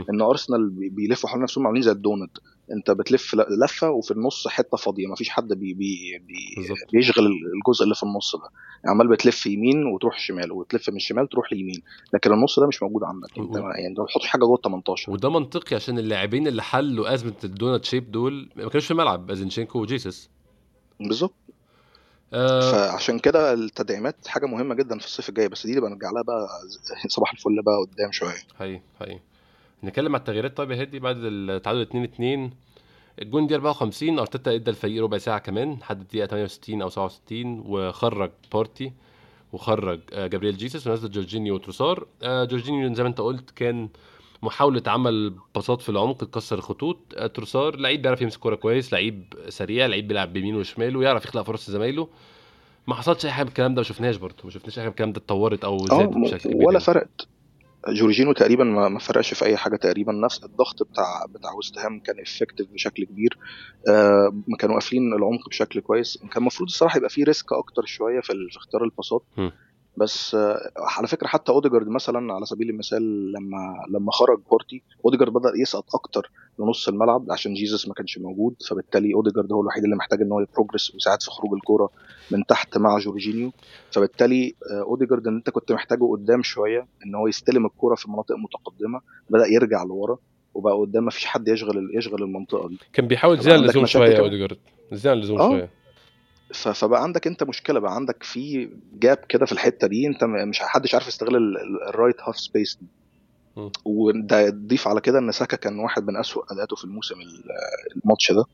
إن 0.09 0.21
أرسنال 0.21 0.69
بيلفوا 0.89 1.29
حول 1.29 1.41
نفسهم 1.41 1.65
عاملين 1.67 1.83
زي 1.83 1.91
الدونت 1.91 2.37
انت 2.71 2.91
بتلف 2.91 3.35
لفة 3.35 3.89
وفي 3.89 4.11
النص 4.11 4.47
حتة 4.47 4.77
فاضية 4.77 5.07
ما 5.07 5.15
فيش 5.15 5.29
حد 5.29 5.47
بي 5.53 5.73
بي 5.73 6.19
بي 6.27 6.55
بيشغل 6.93 7.25
الجزء 7.25 7.83
اللي 7.83 7.95
في 7.95 8.03
النص 8.03 8.35
ده. 8.35 8.49
يعني 8.83 8.95
عمال 8.95 9.07
بتلف 9.07 9.45
يمين 9.45 9.85
وتروح 9.85 10.19
شمال 10.19 10.51
وتلف 10.51 10.89
من 10.89 10.95
الشمال 10.95 11.29
تروح 11.29 11.53
ليمين 11.53 11.81
لكن 12.13 12.33
النص 12.33 12.59
ده 12.59 12.67
مش 12.67 12.83
موجود 12.83 13.03
عندك. 13.03 13.37
انت 13.37 13.55
يعني 13.55 13.95
ما 13.97 14.03
بتحطش 14.03 14.27
حاجة 14.27 14.41
جوه 14.41 14.55
ال 14.55 14.61
18 14.61 15.11
وده 15.11 15.29
منطقي 15.29 15.75
عشان 15.75 15.99
اللاعبين 15.99 16.47
اللي 16.47 16.61
حلوا 16.63 17.13
أزمة 17.13 17.33
ال 17.43 17.50
donut 17.50 17.85
shape 17.85 18.11
دول 18.11 18.49
ما 18.55 18.69
كانوش 18.69 18.85
في 18.85 18.91
الملعب 18.91 19.31
زينشينكو 19.31 19.79
وجيسس 19.79 20.29
بالظبط. 20.99 21.33
آه. 22.33 22.71
فعشان 22.71 23.19
كده 23.19 23.53
التدعيمات 23.53 24.27
حاجة 24.27 24.45
مهمة 24.45 24.75
جدا 24.75 24.99
في 24.99 25.05
الصيف 25.05 25.29
الجاي 25.29 25.47
بس 25.47 25.65
دي 25.65 25.71
اللي 25.73 25.81
بنرجع 25.89 26.11
لها 26.11 26.21
بقى 26.21 26.47
صباح 27.07 27.31
الفل 27.31 27.61
بقى 27.61 27.75
قدام 27.77 28.11
شوية. 28.11 28.37
حقيقي 28.59 28.81
حقيقي. 28.99 29.19
نتكلم 29.83 30.15
على 30.15 30.19
التغييرات. 30.19 30.57
طيب 30.57 30.71
يا 30.71 30.81
هادي 30.81 30.99
بعد 30.99 31.17
التعادل 31.19 31.81
2 31.81 32.03
2 32.03 32.51
الجون 33.21 33.47
دي 33.47 33.55
54 33.55 34.19
أرتيتا 34.19 34.55
إدى 34.55 34.71
الفريق 34.71 35.03
ربع 35.03 35.17
ساعة 35.17 35.39
كمان 35.39 35.73
لحد 35.73 36.01
الدقيقة 36.01 36.27
68 36.27 36.81
أو 36.81 36.89
67 36.89 37.63
وخرج 37.65 38.31
بارتي 38.53 38.91
وخرج 39.53 39.99
آه، 40.13 40.27
جابرييل 40.27 40.57
جيسس 40.57 40.87
ونزل 40.87 41.11
جورجينيو 41.11 41.55
وتروسار 41.55 42.07
آه، 42.23 42.43
جورجينيو 42.43 42.93
زي 42.93 43.03
ما 43.03 43.09
انت 43.09 43.21
قلت 43.21 43.51
كان 43.51 43.89
محاولة 44.43 44.83
عمل 44.87 45.33
باصات 45.55 45.81
في 45.81 45.89
العمق 45.89 46.17
تكسر 46.17 46.57
الخطوط 46.57 46.97
آه، 47.17 47.27
تروسار 47.27 47.75
لعيب 47.75 48.01
بيعرف 48.01 48.21
يمسك 48.21 48.39
كورة 48.39 48.55
كويس 48.55 48.93
لعيب 48.93 49.33
سريع 49.49 49.85
لعيب 49.85 50.07
بيلعب 50.07 50.33
بيمين 50.33 50.55
وشمال 50.55 50.97
ويعرف 50.97 51.25
يخلق 51.25 51.41
فرص 51.41 51.69
لزمايله. 51.69 52.07
ما 52.87 52.95
حصلش 52.95 53.25
أي 53.25 53.31
حاجة 53.31 53.43
من 53.43 53.49
الكلام 53.49 53.73
ده 53.73 53.79
ما 53.79 53.83
شفناش 53.83 54.15
برضه 54.15 54.35
ما 54.43 54.49
شفناش 54.51 54.79
أي 54.79 54.83
حاجة 54.83 54.89
من 54.89 54.91
الكلام 54.91 55.11
ده 55.11 55.17
اتطورت 55.17 55.63
أو 55.63 55.77
زادت 55.77 56.17
بشكل 56.17 56.49
كبير. 56.49 56.67
ولا 56.67 56.79
فرقت. 56.79 57.27
جورجينو 57.87 58.33
تقريبا 58.33 58.63
ما 58.63 58.99
فرقش 58.99 59.33
في 59.33 59.45
أي 59.45 59.57
حاجة 59.57 59.75
تقريبا. 59.75 60.11
نفس 60.13 60.43
الضغط 60.43 60.83
بتاع 60.83 61.25
بتاع 61.29 61.53
وست 61.53 61.77
هام 61.79 61.99
كان 61.99 62.15
effective 62.21 62.67
بشكل 62.71 63.03
كبير. 63.05 63.37
آه 63.89 64.43
كانوا 64.59 64.75
قافلين 64.75 65.13
العمق 65.13 65.49
بشكل 65.49 65.79
كويس. 65.79 66.17
كان 66.17 66.31
المفروض 66.37 66.69
الصراحة 66.69 66.97
يبقى 66.97 67.09
في 67.09 67.23
risk 67.23 67.53
أكتر 67.53 67.85
شوية 67.85 68.21
في 68.21 68.33
اختيار 68.57 68.83
الباصات. 68.83 69.25
بس 69.99 70.35
على 70.77 71.07
فكرة 71.07 71.27
حتى 71.27 71.51
أوديجارد 71.51 71.87
مثلا 71.87 72.33
على 72.33 72.45
سبيل 72.45 72.69
المثال 72.69 73.31
لما 73.31 73.85
لما 73.89 74.11
خرج 74.11 74.39
بارتي 74.51 74.81
أوديجارد 75.05 75.33
بدأ 75.33 75.51
يسقط 75.61 75.95
أكتر 75.95 76.31
لنص 76.59 76.87
الملعب 76.87 77.25
عشان 77.31 77.53
جيزس 77.53 77.87
ما 77.87 77.93
كانش 77.93 78.17
موجود 78.17 78.55
فبالتالي 78.69 79.13
أوديجارد 79.13 79.51
هو 79.51 79.61
الوحيد 79.61 79.83
اللي 79.83 79.95
محتاج 79.95 80.21
إن 80.21 80.31
هو 80.31 80.39
ي 80.39 80.45
progress 80.45 80.93
ويساعد 80.93 81.21
في 81.23 81.31
خروج 81.31 81.53
الكورة 81.53 81.89
من 82.31 82.45
تحت 82.45 82.77
مع 82.77 82.97
جورجينيو. 82.99 83.51
فبالتالي 83.91 84.55
أوديجارد 84.71 85.27
ان 85.27 85.35
أنت 85.35 85.49
كنت 85.49 85.71
محتاجه 85.71 86.03
قدام 86.11 86.43
شوية 86.43 86.87
إن 87.05 87.15
هو 87.15 87.27
يستلم 87.27 87.65
الكورة 87.65 87.95
في 87.95 88.11
مناطق 88.11 88.35
متقدمة 88.35 89.01
بدأ 89.29 89.45
يرجع 89.47 89.83
لورا 89.83 90.17
وبقى 90.53 90.73
قدام 90.77 91.05
ما 91.05 91.11
فيش 91.11 91.25
حد 91.25 91.47
يشغل 91.47 91.91
يشغل 91.97 92.23
المنطقة 92.23 92.67
دي. 92.69 92.77
كان 92.93 93.07
بيحاول 93.07 93.39
زي 93.39 93.55
اللزوم 93.55 93.85
شوية 93.85 94.19
أوديجارد 94.19 94.57
زي 94.91 95.13
اللزوم 95.13 95.39
آه. 95.41 95.49
شوية. 95.49 95.69
فبقى 96.53 97.03
عندك 97.03 97.27
انت 97.27 97.43
مشكلة 97.43 97.79
بقى 97.79 97.95
عندك 97.95 98.23
في 98.23 98.69
gap 98.93 99.17
كده 99.17 99.45
في 99.45 99.51
الحتة 99.51 99.87
دي 99.87 100.07
انت 100.07 100.23
مش 100.23 100.59
حدش 100.59 100.93
عارف 100.93 101.07
يستغل 101.07 101.57
ال 101.89 101.93
right 101.93 102.15
half 102.27 102.37
space 102.39 102.77
دي. 102.81 102.87
وده 103.85 104.49
ضيف 104.49 104.87
على 104.87 105.01
كده 105.01 105.19
إن 105.19 105.31
ساكا 105.31 105.57
كان 105.57 105.79
واحد 105.79 106.07
من 106.07 106.17
اسوء 106.17 106.43
أداءاته 106.53 106.75
في 106.75 106.83
الموسم 106.83 107.15
الماتش 108.05 108.31
ده. 108.31 108.45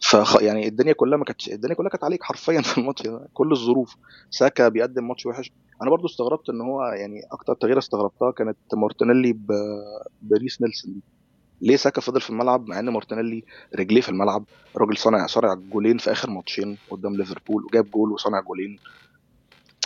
ف 0.00 0.40
يعني 0.40 0.68
الدنيا 0.68 0.92
كلها 0.92 1.18
ما 1.18 1.24
كانتش 1.24 1.48
الدنيا 1.48 1.74
كلها 1.74 1.90
كانت 1.90 2.04
عليك 2.04 2.22
حرفيا 2.22 2.60
في 2.60 2.78
الماتش 2.78 3.02
ده 3.02 3.28
كل 3.32 3.52
الظروف. 3.52 3.96
ساكا 4.30 4.68
بيقدم 4.68 5.08
ماتش 5.08 5.26
وحش. 5.26 5.52
أنا 5.82 5.90
برضو 5.90 6.06
استغربت 6.06 6.48
إن 6.48 6.60
هو 6.60 6.82
يعني 6.82 7.20
أكتر 7.32 7.54
تغيير 7.54 7.78
استغربتها 7.78 8.30
كانت 8.30 8.58
مارتينيلي 8.74 9.38
بريس 10.22 10.62
نيلسون 10.62 11.00
ليه 11.62 11.76
ساكا 11.76 12.00
فضل 12.00 12.20
في 12.20 12.30
الملعب 12.30 12.68
مع 12.68 12.78
إن 12.78 12.88
مارتينيلي 12.88 13.44
رجليه 13.78 14.00
في 14.00 14.08
الملعب؟ 14.08 14.44
راجل 14.76 14.96
صانع 14.96 15.26
صانع 15.26 15.54
جولين 15.54 15.98
في 15.98 16.12
آخر 16.12 16.30
ماتشين 16.30 16.78
قدام 16.90 17.16
ليفربول 17.16 17.64
وجاب 17.64 17.90
جول 17.90 18.12
وصانع 18.12 18.40
جولين. 18.40 18.78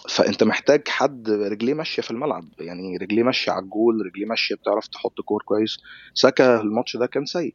فأنت 0.08 0.42
محتاج 0.42 0.88
حد 0.88 1.30
رجليه 1.30 1.74
ماشية 1.74 2.02
في 2.02 2.10
الملعب 2.10 2.44
يعني 2.58 2.96
رجليه 2.96 3.22
ماشية 3.22 3.52
على 3.52 3.64
الجول 3.64 4.06
رجليه 4.06 4.26
ماشية 4.26 4.54
بتعرف 4.54 4.86
تحط 4.86 5.20
كور 5.24 5.42
كويس. 5.42 5.76
ساكا 6.14 6.60
الماتش 6.60 6.96
ده 6.96 7.06
كان 7.06 7.24
سيء. 7.26 7.54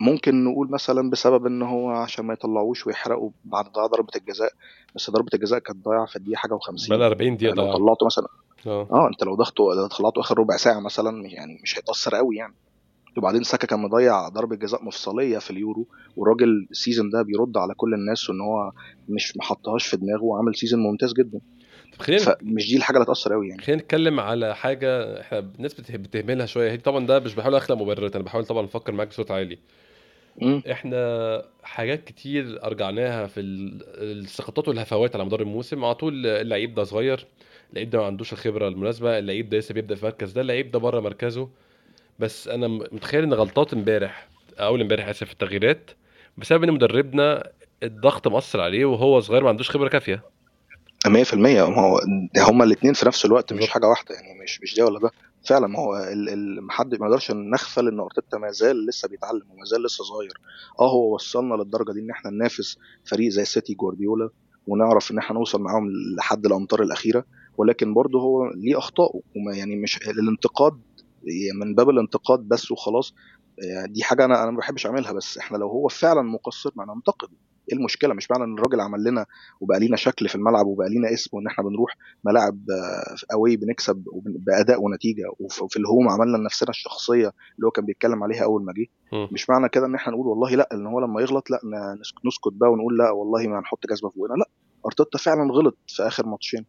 ممكن 0.00 0.44
نقول 0.44 0.70
مثلا 0.70 1.10
بسبب 1.10 1.46
إن 1.46 1.62
هو 1.62 1.90
عشان 1.90 2.24
ما 2.24 2.32
يطلعوش 2.32 2.86
ويحرقوا 2.86 3.30
بعد 3.44 3.64
ضياع 3.72 3.86
ضربة 3.86 4.12
الجزاء 4.16 4.52
بس 4.94 5.10
ضربة 5.10 5.28
الجزاء 5.34 5.58
كانت 5.58 5.84
ضايعة 5.84 6.06
في 6.06 6.16
الدقيقة 6.16 6.38
حاجة 6.38 6.54
و50 6.54 6.88
بقى 6.88 7.06
40 7.06 7.36
دقيقة 7.36 7.54
لو 7.54 7.72
طلعته 7.72 8.06
مثلا 8.06 8.28
آه. 8.66 8.88
آه 8.90 9.08
أنت 9.08 9.24
لو 9.24 9.34
ضغطه 9.34 9.64
لو 9.74 9.86
طلعته 9.86 10.20
آخر 10.20 10.38
ربع 10.38 10.56
ساعة 10.56 10.80
مثلا 10.80 11.26
يعني 11.26 11.60
مش 11.62 11.78
هيتأثر 11.78 12.14
قوي 12.14 12.36
يعني. 12.36 12.54
وبعدين 13.18 13.42
ساكا 13.42 13.66
كان 13.66 13.80
مضيع 13.80 14.28
ضربة 14.28 14.56
جزاء 14.56 14.84
مفصلية 14.84 15.38
في 15.38 15.50
اليورو 15.50 15.86
والراجل 16.16 16.66
ال 16.70 16.76
season 16.76 17.10
ده 17.10 17.22
بيرد 17.22 17.56
على 17.56 17.74
كل 17.74 17.94
الناس 17.94 18.30
وان 18.30 18.40
هو 18.40 18.72
مش 19.08 19.36
محطهاش 19.36 19.86
في 19.86 19.96
دماغه 19.96 20.22
وعمل 20.22 20.54
season 20.54 20.80
ممتاز 20.80 21.12
جدا. 21.12 21.40
خلينا 21.98 22.22
فمش 22.22 22.68
دي 22.68 22.76
الحاجة 22.76 22.96
اللي 22.96 23.04
هتأثر 23.06 23.32
قوي 23.32 23.48
يعني. 23.48 23.62
خلينا 23.62 23.82
نتكلم 23.82 24.20
على 24.20 24.56
حاجة 24.56 25.20
إحنا 25.20 25.38
الناس 25.38 25.74
بتهملها 25.74 26.46
شوية. 26.46 26.70
هي 26.72 26.76
طبعا 26.76 27.06
ده 27.06 27.20
مش 27.20 27.34
بحاول 27.34 27.54
أخلق 27.54 27.76
مبررات 27.76 28.14
أنا 28.16 28.24
بحاول 28.24 28.44
طبعا 28.44 28.64
أفكر 28.64 28.92
معاك 28.92 29.08
بصوت 29.08 29.30
عالي. 29.30 29.58
م. 30.42 30.60
إحنا 30.70 31.42
حاجات 31.62 32.04
كتير 32.04 32.64
أرجعناها 32.64 33.26
في 33.26 33.40
السقطات 33.40 34.68
والهفوات 34.68 35.16
على 35.16 35.24
مدار 35.24 35.40
الموسم. 35.42 35.84
على 35.84 35.94
طول 35.94 36.26
اللعيب 36.26 36.74
ده 36.74 36.84
صغير 36.84 37.26
اللعيب 37.70 37.90
ده 37.90 37.98
ما 37.98 38.04
عندوش 38.06 38.32
الخبرة 38.32 38.68
المناسبة 38.68 39.18
اللعيب 39.18 39.48
ده 39.48 39.58
لسه 39.58 39.74
بيبدأ 39.74 39.94
في 39.94 40.02
المركز 40.02 40.32
ده 40.32 40.40
اللعيب 40.40 40.70
ده 40.70 40.78
بره 40.78 41.00
مركزه. 41.00 41.48
بس 42.18 42.48
أنا 42.48 42.68
متخيل 42.68 43.22
ان 43.22 43.34
غلطات 43.34 43.72
إمبارح 43.74 44.28
أول 44.58 44.80
إمبارح 44.80 45.08
اسف 45.08 45.32
التغييرات 45.32 45.90
بسبب 46.38 46.62
إن 46.64 46.72
مدربنا 46.72 47.50
الضغط 47.82 48.28
مأثر 48.28 48.60
عليه 48.60 48.84
وهو 48.84 49.20
صغير 49.20 49.42
ما 49.42 49.48
عندوش 49.48 49.70
خبرة 49.70 49.88
كافية. 49.88 50.22
100% 51.06 51.34
ما 51.34 51.80
هو 51.80 52.00
هما 52.38 52.64
الاثنين 52.64 52.92
في 52.92 53.06
نفس 53.06 53.24
الوقت 53.24 53.52
مش 53.52 53.68
حاجة 53.68 53.86
واحدة 53.86 54.14
يعني 54.14 54.42
مش 54.42 54.60
مش 54.62 54.74
ده 54.76 54.84
ولا 54.86 54.98
ده. 54.98 55.10
فعلا 55.48 55.66
ما 55.66 55.78
هو 55.78 55.96
حد 56.70 56.94
ما 57.00 57.06
يقدرش 57.06 57.30
نغفل 57.30 57.88
إن 57.88 58.00
ارتيتا 58.00 58.38
ما 58.38 58.50
زال 58.50 58.86
لسه 58.86 59.08
بيتعلم 59.08 59.42
وما 59.50 59.64
زال 59.64 59.82
لسه 59.82 60.04
صغير. 60.04 60.40
آه 60.80 60.90
هو 60.90 61.14
وصلنا 61.14 61.54
للدرجة 61.54 61.92
دي 61.92 62.00
إن 62.00 62.10
إحنا 62.10 62.30
ننافس 62.30 62.78
فريق 63.04 63.28
زي 63.30 63.44
سيتي 63.44 63.74
جوارديولا 63.74 64.30
ونعرف 64.66 65.10
إن 65.10 65.18
إحنا 65.18 65.36
نوصل 65.38 65.62
معاهم 65.62 65.88
لحد 66.18 66.46
الامتار 66.46 66.82
الأخيرة 66.82 67.24
ولكن 67.58 67.94
برضه 67.94 68.20
هو 68.20 68.50
ليه 68.54 68.78
اخطائه 68.78 69.20
وما 69.36 69.54
يعني 69.54 69.76
مش 69.76 69.96
الانتقاد 70.08 70.80
من 71.60 71.74
باب 71.74 71.90
الانتقاد 71.90 72.40
بس 72.40 72.70
وخلاص. 72.70 73.14
يعني 73.58 73.92
دي 73.92 74.02
حاجة 74.02 74.24
أنا 74.24 74.42
أنا 74.42 74.50
ما 74.50 74.58
بحبش 74.58 74.86
أعملها 74.86 75.12
بس 75.12 75.38
إحنا 75.38 75.56
لو 75.56 75.68
هو 75.68 75.88
فعلا 75.88 76.22
مقصر 76.22 76.70
ما 76.76 76.94
ننتقد 76.94 77.28
إيه 77.72 77.78
المشكلة؟ 77.78 78.14
مش 78.14 78.30
معنى 78.30 78.44
إن 78.44 78.54
الراجل 78.54 78.80
عمل 78.80 79.04
لنا 79.04 79.26
وبقى 79.60 79.80
لينا 79.80 79.96
شكل 79.96 80.28
في 80.28 80.34
الملعب 80.34 80.66
وبقى 80.66 80.88
لينا 80.88 81.12
اسم 81.12 81.36
وإن 81.36 81.46
إحنا 81.46 81.64
بنروح 81.64 81.96
ملاعب 82.24 82.58
اوي 83.32 83.56
بنكسب 83.56 84.04
بأداء 84.24 84.82
ونتيجة 84.82 85.22
وفي 85.40 85.76
الهوم 85.76 86.08
عملنا 86.08 86.36
لنفسنا 86.36 86.70
الشخصية 86.70 87.32
اللي 87.56 87.66
هو 87.66 87.70
كان 87.70 87.84
بيتكلم 87.84 88.22
عليها 88.22 88.44
أول 88.44 88.64
ما 88.64 88.72
جه. 88.72 88.86
مش 89.32 89.50
معنى 89.50 89.68
كده 89.68 89.86
إن 89.86 89.94
إحنا 89.94 90.12
نقول 90.12 90.26
والله 90.26 90.54
لأ 90.54 90.68
إن 90.72 90.86
هو 90.86 91.00
لما 91.00 91.20
يغلط 91.20 91.50
لأ 91.50 91.60
نسكت 92.26 92.52
بقى 92.52 92.70
ونقول 92.70 92.98
لأ 92.98 93.10
والله 93.10 93.48
ما 93.48 93.58
هنحط 93.58 93.86
جزمة 93.86 94.10
فوقنا 94.10 94.34
لأ 94.34 94.48
أرتيتا 94.86 95.18
فعلا 95.18 95.52
غلط 95.52 95.76
في 95.86 96.02
آخر 96.02 96.26
ماتشين. 96.26 96.66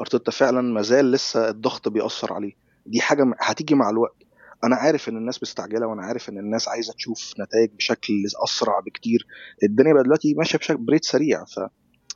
أرتيتا 0.00 0.30
فعلا 0.30 0.60
ما 0.60 0.82
زال 0.82 1.10
لسه 1.12 1.48
الضغط 1.48 1.88
بيأثر 1.88 2.32
عليه. 2.32 2.52
دي 2.86 3.00
حاجة 3.00 3.34
هتيجي 3.40 3.74
مع 3.74 3.90
الوقت. 3.90 4.16
أنا 4.64 4.76
عارف 4.76 5.08
إن 5.08 5.16
الناس 5.16 5.42
مستعجلة 5.42 5.86
وأنا 5.86 6.02
عارف 6.02 6.28
إن 6.28 6.38
الناس 6.38 6.68
عايزة 6.68 6.92
تشوف 6.92 7.32
نتائج 7.40 7.70
بشكل 7.76 8.14
أسرع 8.44 8.80
بكتير. 8.80 9.26
الدنيا 9.62 9.92
بقى 9.94 10.02
دلوقتي 10.02 10.34
ماشية 10.34 10.58
بشكل 10.58 10.76
ب 10.76 10.82
rate 10.82 11.04
سريع 11.04 11.44
ف 11.44 11.60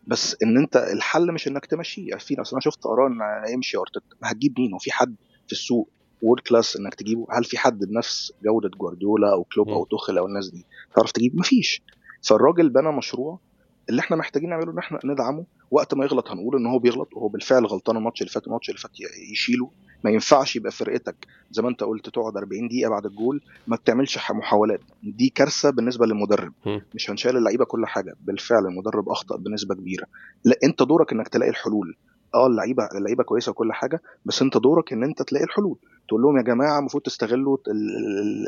بس 0.06 0.36
إن 0.42 0.56
أنت 0.58 0.76
الحل 0.76 1.32
مش 1.32 1.48
إنك 1.48 1.66
تمشيه. 1.66 2.14
في 2.16 2.34
ناس 2.34 2.52
أنا 2.52 2.60
شفت 2.60 2.86
آراء 2.86 3.06
إن 3.06 3.52
يمشي 3.52 3.76
ارتيتا 3.78 4.06
هتجيب 4.24 4.54
مين؟ 4.58 4.74
وفي 4.74 4.92
حد 4.92 5.16
في 5.46 5.52
السوق 5.52 5.90
world 6.22 6.40
class 6.42 6.76
إنك 6.76 6.94
تجيبه؟ 6.94 7.26
هل 7.30 7.44
في 7.44 7.58
حد 7.58 7.78
بنفس 7.78 8.32
جودة 8.44 8.68
جوارديولا 8.68 9.32
أو 9.32 9.44
كلوب 9.44 9.68
أو 9.68 9.84
توخل 9.84 10.18
أو 10.18 10.26
الناس 10.26 10.50
دي؟ 10.50 10.66
تعرف 10.96 11.12
تجيب؟ 11.12 11.36
مفيش. 11.36 11.82
فالراجل 12.22 12.68
بنى 12.68 12.92
مشروع 12.92 13.38
اللي 13.88 14.00
إحنا 14.00 14.16
محتاجين 14.16 14.50
نعمله 14.50 14.72
إن 14.72 14.78
إحنا 14.78 14.98
ندعمه. 15.04 15.46
وقت 15.74 15.94
ما 15.94 16.04
يغلط 16.04 16.30
هنقول 16.30 16.56
إن 16.56 16.66
هو 16.66 16.78
بيغلط 16.78 17.08
وهو 17.16 17.28
بالفعل 17.28 17.66
غلطان 17.66 17.96
الماتش 17.96 18.20
اللي 18.22 18.30
فات 18.32 18.46
الماتش 18.46 18.68
اللي 18.68 18.80
فات 18.80 18.90
يشيله. 19.32 19.70
ما 20.04 20.10
ينفعش 20.10 20.56
يبقى 20.56 20.72
فرقتك 20.72 21.26
زي 21.50 21.62
ما 21.62 21.68
أنت 21.68 21.82
قلت 21.82 22.08
تقعد 22.08 22.36
40 22.36 22.68
دقيقة 22.68 22.90
بعد 22.90 23.06
الجول 23.06 23.40
ما 23.66 23.76
بتعملش 23.76 24.18
محاولات. 24.30 24.80
دي 25.02 25.28
كارثة 25.28 25.70
بالنسبة 25.70 26.06
للمدرب. 26.06 26.52
مش 26.94 27.10
هنشيل 27.10 27.36
اللعيبة 27.36 27.64
كل 27.64 27.86
حاجة. 27.86 28.14
بالفعل 28.20 28.66
المدرب 28.66 29.08
أخطأ 29.08 29.36
بنسبة 29.36 29.74
كبيرة. 29.74 30.06
لا 30.44 30.56
أنت 30.64 30.82
دورك 30.82 31.12
إنك 31.12 31.28
تلاقي 31.28 31.50
الحلول. 31.50 31.96
آه 32.34 32.46
اللعيبة 32.46 32.88
اللعيبة 32.98 33.24
كويسة 33.24 33.50
وكل 33.50 33.72
حاجة 33.72 34.02
بس 34.24 34.42
أنت 34.42 34.56
دورك 34.56 34.92
إن 34.92 35.04
أنت 35.04 35.22
تلاقي 35.22 35.44
الحلول. 35.44 35.78
تقول 36.08 36.22
لهم 36.22 36.36
يا 36.36 36.42
جماعة 36.42 36.78
المفروض 36.78 37.02
تستغلوا 37.02 37.56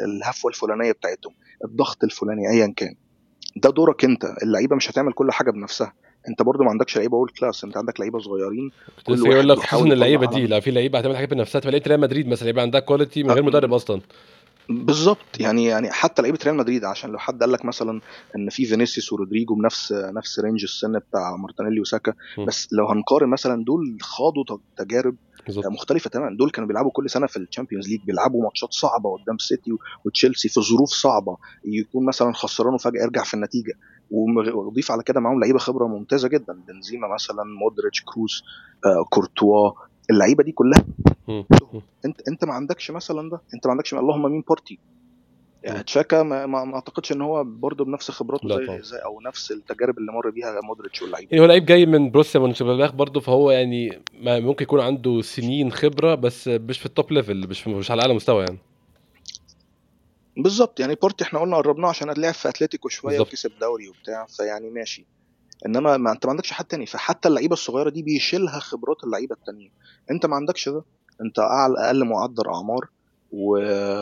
الهفوة 0.04 0.50
الفلانية 0.50 0.92
بتاعتهم 0.92 1.32
الضغط 1.64 2.04
الفلاني 2.04 2.50
ايا 2.50 2.74
كان. 2.76 2.94
ده 3.56 3.70
دورك 3.70 4.04
أنت. 4.04 4.24
اللعيبة 4.42 4.76
مش 4.76 4.90
هتعمل 4.90 5.12
كل 5.12 5.32
حاجة 5.32 5.50
بنفسها. 5.50 5.92
انت 6.28 6.42
برضو 6.42 6.64
ما 6.64 6.70
عندكش 6.70 6.96
لعيبة 6.96 7.16
world 7.16 7.28
class 7.40 7.64
انت 7.64 7.76
عندك 7.76 8.00
لعيبة 8.00 8.18
صغيرين 8.18 8.70
كل 9.06 9.12
واحد 9.12 9.32
يقول 9.32 9.48
لك 9.48 9.58
خصوصا 9.58 9.84
اللعيبة 9.84 10.26
دي 10.26 10.46
لا 10.46 10.60
في 10.60 10.70
لعيبة 10.70 10.98
هتعمل 10.98 11.16
حاجات 11.16 11.30
بنفسها 11.30 11.60
تبقى 11.60 11.70
لعيبه 11.70 11.86
ريال 11.88 12.00
مدريد 12.00 12.28
مثلا 12.28 12.44
لعيبه 12.44 12.62
عندها 12.62 12.80
quality 12.80 13.22
من 13.22 13.30
غير 13.30 13.42
مدرب 13.42 13.72
أصلا. 13.72 14.00
بالظبط 14.68 15.40
يعني 15.40 15.64
يعني 15.64 15.90
حتى 15.90 16.22
لعيبة 16.22 16.38
ريال 16.44 16.56
مدريد 16.56 16.84
عشان 16.84 17.10
لو 17.10 17.18
حد 17.18 17.40
قال 17.40 17.52
لك 17.52 17.64
مثلا 17.64 18.00
إن 18.36 18.48
في 18.50 18.64
فينيسيوس 18.64 19.12
ورودريجو 19.12 19.54
بنفس 19.54 19.92
نفس 19.92 20.38
range 20.40 20.62
السن 20.62 20.98
بتاع 20.98 21.36
مارتينيلي 21.36 21.80
وساكا 21.80 22.12
بس 22.46 22.68
لو 22.72 22.86
هنقارن 22.86 23.28
مثلا 23.28 23.64
دول 23.64 23.98
خاضوا 24.00 24.44
تجارب 24.76 25.16
بالظبط. 25.46 25.66
مختلفة 25.66 26.10
تماما. 26.10 26.36
دول 26.36 26.50
كانوا 26.50 26.68
بيلعبوا 26.68 26.90
كل 26.90 27.10
سنة 27.10 27.26
في 27.26 27.36
ال 27.36 27.41
Champions 27.41 27.88
League 27.88 28.00
بيلعبوا 28.06 28.42
ماتشات 28.42 28.72
صعبة 28.72 29.16
قدام 29.16 29.38
سيتي 29.38 29.70
وتشيلسي 30.04 30.48
في 30.48 30.60
ظروف 30.60 30.88
صعبة 30.88 31.36
يكون 31.64 32.06
مثلا 32.06 32.32
خسران 32.32 32.74
وفجاه 32.74 33.02
يرجع 33.02 33.22
في 33.22 33.34
النتيجة. 33.34 33.72
وضيف 34.10 34.90
على 34.90 35.02
كده 35.02 35.20
معاهم 35.20 35.40
لعيبة 35.40 35.58
خبرة 35.58 35.86
ممتازة 35.86 36.28
جدا. 36.28 36.62
بنزيما 36.68 37.08
مثلا 37.14 37.44
مودريتش 37.44 38.02
كروز 38.04 38.42
آه، 38.86 39.04
كورتوا. 39.10 39.70
اللعيبة 40.10 40.44
دي 40.44 40.52
كلها. 40.52 40.84
أنت 42.04 42.28
أنت 42.28 42.44
ما 42.44 42.54
عندكش 42.54 42.90
مثلا 42.90 43.30
ده؟ 43.30 43.40
أنت 43.54 43.66
ما 43.66 43.72
عندكش 43.72 43.94
اللهم 43.94 44.32
مين 44.32 44.44
بارتي 44.48 44.78
يعني 45.62 45.82
تشاكا 45.82 46.22
ما, 46.22 46.46
ما, 46.46 46.64
ما 46.64 46.74
أعتقدش 46.74 47.12
إن 47.12 47.22
هو 47.22 47.44
برضه 47.44 47.84
بنفس 47.84 48.10
خبراته 48.10 48.48
زي, 48.48 48.82
زي 48.82 48.98
أو 48.98 49.20
نفس 49.20 49.52
التجارب 49.52 49.98
اللي 49.98 50.12
مر 50.12 50.30
بيها 50.30 50.60
مودريتش 50.64 51.02
واللعيبة. 51.02 51.28
يعني 51.30 51.42
هو 51.42 51.46
لعيب 51.48 51.66
جاي 51.66 51.86
من 51.86 52.10
بروسيا 52.10 52.40
مونشنبلاخ 52.40 52.92
برضه 52.92 53.20
فهو 53.20 53.50
يعني 53.50 54.02
ممكن 54.22 54.62
يكون 54.62 54.80
عنده 54.80 55.20
سنين 55.22 55.72
خبرة 55.72 56.14
بس 56.14 56.48
مش 56.48 56.78
في 56.78 56.86
ال 56.86 56.93
top 56.93 57.12
level 57.12 57.48
مش 57.48 57.68
مش 57.68 57.90
على 57.90 58.02
أعلى 58.02 58.14
مستوى 58.14 58.44
يعني. 58.44 58.58
بالظبط 60.36 60.80
يعني 60.80 60.94
بارتي 60.94 61.24
إحنا 61.24 61.40
قلنا 61.40 61.56
قربناه 61.56 61.88
عشان 61.88 62.10
لعب 62.10 62.34
في 62.34 62.48
أتلتيكو 62.48 62.88
شوية 62.88 63.20
وكسب 63.20 63.52
دوري 63.60 63.88
وبتاع 63.88 64.26
فيعني 64.26 64.70
ماشي. 64.70 65.06
إنما 65.66 65.96
ما 65.96 66.12
أنت 66.12 66.26
ما 66.26 66.30
عندكش 66.30 66.52
حد 66.52 66.64
تاني 66.64 66.86
فحتى 66.86 67.28
اللعيبة 67.28 67.52
الصغيرة 67.52 67.90
دي 67.90 68.02
بيشيلها 68.02 68.58
خبرات 68.58 68.96
اللعيبة 69.04 69.34
التانيين 69.34 69.70
أنت 70.10 70.26
ما 70.26 70.36
عندكش 70.36 70.68
ده 70.68 70.84
أنت 71.24 71.38
اعلى 71.38 71.74
أقل 71.78 72.04
معدل 72.04 72.46
أعمار 72.54 72.88
و... 73.30 73.58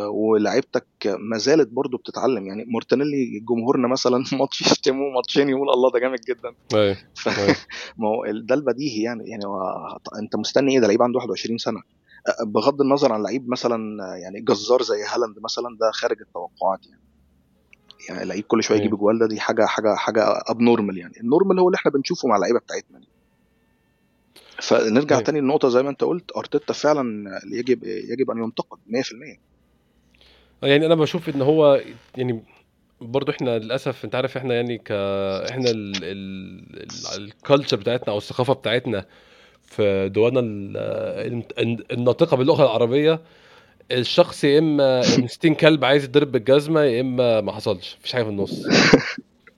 ولعيبتك 0.08 0.86
ما 1.06 1.38
زالت 1.38 1.68
برضه 1.68 1.98
بتتعلم. 1.98 2.46
يعني 2.46 2.64
مارتينيلي 2.64 3.40
جمهورنا 3.48 3.88
مثلا 3.88 4.24
ماتش 4.40 4.60
يشتموه 4.60 5.10
ماتشين 5.10 5.48
يقول 5.48 5.70
الله 5.70 5.90
ده 5.90 5.98
جامد 5.98 6.20
جدا. 6.28 6.54
أيوه 6.74 6.96
ما 7.98 8.08
هو 8.08 8.24
ده 8.26 8.54
البديهي 8.54 9.02
يعني 9.02 9.30
يعني 9.30 9.44
أنت 10.22 10.36
مستني 10.36 10.72
إيه؟ 10.72 10.80
ده 10.80 10.86
لعيب 10.86 11.02
عنده 11.02 11.16
21 11.18 11.58
سنة. 11.58 11.80
بغض 12.46 12.80
النظر 12.80 13.12
عن 13.12 13.22
لعيب 13.22 13.48
مثلا 13.48 13.98
يعني 14.16 14.40
جزار 14.40 14.82
زي 14.82 15.04
هالاند 15.14 15.38
مثلا 15.38 15.76
ده 15.80 15.90
خارج 15.90 16.20
التوقعات 16.20 16.86
يعني. 16.86 17.00
يعني 18.08 18.24
لعيب 18.24 18.44
كل 18.44 18.62
شوية 18.62 18.78
يجيب 18.78 18.94
جوال 18.94 19.18
ده 19.18 19.26
دي 19.26 19.40
حاجة 19.40 19.66
حاجة 19.66 19.94
حاجة 19.94 20.42
abnormal 20.46 20.98
يعني. 20.98 21.20
ال 21.20 21.26
normal 21.26 21.58
هو 21.58 21.68
اللي 21.68 21.76
إحنا 21.76 21.90
بنشوفه 21.90 22.28
مع 22.28 22.36
اللعيبة 22.36 22.58
بتاعتنا 22.58 22.98
دي. 22.98 23.08
فنرجع 24.62 25.20
تاني 25.20 25.40
للنقطه 25.40 25.68
زي 25.68 25.82
ما 25.82 25.90
انت 25.90 26.04
قلت 26.04 26.36
أرتيتا 26.36 26.72
فعلا 26.72 27.30
يجب 27.52 27.84
يجب 27.84 28.30
أن 28.30 28.38
ينتقد 28.38 28.78
100% 28.86 29.38
يعني 30.62 30.86
أنا 30.86 30.94
بشوف 30.94 31.28
إن 31.28 31.42
هو 31.42 31.80
يعني 32.16 32.44
برضو 33.00 33.32
إحنا 33.32 33.58
للأسف 33.58 34.04
أنت 34.04 34.14
عارف 34.14 34.36
إحنا 34.36 34.54
يعني 34.54 34.78
ك 34.78 34.92
إحنا 35.50 35.70
الكالتشر 37.16 37.76
بتاعتنا 37.76 38.12
أو 38.12 38.18
الثقافة 38.18 38.52
بتاعتنا 38.54 39.06
في 39.66 40.08
دولنا 40.08 40.40
الناطقة 41.92 42.36
باللغة 42.36 42.62
العربية 42.64 43.20
الشخص 43.92 44.44
يا 44.44 44.58
إما 44.58 45.02
60 45.26 45.54
كلب 45.54 45.84
عايز 45.84 46.04
يضرب 46.04 46.32
بالجزمة 46.32 46.80
يا 46.80 47.00
إما 47.00 47.40
ما 47.40 47.52
حصلش 47.52 47.96
مفيش 48.00 48.12
حاجة 48.12 48.22
في 48.22 48.28
النص. 48.28 48.62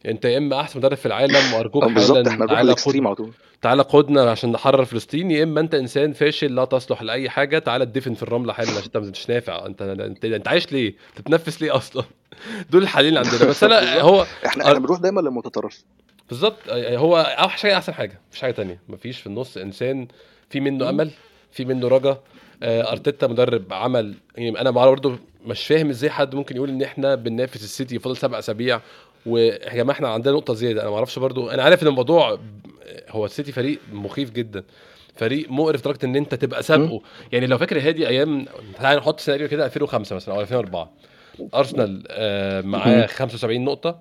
أنت 0.06 0.24
يا 0.24 0.38
إما 0.38 0.60
أحسن 0.60 0.78
مدرب 0.78 0.96
في 0.96 1.06
العالم 1.06 1.52
وأرجوك 1.54 1.84
إحنا 1.84 2.46
تعالى 2.46 2.74
طول. 3.14 3.30
تعالى 3.62 3.82
قودنا 3.82 4.30
عشان 4.30 4.52
نحرر 4.52 4.84
فلسطين 4.84 5.30
يا 5.30 5.42
إما 5.42 5.60
أنت 5.60 5.74
إنسان 5.74 6.12
فاشل 6.12 6.54
لا 6.54 6.64
تصلح 6.64 7.02
لأي 7.02 7.30
حاجة 7.30 7.58
تعالى 7.58 7.82
ادفن 7.84 8.14
في 8.14 8.22
الرملة 8.22 8.52
حالا 8.52 8.70
عشان 8.70 8.82
أنت 8.84 8.96
مش 8.96 9.30
نافع. 9.30 9.66
أنت 9.66 9.82
أنت, 9.82 10.24
أنت 10.24 10.48
عايش 10.48 10.72
ليه؟ 10.72 10.94
تتنفس 11.16 11.62
ليه 11.62 11.76
أصلا؟ 11.76 12.04
دول 12.70 12.82
الحالين 12.82 13.16
اللي 13.16 13.28
عندنا. 13.28 13.50
بس 13.50 13.64
أنا 13.64 14.00
هو 14.00 14.26
إحنا 14.46 14.64
إحنا 14.64 14.78
بنروح 14.78 14.98
دايما 14.98 15.20
للمتطرف 15.20 15.84
بالظبط. 16.28 16.56
هو 16.70 17.16
اوحش 17.16 17.62
حاجة 17.62 17.76
أحسن 17.76 17.94
حاجة. 17.94 18.20
مفيش 18.30 18.42
حاجة 18.42 18.52
تانية. 18.52 18.80
مفيش 18.88 19.20
في 19.20 19.26
النص 19.26 19.56
إنسان 19.56 20.08
في 20.50 20.60
منه 20.60 20.88
أمل 20.88 21.10
في 21.50 21.64
منه 21.64 21.88
رجا. 21.88 22.18
آه، 22.62 22.92
أرتيتا 22.92 23.26
مدرب 23.26 23.72
عمل 23.72 24.14
يعني 24.36 24.60
أنا 24.60 24.70
برضه 24.70 25.18
مش 25.46 25.66
فاهم 25.66 25.88
إزاي 25.90 26.10
حد 26.10 26.34
ممكن 26.34 26.56
يقول 26.56 26.68
إن 26.68 26.82
إحنا 26.82 27.14
بننافس 27.14 27.64
السيتي 27.64 27.98
فاضل 27.98 28.16
سبع 28.16 28.38
أسابيع 28.38 28.80
ويا 29.26 29.74
جماعة 29.74 29.94
إحنا 29.96 30.08
عندنا 30.08 30.34
نقطة 30.34 30.54
زيادة. 30.54 30.82
أنا 30.82 30.90
ما 30.90 30.96
أعرفش 30.96 31.18
برضو 31.18 31.50
أنا 31.50 31.62
عارف 31.62 31.82
إن 31.82 31.88
الموضوع 31.88 32.38
هو 33.08 33.24
السيتي 33.24 33.52
فريق 33.52 33.78
مخيف 33.92 34.30
جدا. 34.30 34.64
فريق 35.14 35.50
مقرف 35.50 35.80
لدرجة 35.80 36.06
إن 36.06 36.16
أنت 36.16 36.34
تبقى 36.34 36.62
سابقه. 36.62 37.00
يعني 37.32 37.46
لو 37.46 37.58
فاكر 37.58 37.80
هادي 37.80 38.08
أيام 38.08 38.44
تعالى 38.80 38.98
نحط 39.00 39.20
سيناريو 39.20 39.48
كده 39.48 39.66
2005 39.66 40.16
مثلا 40.16 40.34
أو 40.34 40.40
2004 40.40 40.92
أرسنال 41.54 42.04
آه 42.10 42.60
معاه 42.60 43.06
75 43.06 43.64
نقطة. 43.64 44.00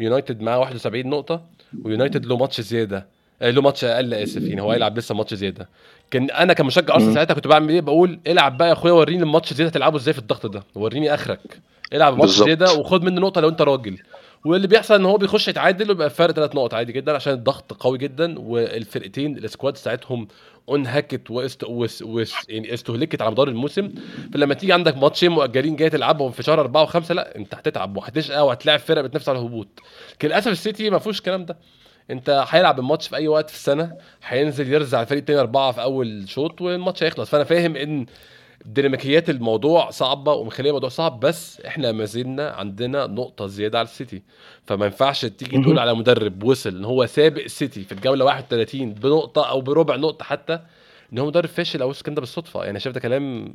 يونايتد 0.00 0.40
معاه 0.40 0.58
71 0.58 1.06
نقطة. 1.06 1.44
ويونايتد 1.84 2.26
له 2.26 2.36
ماتش 2.36 2.60
زيادة. 2.60 3.06
آه 3.42 3.50
له 3.50 3.62
ماتش 3.62 3.84
أقل 3.84 4.14
آسف 4.14 4.42
يعني 4.42 4.62
هو 4.62 4.72
هيلعب 4.72 4.98
لسه 4.98 5.14
ماتش 5.14 5.34
زيادة. 5.34 5.68
كان 6.10 6.30
أنا 6.30 6.52
كمشجع 6.52 6.94
أرسنال 6.94 7.14
ساعتها 7.14 7.34
كنت 7.34 7.46
بعمل 7.46 7.68
إيه؟ 7.68 7.80
بقول 7.80 8.20
إلعب 8.26 8.56
بقى 8.58 8.68
يا 8.68 8.72
أخويا 8.72 8.92
وريني 8.92 9.22
الماتش 9.22 9.52
زيادة 9.52 9.70
هتلعبه 9.70 9.96
إزاي 9.96 10.12
في 10.12 10.18
الضغط 10.18 10.46
ده. 10.46 10.62
وريني 10.74 11.14
آخرك. 11.14 11.60
إلعب 11.92 12.18
ماتش 12.18 12.30
زيادة 12.30 12.72
وخد 12.74 13.02
منه 13.02 13.20
نقطة 13.20 13.40
لو 13.40 13.48
أنت 13.48 13.62
راجل. 13.62 13.98
واللي 14.44 14.66
بيحصل 14.66 14.94
إن 14.94 15.04
هو 15.04 15.16
بيخش 15.16 15.48
يتعادل 15.48 15.88
ويبقى 15.88 16.10
فرق 16.10 16.34
ثلاث 16.34 16.54
نقط 16.54 16.74
عادي 16.74 16.92
جدا 16.92 17.12
عشان 17.14 17.32
الضغط 17.32 17.72
قوي 17.72 17.98
جدا 17.98 18.38
والفرقتين 18.38 19.36
ال 19.38 19.44
squad 19.44 19.72
بتاعتهم 19.72 20.28
انهكت 20.70 21.30
واست 21.30 21.64
واس 21.64 22.02
واس 22.02 22.34
يعني 22.48 22.74
استهلكت 22.74 23.22
على 23.22 23.30
مدار 23.30 23.48
الموسم. 23.48 23.92
فلما 24.34 24.54
تيجي 24.54 24.72
عندك 24.72 24.96
ماتشين 24.96 25.30
مؤجلين 25.30 25.76
جاي 25.76 25.90
تلعبهم 25.90 26.30
في 26.30 26.42
شهر 26.42 26.60
أربعة 26.60 26.82
وخمسة 26.82 27.14
لا 27.14 27.36
أنت 27.36 27.54
هتتعب 27.54 27.96
وهتشقى 27.96 28.46
وهتلاعب 28.46 28.78
فرق 28.78 29.02
بتنافس 29.02 29.28
على 29.28 29.38
الهبوط. 29.38 29.68
لكن 30.12 30.28
للأسف 30.28 30.48
السيتي 30.48 30.90
ما 30.90 30.98
فيهوش 30.98 31.18
الكلام 31.18 31.44
ده. 31.44 31.56
أنت 32.10 32.44
هيلعب 32.48 32.78
الماتش 32.78 33.08
في 33.08 33.16
أي 33.16 33.28
وقت 33.28 33.50
في 33.50 33.56
السنة 33.56 33.96
هينزل 34.26 34.72
يرزع 34.72 35.00
الفريق 35.02 35.18
التاني 35.20 35.40
أربعة 35.40 35.72
في 35.72 35.82
أول 35.82 36.28
شوط 36.28 36.60
والماتش 36.60 37.02
هيخلص. 37.02 37.30
فأنا 37.30 37.44
فاهم 37.44 37.76
إن 37.76 38.06
ديناميكيات 38.64 39.30
الموضوع 39.30 39.90
صعبة 39.90 40.32
ومخلية 40.32 40.68
الموضوع 40.70 40.88
صعب 40.88 41.20
بس 41.20 41.60
إحنا 41.60 41.92
ما 41.92 42.04
زلنا 42.04 42.50
عندنا 42.50 43.06
نقطة 43.06 43.46
زيادة 43.46 43.78
على 43.78 43.88
السيتي. 43.88 44.22
فما 44.66 44.84
ينفعش 44.84 45.24
تيجي 45.24 45.62
تقول 45.62 45.78
على 45.78 45.94
مدرب 45.94 46.42
وصل 46.44 46.76
إن 46.76 46.84
هو 46.84 47.06
سابق 47.06 47.42
السيتي 47.42 47.84
في 47.84 47.92
الجولة 47.92 48.24
31 48.24 48.94
بنقطة 48.94 49.48
أو 49.50 49.60
بربع 49.60 49.96
نقطة 49.96 50.24
حتى 50.24 50.58
إن 51.12 51.18
هو 51.18 51.26
مدرب 51.26 51.48
فاشل 51.48 51.82
أو 51.82 51.90
الكلام 51.90 52.14
ده 52.14 52.20
بالصدفة. 52.20 52.64
يعني 52.64 52.80
شايف 52.80 52.94
ده 52.94 53.00
كلام 53.00 53.54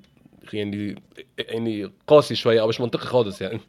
يعني 0.53 1.01
يعني 1.39 1.91
قاسي 2.07 2.35
شوية 2.35 2.61
أو 2.61 2.67
مش 2.67 2.81
منطقي 2.81 3.05
خالص 3.05 3.41
يعني. 3.41 3.59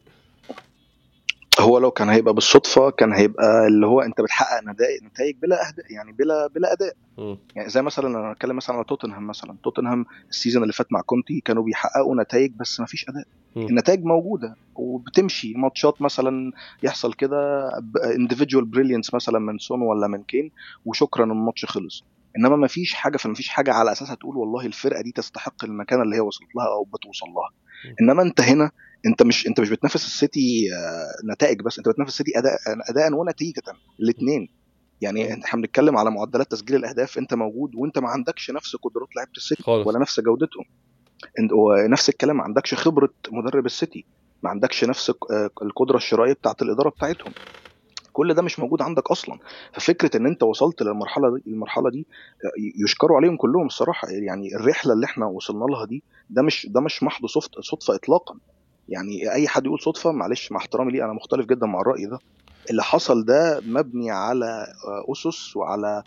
هو 1.59 1.77
لو 1.77 1.91
كان 1.91 2.09
هيبقى 2.09 2.33
بالصدفة 2.33 2.89
كان 2.89 3.13
هيبقى 3.13 3.67
اللي 3.67 3.85
هو 3.87 4.01
أنت 4.01 4.21
بتحقق 4.21 4.63
نتائج 5.03 5.35
بلا 5.41 5.67
اهداف 5.67 5.91
يعني 5.91 6.11
بلا 6.11 6.47
بلا 6.47 6.73
أداء. 6.73 6.93
م. 7.17 7.35
يعني 7.55 7.69
زي 7.69 7.81
مثلا 7.81 8.07
أنا 8.07 8.31
اتكلم 8.31 8.55
مثلا 8.55 8.75
على 8.75 8.85
توتنهام 8.85 9.27
مثلا. 9.27 9.55
توتنهام 9.63 10.05
ال 10.29 10.34
season 10.34 10.61
اللي 10.63 10.73
فات 10.73 10.87
مع 10.91 11.01
كونتي 11.01 11.41
كانوا 11.45 11.63
بيحققوا 11.63 12.15
نتائج 12.23 12.51
بس 12.59 12.79
ما 12.79 12.85
فيش 12.85 13.05
أداء. 13.09 13.23
م. 13.55 13.59
النتائج 13.67 14.03
موجودة 14.03 14.55
وبتمشي. 14.75 15.53
ماتشات 15.53 16.01
مثلا 16.01 16.51
يحصل 16.83 17.13
كده 17.13 17.69
individual 18.15 18.65
brilliance 18.65 19.13
مثلا 19.13 19.39
من 19.39 19.57
سون 19.57 19.81
ولا 19.81 20.07
من 20.07 20.23
كين 20.23 20.51
وشكرا 20.85 21.25
الماتش 21.25 21.65
خلص. 21.65 22.03
إنما 22.37 22.55
ما 22.55 22.67
فيش 22.67 22.93
حاجة 22.93 23.17
فما 23.17 23.33
فيش 23.33 23.49
حاجة 23.49 23.73
على 23.73 23.91
أساسها 23.91 24.15
تقول 24.15 24.37
والله 24.37 24.65
الفرقة 24.65 25.01
دي 25.01 25.11
تستحق 25.11 25.65
المكان 25.65 26.01
اللي 26.01 26.15
هي 26.15 26.19
وصلت 26.19 26.55
لها 26.55 26.65
أو 26.67 26.83
بتوصل 26.83 27.25
لها. 27.25 27.49
إنما 28.01 28.21
أنت 28.21 28.41
هنا 28.41 28.71
انت 29.05 29.23
مش 29.23 29.47
انت 29.47 29.59
مش 29.59 29.69
بتنافس 29.69 30.05
السيتي 30.05 30.69
آه، 30.75 31.31
نتائج 31.33 31.61
بس 31.61 31.77
انت 31.77 31.89
بتنافس 31.89 32.11
السيتي 32.11 32.31
أداء 32.39 32.53
اداء 32.89 33.13
ونتيجة 33.13 33.61
الاثنين 33.99 34.47
يعني 35.01 35.33
إحنا 35.43 35.61
بنتكلم 35.61 35.97
على 35.97 36.11
معدلات 36.11 36.51
تسجيل 36.51 36.75
الأهداف 36.75 37.17
انت 37.17 37.33
موجود 37.33 37.75
وانت 37.75 37.99
ما 37.99 38.09
عندكش 38.09 38.51
نفس 38.51 38.75
قدرات 38.75 39.07
لعيبة 39.15 39.31
السيتي 39.37 39.63
خالص. 39.63 39.87
ولا 39.87 39.99
نفس 39.99 40.19
جودتهم. 40.19 40.65
ونفس 41.53 42.09
الكلام 42.09 42.37
ما 42.37 42.43
عندكش 42.43 42.73
خبرة 42.73 43.09
مدرب 43.31 43.65
السيتي 43.65 44.05
ما 44.43 44.49
عندكش 44.49 44.83
نفس 44.83 45.09
آه، 45.09 45.49
القدرة 45.61 45.97
الشرائية 45.97 46.33
بتاعت 46.33 46.61
الإدارة 46.61 46.89
بتاعتهم. 46.89 47.33
كل 48.11 48.33
ده 48.33 48.41
مش 48.41 48.59
موجود 48.59 48.81
عندك 48.81 49.11
أصلا. 49.11 49.39
ففكرة 49.73 50.17
إن 50.17 50.25
أنت 50.25 50.43
وصلت 50.43 50.81
للمرحلة 50.81 51.37
دي 51.37 51.43
المرحلة 51.51 51.89
دي 51.89 52.07
آه، 52.45 52.83
يشكروا 52.83 53.17
عليهم 53.17 53.37
كلهم 53.37 53.65
الصراحة. 53.65 54.07
يعني 54.09 54.55
الرحلة 54.55 54.93
اللي 54.93 55.05
إحنا 55.05 55.25
وصلنا 55.25 55.65
لها 55.65 55.85
دي 55.85 56.03
ده 56.29 56.41
مش 56.41 56.67
ده 56.69 56.81
مش 56.81 57.03
محض 57.03 57.25
صدفة 57.61 57.95
اطلاقا. 57.95 58.35
يعني 58.89 59.33
أي 59.33 59.47
حد 59.47 59.65
يقول 59.65 59.79
صدفة 59.81 60.11
معلش 60.11 60.51
مع 60.51 60.57
احترامي 60.59 60.91
ليه 60.91 61.05
أنا 61.05 61.13
مختلف 61.13 61.45
جدا 61.45 61.67
مع 61.67 61.81
الرأي 61.81 62.05
ده. 62.05 62.19
اللي 62.69 62.83
حصل 62.83 63.25
ده 63.25 63.61
مبني 63.65 64.11
على 64.11 64.65
أسس 65.11 65.55
وعلى 65.55 66.03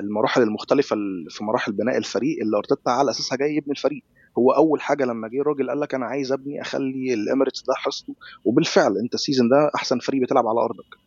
المراحل 0.00 0.42
المختلفة 0.42 0.96
في 1.30 1.44
مراحل 1.44 1.72
بناء 1.72 1.96
الفريق 1.98 2.38
اللي 2.42 2.56
ارتيتا 2.58 2.90
على 2.90 3.10
أساسها 3.10 3.36
جاي 3.38 3.56
يبني 3.56 3.72
الفريق. 3.72 4.02
هو 4.38 4.50
أول 4.52 4.80
حاجة 4.80 5.04
لما 5.04 5.28
جه 5.28 5.40
الراجل 5.40 5.70
قال 5.70 5.80
لك 5.80 5.94
أنا 5.94 6.06
عايز 6.06 6.32
أبني 6.32 6.60
أخلي 6.62 7.14
الإميريتس 7.14 7.62
ده 7.68 7.74
حصن 7.76 8.12
وبالفعل 8.44 8.98
أنت 9.04 9.14
ال 9.14 9.19
season 9.19 9.48
ده 9.48 9.70
أحسن 9.76 9.98
فريق 9.98 10.22
بتلعب 10.22 10.46
على 10.46 10.60
أرضك. 10.60 11.05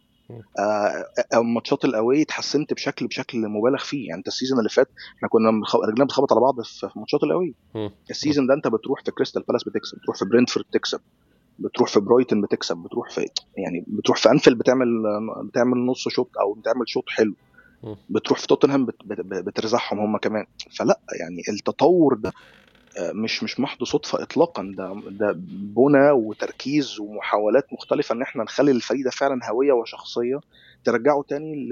آه 0.59 1.41
ماتشات 1.41 1.85
ال 1.85 1.92
away 1.92 2.21
اتحسنت 2.21 2.73
بشكل 2.73 3.07
بشكل 3.07 3.37
مبالغ 3.47 3.77
فيه. 3.83 4.07
يعني 4.07 4.19
انت 4.19 4.27
ال 4.27 4.32
season 4.32 4.59
اللي 4.59 4.69
فات 4.69 4.87
إحنا 5.17 5.29
كنا 5.29 5.49
رجلنا 5.89 6.05
بتخبط 6.05 6.33
على 6.33 6.41
بعض 6.41 6.61
في 6.61 6.99
ماتشات 6.99 7.23
ال 7.23 7.30
away 7.30 7.55
ال 8.09 8.14
season 8.14 8.47
ده 8.47 8.53
انت 8.53 8.67
بتروح 8.67 9.03
في 9.05 9.11
كريستال 9.11 9.43
بالاس 9.47 9.63
بتكسب 9.63 9.97
بتروح 9.97 10.17
في 10.17 10.25
برينتفورد 10.25 10.65
تكسب 10.71 10.99
بتروح 11.59 11.89
في 11.89 11.99
برايتن 11.99 12.41
بتكسب 12.41 12.77
بتروح 12.77 13.09
في 13.09 13.21
يعني 13.57 13.85
بتروح 13.87 14.17
في 14.17 14.31
انفيلد 14.31 14.55
بتعمل 14.55 14.87
بتعمل 15.49 15.85
نص 15.85 16.07
شوط 16.07 16.29
أو 16.41 16.53
بتعمل 16.53 16.83
شوط 16.89 17.03
حلو. 17.07 17.35
بتروح 18.09 18.39
في 18.39 18.47
توتنهام 18.47 18.87
بترزعهم 19.45 19.99
هم 19.99 20.17
كمان. 20.17 20.45
فلا 20.77 20.99
يعني 21.19 21.41
التطور 21.49 22.13
ده 22.13 22.29
آه، 22.29 22.33
مش 23.13 23.43
مش 23.43 23.59
محض 23.59 23.83
صدفة 23.83 24.23
اطلاقا. 24.23 24.73
ده 24.77 25.01
ده 25.09 25.31
بنى 25.75 26.11
وتركيز 26.11 26.99
ومحاولات 26.99 27.73
مختلفة 27.73 28.15
إن 28.15 28.21
إحنا 28.21 28.43
نخلي 28.43 28.71
الفريق 28.71 29.05
ده 29.05 29.11
فعلا 29.11 29.49
هوية 29.49 29.71
وشخصية 29.73 30.39
ترجعه 30.83 31.23
تاني 31.27 31.69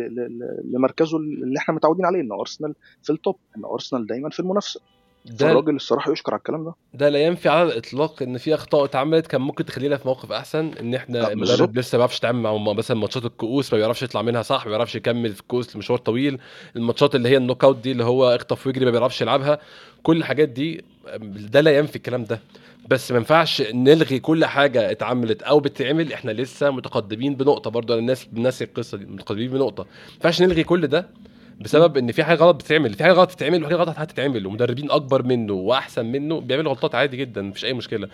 لمركزه 0.73 1.17
اللي 1.17 1.57
إحنا 1.59 1.75
متعودين 1.75 2.05
عليه 2.05 2.21
إن 2.21 2.31
أرسنال 2.31 2.75
في 3.03 3.09
التوب 3.09 3.35
إن 3.57 3.65
أرسنال 3.65 4.07
دايما 4.07 4.29
في 4.29 4.39
المنافسة. 4.39 4.81
ده 5.29 5.51
الراجل 5.51 5.75
الصراحة 5.75 6.11
يشكر 6.11 6.31
على 6.31 6.39
الكلام 6.39 6.63
ده. 6.65 6.73
ده 6.93 7.09
لا 7.09 7.25
ينفي 7.25 7.49
على 7.49 7.63
الإطلاق 7.63 8.21
إن 8.21 8.37
في 8.37 8.53
أخطاء 8.53 8.85
اتعملت 8.85 9.27
كان 9.27 9.41
ممكن 9.41 9.65
تخلينا 9.65 9.97
في 9.97 10.07
موقف 10.07 10.31
أحسن 10.31 10.71
إن 10.79 10.95
إحنا 10.95 11.31
المدرب 11.31 11.77
لسه 11.77 11.95
ما 11.95 11.99
بيعرفش 11.99 12.17
يتعامل 12.17 12.41
مع 12.41 12.73
مثلا 12.73 12.97
ماتشات 12.97 13.25
الكؤوس 13.25 13.73
ما 13.73 13.79
بيعرفش 13.79 14.03
يطلع 14.03 14.21
منها 14.21 14.41
صح 14.41 14.65
ما 14.65 14.69
بيعرفش 14.71 14.95
يكمل 14.95 15.33
في 15.33 15.41
الكؤوس 15.41 15.75
لمشوار 15.75 15.99
طويل. 15.99 16.39
الماتشات 16.75 17.15
اللي 17.15 17.29
هي 17.29 17.37
النوك 17.37 17.63
أوت 17.63 17.77
دي 17.77 17.91
اللي 17.91 18.03
هو 18.03 18.35
اخطف 18.35 18.67
ويجري 18.67 18.85
ما 18.85 18.91
بيعرفش 18.91 19.21
يلعبها 19.21 19.59
كل 20.03 20.17
الحاجات 20.17 20.49
دي 20.49 20.83
ده 21.23 21.61
لا 21.61 21.77
ينفي 21.77 21.95
الكلام 21.95 22.23
ده. 22.23 22.39
بس 22.89 23.11
ما 23.11 23.17
ينفعش 23.17 23.61
نلغي 23.61 24.19
كل 24.19 24.45
حاجة 24.45 24.91
اتعملت 24.91 25.43
أو 25.43 25.59
بتتعمل 25.59 26.13
إحنا 26.13 26.31
لسه 26.31 26.69
متقدمين 26.71 27.35
بنقطة 27.35 27.69
برضه 27.69 27.95
الناس 27.95 28.27
ناسي 28.33 28.63
القصة 28.63 28.97
دي 28.97 29.05
متقدمين 29.05 29.51
بنقطة. 29.51 29.83
ما 29.83 29.89
ينفعش 30.15 30.41
نلغي 30.41 30.63
كل 30.63 30.87
ده. 30.87 31.09
بسبب 31.61 31.97
إن 31.97 32.11
في 32.11 32.23
حاجة 32.23 32.37
غلط 32.37 32.55
بتتعمل. 32.55 32.93
في 32.93 33.03
حاجة 33.03 33.13
غلط 33.13 33.31
بتتعمل 33.31 33.63
وحاجه 33.63 33.75
غلط 33.75 33.95
هتتعمل 33.97 34.47
ومدربين 34.47 34.91
أكبر 34.91 35.23
منه 35.23 35.53
وأحسن 35.53 36.05
منه 36.05 36.39
بيعملوا 36.39 36.71
غلطات 36.71 36.95
عادي 36.95 37.17
جدا 37.17 37.41
مفيش 37.41 37.65
أي 37.65 37.73
مشكلة. 37.73 38.07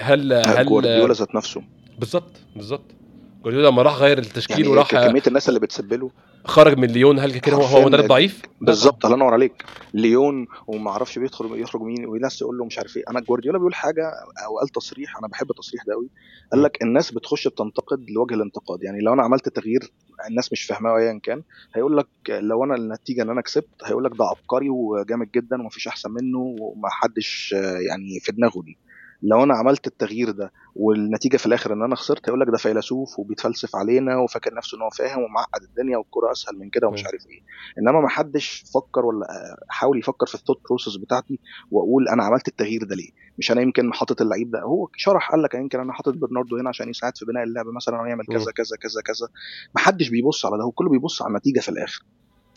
هل 0.00 0.32
هل 0.32 0.66
جوارديولا 0.66 1.14
ذات 1.14 1.34
نفسه؟ 1.34 1.62
بالظبط 1.98 2.32
بالظبط. 2.56 2.94
جوارديولا 3.42 3.68
لما 3.68 3.82
راح 3.82 3.94
غير 3.96 4.18
التشكيل 4.18 4.58
يعني 4.58 4.68
وراح 4.68 4.90
كمية 4.90 5.22
الناس 5.26 5.48
اللي 5.48 5.60
بتسب 5.60 5.92
له 5.92 6.10
خرج 6.44 6.78
من 6.78 6.88
ليون 6.88 7.18
هل 7.18 7.38
كده 7.38 7.56
هو 7.56 7.84
مدرب 7.84 8.04
ضعيف؟ 8.06 8.42
بالظبط 8.60 9.04
الله 9.04 9.16
ينور 9.16 9.32
عليك. 9.32 9.64
ليون 9.94 10.46
وما 10.66 10.90
أعرفش 10.90 11.18
بيدخل 11.18 11.60
يخرج 11.60 11.82
مين 11.82 12.06
وناس 12.06 12.38
تقول 12.38 12.58
له 12.58 12.64
مش 12.64 12.78
عارف 12.78 12.96
إيه. 12.96 13.02
أنا 13.10 13.20
جوارديولا 13.20 13.58
بيقول 13.58 13.74
حاجة 13.74 14.10
أو 14.46 14.58
قال 14.58 14.68
تصريح 14.68 15.18
أنا 15.18 15.28
بحب 15.28 15.50
التصريح 15.50 15.84
ده 15.84 15.92
قوي. 15.94 16.08
قال 16.52 16.62
لك 16.62 16.82
الناس 16.82 17.10
بتخش 17.10 17.48
بتنتقد 17.48 18.10
لوجه 18.10 18.34
الانتقاد. 18.34 18.82
يعني 18.82 19.00
لو 19.00 19.12
أنا 19.12 19.22
عملت 19.22 19.48
تغيير 19.48 19.92
الناس 20.30 20.52
مش 20.52 20.62
فاهماه 20.64 20.98
ايا 20.98 21.20
كان 21.22 21.42
هيقول 21.74 21.96
لك 21.96 22.06
لو 22.28 22.64
أنا 22.64 22.74
النتيجة 22.74 23.22
إن 23.22 23.30
أنا 23.30 23.40
كسبت 23.40 23.68
هيقول 23.84 24.04
لك 24.04 24.10
ده 24.18 24.24
عبقري 24.24 24.68
وجامد 24.70 25.30
جدا 25.30 25.60
ومفيش 25.60 25.88
أحسن 25.88 26.10
منه 26.10 26.38
وما 26.38 26.88
حدش 26.88 27.54
يعني 27.88 28.20
في 28.20 28.32
دماغه 28.32 28.62
دي. 28.62 28.78
لو 29.22 29.42
أنا 29.42 29.54
عملت 29.54 29.86
التغيير 29.86 30.30
ده 30.30 30.52
والنتيجة 30.76 31.36
في 31.36 31.46
الآخر 31.46 31.72
إن 31.72 31.82
أنا 31.82 31.96
خسرت 31.96 32.28
هيقول 32.28 32.40
لك 32.40 32.46
ده 32.50 32.56
فيلسوف 32.58 33.18
وبيتفلسف 33.18 33.76
علينا 33.76 34.16
وفاكر 34.16 34.54
نفسه 34.54 34.76
إن 34.76 34.82
هو 34.82 34.90
فاهم 34.90 35.22
ومعقد 35.22 35.62
الدنيا 35.62 35.96
والكورة 35.96 36.32
أسهل 36.32 36.58
من 36.58 36.70
كده 36.70 36.86
ومش 36.88 37.04
عارف 37.06 37.26
إيه. 37.26 37.40
إنما 37.78 38.00
ما 38.00 38.08
حدش 38.08 38.64
فكر 38.74 39.06
ولا 39.06 39.26
حاول 39.68 39.98
يفكر 39.98 40.26
في 40.26 40.34
ال 40.34 40.38
thought 40.38 40.62
process 40.68 40.96
بتاعتي 40.96 41.38
وأقول 41.70 42.08
أنا 42.08 42.24
عملت 42.24 42.48
التغيير 42.48 42.84
ده 42.84 42.96
ليه؟ 42.96 43.10
مش 43.38 43.52
أنا 43.52 43.60
يمكن 43.60 43.92
حاطط 43.92 44.20
اللعيب 44.22 44.50
ده 44.50 44.60
هو 44.60 44.88
شرح 44.96 45.30
قال 45.30 45.42
لك 45.42 45.54
يمكن 45.54 45.80
أنا 45.80 45.92
حاطط 45.92 46.14
برناردو 46.14 46.56
هنا 46.56 46.68
عشان 46.68 46.88
يساعد 46.88 47.16
في 47.16 47.24
بناء 47.24 47.42
اللعبه 47.42 47.72
مثلا 47.72 48.00
ويعمل 48.02 48.24
كذا 48.26 48.52
كذا 48.52 48.76
كذا 48.82 49.02
كذا. 49.06 49.28
ما 49.74 49.80
حدش 49.80 50.08
بيبص 50.08 50.46
على 50.46 50.58
ده 50.58 50.64
هو 50.64 50.70
كله 50.70 50.90
بيبص 50.90 51.22
على 51.22 51.30
النتيجة 51.30 51.60
في 51.60 51.68
الآخر. 51.68 52.02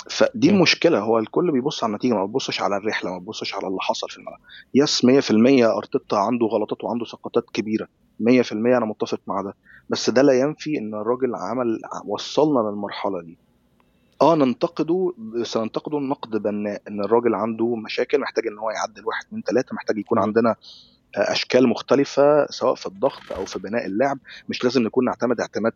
فدي 0.09 0.49
المشكلة 0.49 0.99
هو 0.99 1.19
الكل 1.19 1.51
بيبص 1.51 1.83
على 1.83 1.91
النتيجة 1.91 2.13
ما 2.13 2.25
بيبصش 2.25 2.61
على 2.61 2.77
الرحلة 2.77 3.11
ما 3.11 3.17
بيبصش 3.17 3.53
على 3.55 3.67
اللي 3.67 3.79
حصل 3.81 4.09
في 4.09 4.17
الملعب. 4.17 4.39
يس 4.75 5.05
100% 5.05 5.75
أرتيتا 5.77 6.15
عنده 6.15 6.45
غلطات 6.45 6.83
وعنده 6.83 7.05
سقطات 7.05 7.45
كبيرة 7.53 7.87
100% 8.19 8.51
أنا 8.51 8.85
متفق 8.85 9.19
مع 9.27 9.41
ده. 9.41 9.53
بس 9.89 10.09
ده 10.09 10.21
لا 10.21 10.39
ينفي 10.39 10.77
إن 10.77 10.93
الراجل 10.93 11.35
عمل 11.35 11.79
وصلنا 12.05 12.59
للمرحلة 12.69 13.21
دي. 13.21 13.37
آه 14.21 14.35
ننتقده 14.35 15.13
بس 15.17 15.57
ننتقده 15.57 15.99
نقد 15.99 16.29
بناء 16.29 16.81
إن 16.87 17.03
الراجل 17.03 17.35
عنده 17.35 17.75
مشاكل 17.75 18.19
محتاج 18.19 18.47
إن 18.47 18.57
هو 18.57 18.69
يعدل 18.69 19.05
واحد 19.05 19.25
من 19.31 19.41
ثلاثة 19.41 19.75
محتاج 19.75 19.97
يكون 19.97 20.19
عندنا 20.19 20.55
أشكال 21.15 21.69
مختلفة 21.69 22.45
سواء 22.49 22.75
في 22.75 22.85
الضغط 22.85 23.31
أو 23.31 23.45
في 23.45 23.59
بناء 23.59 23.85
اللعب. 23.85 24.17
مش 24.49 24.63
لازم 24.63 24.81
نكون 24.83 25.05
نعتمد 25.05 25.39
اعتماد 25.41 25.71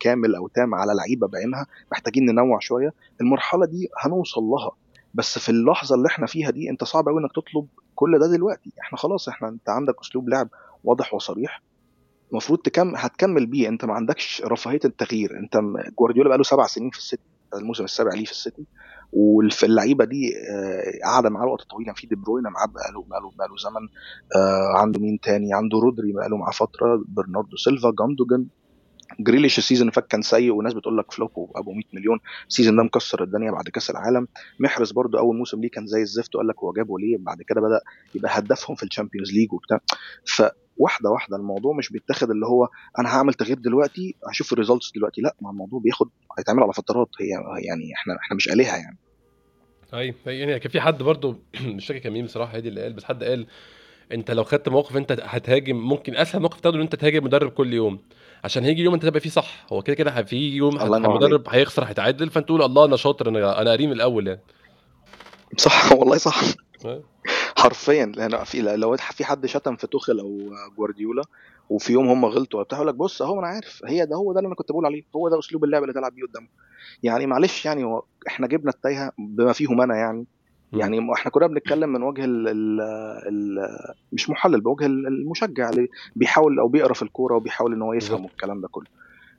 كامل 0.00 0.34
أو 0.34 0.48
تام 0.48 0.74
على 0.74 0.92
لعيبة 0.94 1.26
بعينها 1.28 1.66
محتاجين 1.92 2.26
ننوع 2.26 2.58
شوية. 2.60 2.92
المرحلة 3.20 3.66
دي 3.66 3.88
هنوصل 3.98 4.42
لها. 4.42 4.70
بس 5.14 5.38
في 5.38 5.48
اللحظة 5.48 5.94
اللي 5.94 6.06
إحنا 6.08 6.26
فيها 6.26 6.50
دي 6.50 6.70
انت 6.70 6.84
صعب 6.84 7.08
قوي 7.08 7.20
إنك 7.20 7.30
تطلب 7.32 7.66
كل 7.94 8.18
ده 8.18 8.26
دلوقتي. 8.26 8.72
إحنا 8.80 8.98
خلاص 8.98 9.28
إحنا 9.28 9.48
انت 9.48 9.68
عندك 9.68 9.94
أسلوب 10.00 10.28
لعب 10.28 10.48
واضح 10.84 11.14
وصريح. 11.14 11.62
المفروض 12.32 12.58
تكمل 12.58 12.92
هتكمل 12.96 13.46
بيه. 13.46 13.68
انت 13.68 13.84
ما 13.84 13.94
عندكش 13.94 14.42
رفاهية 14.44 14.80
التغيير. 14.84 15.38
انت 15.38 15.56
جوارديولا 15.98 16.28
بقى 16.28 16.38
له 16.38 16.44
سبع 16.44 16.66
سنين 16.66 16.90
في 16.90 16.98
السيتي 16.98 17.22
الموسم 17.54 17.84
السابع 17.84 18.10
ليه 18.14 18.24
في 18.24 18.30
السيتي. 18.30 18.66
وفي 19.12 19.66
اللعيبة 19.66 20.04
دي 20.04 20.32
آه، 20.50 21.04
قاعدة 21.04 21.30
معاه 21.30 21.46
وقت 21.46 21.62
طويل. 21.62 21.86
يعني 21.86 21.98
في 21.98 22.06
دي 22.06 22.14
بروين 22.16 22.44
معاه 22.44 22.66
بقاله 22.66 23.02
بقاله 23.08 23.30
بقاله 23.30 23.56
زمن. 23.56 23.88
آه، 24.36 24.78
عنده 24.78 25.00
مين 25.00 25.20
تاني؟ 25.20 25.54
عنده 25.54 25.78
رودري 25.78 26.12
بقاله 26.12 26.36
معاه 26.36 26.50
فترة. 26.52 27.04
برناردو 27.08 27.56
سيلفا 27.56 27.92
جوندوجان. 27.98 28.46
جريليش 29.20 29.58
ال 29.58 29.61
season 29.61 29.82
اللي 29.82 29.92
فات 29.92 30.06
كان 30.06 30.22
سيء 30.22 30.52
وناس 30.52 30.74
بتقول 30.74 30.98
لك 30.98 31.12
flop 31.12 31.30
وابو 31.36 31.72
100 31.72 31.82
مليون. 31.92 32.18
ال 32.48 32.52
season 32.52 32.76
ده 32.76 32.82
مكسر 32.82 33.22
الدنيا 33.22 33.50
بعد 33.50 33.68
كأس 33.68 33.90
العالم. 33.90 34.28
محرز 34.60 34.92
برضو 34.92 35.18
أول 35.18 35.36
موسم 35.36 35.60
ليه 35.60 35.70
كان 35.70 35.86
زي 35.86 36.02
الزفت 36.02 36.34
وقال 36.34 36.48
لك 36.48 36.58
هو 36.58 36.72
جابه 36.72 36.98
ليه؟ 36.98 37.16
بعد 37.20 37.42
كده 37.42 37.60
بدأ 37.60 37.80
يبقى 38.14 38.38
هدافهم 38.38 38.76
في 38.76 38.82
الشامبيونز 38.82 39.32
ليج 39.32 39.52
وبتاع. 39.52 39.80
ف 40.26 40.42
واحدة 40.78 41.10
واحدة 41.10 41.36
الموضوع 41.36 41.76
مش 41.76 41.92
بيتاخد 41.92 42.30
اللي 42.30 42.46
هو 42.46 42.68
أنا 42.98 43.08
هعمل 43.08 43.34
تغيير 43.34 43.58
دلوقتي 43.58 44.16
هشوف 44.30 44.52
ال 44.52 44.57
results 44.57 44.92
دلوقتي 44.94 45.20
لأ 45.20 45.36
ما 45.40 45.50
الموضوع 45.50 45.80
بياخد 45.80 46.08
هيتعمل 46.38 46.62
على 46.62 46.72
فترات 46.72 47.08
هي 47.20 47.28
يعني 47.68 47.94
إحنا 47.94 48.16
إحنا 48.24 48.36
مش 48.36 48.48
آلهة 48.48 48.76
يعني. 48.76 48.98
أيوه 49.94 50.14
يعني 50.26 50.58
كان 50.58 50.70
في 50.70 50.80
حد 50.80 51.02
برضو 51.02 51.36
مش 51.76 51.86
فاكر 51.86 51.98
كان 52.00 52.12
مين 52.12 52.24
بصراحة 52.24 52.56
هادي 52.56 52.68
اللي 52.68 52.82
قال 52.82 52.92
بس 52.92 53.04
حد 53.04 53.24
قال 53.24 53.46
أنت 54.12 54.30
لو 54.30 54.44
خدت 54.44 54.68
موقف 54.68 54.96
أنت 54.96 55.12
هتهاجم 55.22 55.76
ممكن 55.76 56.16
أسهل 56.16 56.42
موقف 56.42 56.60
تاخده 56.60 56.76
إن 56.76 56.82
أنت 56.82 56.94
تهاجم 56.94 57.24
مدرب 57.24 57.50
كل 57.50 57.72
يوم. 57.72 57.98
عشان 58.44 58.64
هيجي 58.64 58.82
يوم 58.82 58.94
أنت 58.94 59.06
تبقى 59.06 59.20
فيه 59.20 59.30
صح 59.30 59.66
هو 59.72 59.82
كده 59.82 59.96
كده 59.96 60.22
في 60.22 60.36
يوم 60.36 60.80
المدرب 60.80 61.44
هيخسر 61.48 61.84
هيتعادل 61.84 62.30
فأنت 62.30 62.46
تقول 62.46 62.62
الله 62.62 62.84
أنا 62.84 62.96
شاطر 62.96 63.28
أنا 63.28 63.62
أنا 63.62 63.72
قريم 63.72 63.92
الأول 63.92 64.26
يعني. 64.26 64.40
صح 65.56 65.92
والله 65.92 66.16
صح. 66.16 66.40
حرفيا 67.56 68.06
لأن 68.06 68.44
في 68.44 68.62
لو 68.62 68.96
في 68.96 69.24
حد 69.24 69.46
شتم 69.46 69.76
في 69.76 69.86
توخل 69.86 70.18
أو 70.18 70.38
جوارديولا 70.76 71.22
وفي 71.70 71.92
يوم 71.92 72.08
هم 72.08 72.24
غلطوا 72.24 72.60
وبتاع 72.60 72.82
لك 72.82 72.94
بص 72.94 73.22
أهو 73.22 73.38
أنا 73.38 73.46
عارف 73.46 73.82
هي 73.86 74.06
ده 74.06 74.16
هو 74.16 74.32
ده 74.32 74.38
اللي 74.38 74.46
أنا 74.46 74.54
كنت 74.54 74.72
بقول 74.72 74.86
عليه 74.86 75.02
هو 75.16 75.28
ده 75.28 75.38
أسلوب 75.38 75.64
اللعب 75.64 75.82
اللي 75.82 75.94
تلعب 75.94 76.14
بيه 76.14 76.22
قدامه. 76.22 76.48
يعني 77.02 77.26
معلش 77.26 77.66
يعني 77.66 77.84
هو 77.84 78.02
إحنا 78.28 78.46
جبنا 78.46 78.70
التايهة 78.70 79.12
بما 79.18 79.52
فيهم 79.52 79.80
أنا 79.80 79.96
يعني. 79.96 80.26
يعني 80.72 81.12
إحنا 81.14 81.30
كنا 81.30 81.46
بنتكلم 81.46 81.88
من 81.88 82.02
وجه 82.02 82.24
ال 82.24 82.48
ال 82.48 82.80
ال 83.28 83.58
مش 84.12 84.30
محلل 84.30 84.60
بوجه 84.60 84.86
المشجع 84.86 85.70
اللي 85.70 85.88
بيحاول 86.16 86.58
أو 86.58 86.68
بيقرا 86.68 86.94
في 86.94 87.02
الكورة 87.02 87.36
وبيحاول 87.36 87.72
إن 87.72 87.82
هو 87.82 87.92
يفهم 87.92 88.24
الكلام 88.24 88.60
ده 88.60 88.68
كله. 88.68 88.86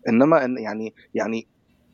إنما 0.09 0.38
يعني 0.39 0.93
يعني 1.15 1.47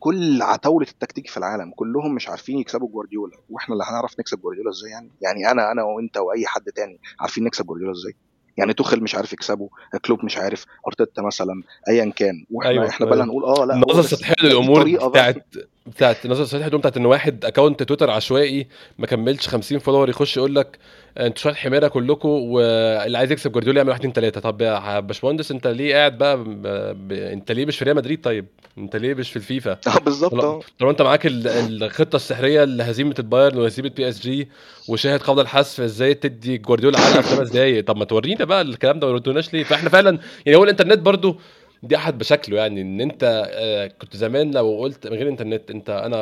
كل 0.04 0.42
عتاولة 0.42 0.88
التكتيك 0.92 1.30
في 1.30 1.38
العالم 1.38 1.72
كلهم 1.76 2.16
مش 2.16 2.30
عارفين 2.30 2.58
يكسبوا 2.60 2.90
جوارديولا 2.90 3.38
وإحنا 3.50 3.74
اللي 3.74 3.84
هنعرف 3.88 4.20
نكسب 4.20 4.40
جوارديولا 4.42 4.70
إزاي 4.70 4.92
يعني 4.92 5.10
يعني 5.22 5.52
أنا 5.52 5.72
أنا 5.72 5.84
وأنت 5.84 6.18
وأي 6.18 6.46
حد 6.46 6.64
تاني 6.64 7.00
عارفين 7.20 7.44
نكسب 7.44 7.66
جوارديولا 7.66 7.92
إزاي 7.92 8.16
يعني 8.58 8.74
توخل 8.74 9.04
مش 9.04 9.16
عارف 9.16 9.34
يكسبه 9.34 9.70
كلوب 10.06 10.26
مش 10.26 10.38
عارف 10.38 10.66
أرتيتا 10.88 11.22
مثلا 11.22 11.64
ايا 11.90 12.12
كان 12.16 12.46
وإحنا 12.52 12.72
أيوة 12.72 12.90
إحنا 12.90 13.06
بقى 13.06 13.16
أيوة. 13.16 13.26
نقول 13.26 13.44
آه 13.44 13.66
لا 13.66 13.76
نظره 13.76 14.02
سطحيه 14.02 14.36
للأمور 14.44 15.10
بتاعت 15.10 15.46
بتاعت 15.86 16.28
نظره 16.28 16.46
سطحيه 16.46 16.68
بتاعت 16.68 16.98
إن 16.98 17.06
واحد 17.06 17.46
account 17.46 17.84
تويتر 17.84 18.10
عشوائي 18.10 18.68
ما 18.98 19.08
كملش 19.08 19.48
50 19.48 19.80
follower 19.80 20.10
يخش 20.10 20.38
يقول 20.38 20.56
لك 20.56 20.80
أنتوا 21.18 21.42
شوية 21.42 21.54
حمير 21.54 21.88
كلكم 21.88 22.30
واللي 22.30 23.18
عايز 23.18 23.32
يكسب 23.32 23.52
جوارديولا 23.52 23.78
يعمل 23.78 23.90
واحد 23.90 24.00
اثنين 24.00 24.14
ثلاثة 24.14 24.42
طب 24.42 24.62
يا 24.62 25.00
باشمهندس 25.00 25.52
انت 25.52 25.68
ليه 25.68 25.96
قاعد 25.96 26.18
بقى 26.18 26.38
ب... 26.38 26.68
ب... 27.08 27.12
انت 27.12 27.52
ليه 27.52 27.66
مش 27.66 27.78
في 27.78 27.86
ريال 27.86 27.96
مدريد 27.96 28.22
طيب؟ 28.22 28.46
انت 28.78 28.96
ليه 28.96 29.14
مش 29.14 29.30
في 29.30 29.36
الفيفا؟ 29.36 29.72
آه 29.88 30.00
بالظبط 30.06 30.34
آه 30.34 30.62
طب 30.80 30.88
انت 30.88 31.02
معاك 31.02 31.22
الخطة 31.26 32.16
السحرية 32.16 32.64
لهزيمه 32.64 33.16
البايرن 33.20 33.58
وهزيمة 33.58 33.90
بي 33.90 34.10
اس 34.10 34.22
جي 34.22 34.50
وشاهد 34.90 35.20
قبل 35.20 35.42
الحذف 35.42 35.82
إزاي 35.82 36.14
تدي 36.14 36.58
جوارديولا 36.58 37.00
علقه 37.00 37.22
في 37.22 37.36
خمس 37.36 37.50
دقايق 37.50 37.86
طب 37.86 37.98
ما 37.98 38.06
تورينا 38.06 38.46
بقى 38.46 38.62
الكلام 38.62 39.00
ده 39.00 39.14
ما 39.14 39.44
ليه؟ 39.54 39.64
فاحنا 39.64 39.90
فعلا 39.90 40.20
يعني 40.46 40.58
هو 40.58 40.64
الإنترنت 40.64 41.00
برضو 41.00 41.38
دي 41.84 41.96
أحد 41.96 42.18
بشكله 42.18 42.58
يعني 42.58 42.82
إن 42.82 43.02
أنت 43.02 43.48
آه، 43.54 43.88
كنت 43.88 44.18
زمان 44.18 44.52
لو 44.52 44.78
قلت 44.80 45.08
من 45.08 45.14
غير 45.18 45.30
إنترنت 45.30 45.72
أنت 45.72 45.90
أنا 45.90 46.22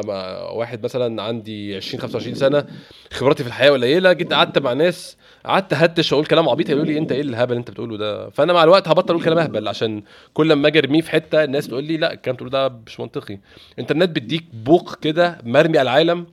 واحد 0.52 0.84
مثلا 0.84 1.24
عندي 1.24 1.76
20 1.76 2.02
25 2.02 2.36
سنة 2.36 2.66
خبراتي 3.12 3.44
في 3.44 3.50
الحياة 3.50 3.72
قليلة 3.72 4.14
جيت 4.14 4.34
قعدت 4.34 4.58
مع 4.60 4.74
ناس 4.74 5.18
قعدت 5.46 5.74
اهتش 5.74 6.12
واقول 6.12 6.26
كلام 6.26 6.50
عبيط 6.50 6.70
يقولوا 6.70 6.86
لي 6.86 6.98
أنت 6.98 7.12
إيه 7.12 7.22
الهبل 7.22 7.52
اللي 7.52 7.60
أنت 7.60 7.72
بتقوله 7.72 7.98
ده؟ 7.98 8.30
فأنا 8.30 8.54
مع 8.54 8.64
الوقت 8.64 8.88
هبطل 8.88 9.14
أقول 9.14 9.24
كلام 9.26 9.38
أهبل 9.38 9.68
عشان 9.68 10.04
كل 10.34 10.54
ما 10.54 10.68
أجي 10.68 10.80
أرميه 10.80 11.02
في 11.02 11.12
حتة 11.12 11.44
الناس 11.44 11.68
تقول 11.68 11.84
لي 11.84 11.98
لا 11.98 12.14
الكلام 12.14 12.36
تقوله 12.38 12.52
ده 12.52 12.70
مش 12.86 13.00
منطقي. 13.00 13.40
الانترنت 13.74 14.10
بيديك 14.10 14.44
بوق 14.54 14.96
كده 14.96 15.38
مرمي 15.44 15.78
على 15.78 15.90
العالم 15.90 16.28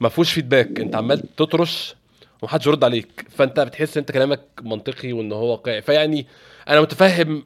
ما 0.00 0.08
فيهوش 0.08 0.32
فيدباك 0.32 0.80
أنت 0.80 0.96
عمال 0.96 1.34
تطرش 1.36 1.94
ومحدش 2.42 2.66
يرد 2.66 2.84
عليك. 2.84 3.26
فأنت 3.30 3.60
بتحس 3.60 3.98
أنت 3.98 4.12
كلامك 4.12 4.40
منطقي 4.62 5.12
وإن 5.12 5.32
هو 5.32 5.50
واقعي. 5.50 5.82
فيعني 5.82 6.26
أنا 6.68 6.80
متفهم 6.80 7.44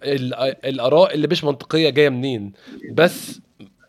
الآراء 0.65 1.15
اللي 1.15 1.29
مش 1.29 1.45
منطقية 1.45 1.91
جاية 1.91 2.09
منين 2.09 2.53
بس 2.93 3.41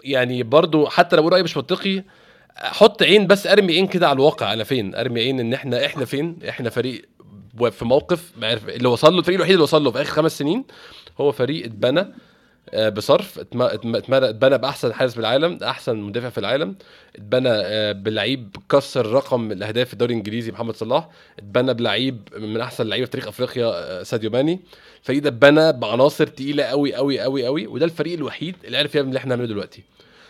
يعني 0.03 0.43
برضو 0.43 0.85
حتى 0.87 1.15
لو 1.15 1.27
رأيي 1.27 1.43
مش 1.43 1.57
منطقي 1.57 2.03
حط 2.55 3.03
عين 3.03 3.27
بس 3.27 3.47
أرمي 3.47 3.73
عين 3.73 3.87
كده 3.87 4.07
على 4.07 4.15
الواقع. 4.15 4.53
أنا 4.53 4.63
فين؟ 4.63 4.95
أرمي 4.95 5.21
عين 5.21 5.39
إن 5.39 5.53
إحنا 5.53 5.85
إحنا 5.85 6.05
فين؟ 6.05 6.37
إحنا 6.49 6.69
فريق 6.69 7.05
في 7.71 7.85
موقف 7.85 8.31
اللي 8.43 8.87
وصل 8.87 9.13
له 9.13 9.19
الفريق 9.19 9.35
الوحيد 9.35 9.53
اللي 9.53 9.63
وصل 9.63 9.83
له 9.83 9.91
في 9.91 10.01
آخر 10.01 10.11
خمس 10.11 10.37
سنين 10.37 10.63
هو 11.21 11.31
فريق 11.31 11.65
اتبنى 11.65 12.07
آه، 12.69 12.89
بصرف 12.89 13.39
اتبنى 13.39 14.57
بأحسن 14.57 14.93
حارس 14.93 15.15
بالعالم 15.15 15.59
أحسن 15.63 15.97
مدافع 15.97 16.29
في 16.29 16.37
العالم 16.37 16.75
اتبنى 17.15 17.49
آه، 17.49 17.91
بلعيب 17.91 18.55
كسر 18.69 19.05
رقم 19.05 19.51
الأهداف 19.51 19.87
في 19.87 19.93
الدوري 19.93 20.13
الإنجليزي 20.13 20.51
محمد 20.51 20.75
صلاح 20.75 21.09
اتبنى 21.39 21.73
بلعيب 21.73 22.27
من 22.37 22.61
أحسن 22.61 22.83
اللعيبه 22.83 23.05
في 23.05 23.11
تاريخ 23.11 23.27
أفريقيا 23.27 23.65
آه، 23.65 24.03
ساديو 24.03 24.29
ماني. 24.29 24.59
الفريق 25.01 25.21
ده 25.23 25.29
اتبنى 25.29 25.73
بعناصر 25.73 26.27
تقيلة 26.27 26.63
قوي 26.63 26.95
قوي 26.95 27.19
قوي 27.19 27.45
قوي 27.45 27.67
وده 27.67 27.85
الفريق 27.85 28.13
الوحيد 28.13 28.55
اللي 28.65 28.77
عرف 28.77 28.95
يعمل 28.95 29.07
اللي 29.07 29.17
إحنا 29.17 29.35
بنعمله 29.35 29.53
دلوقتي. 29.53 29.83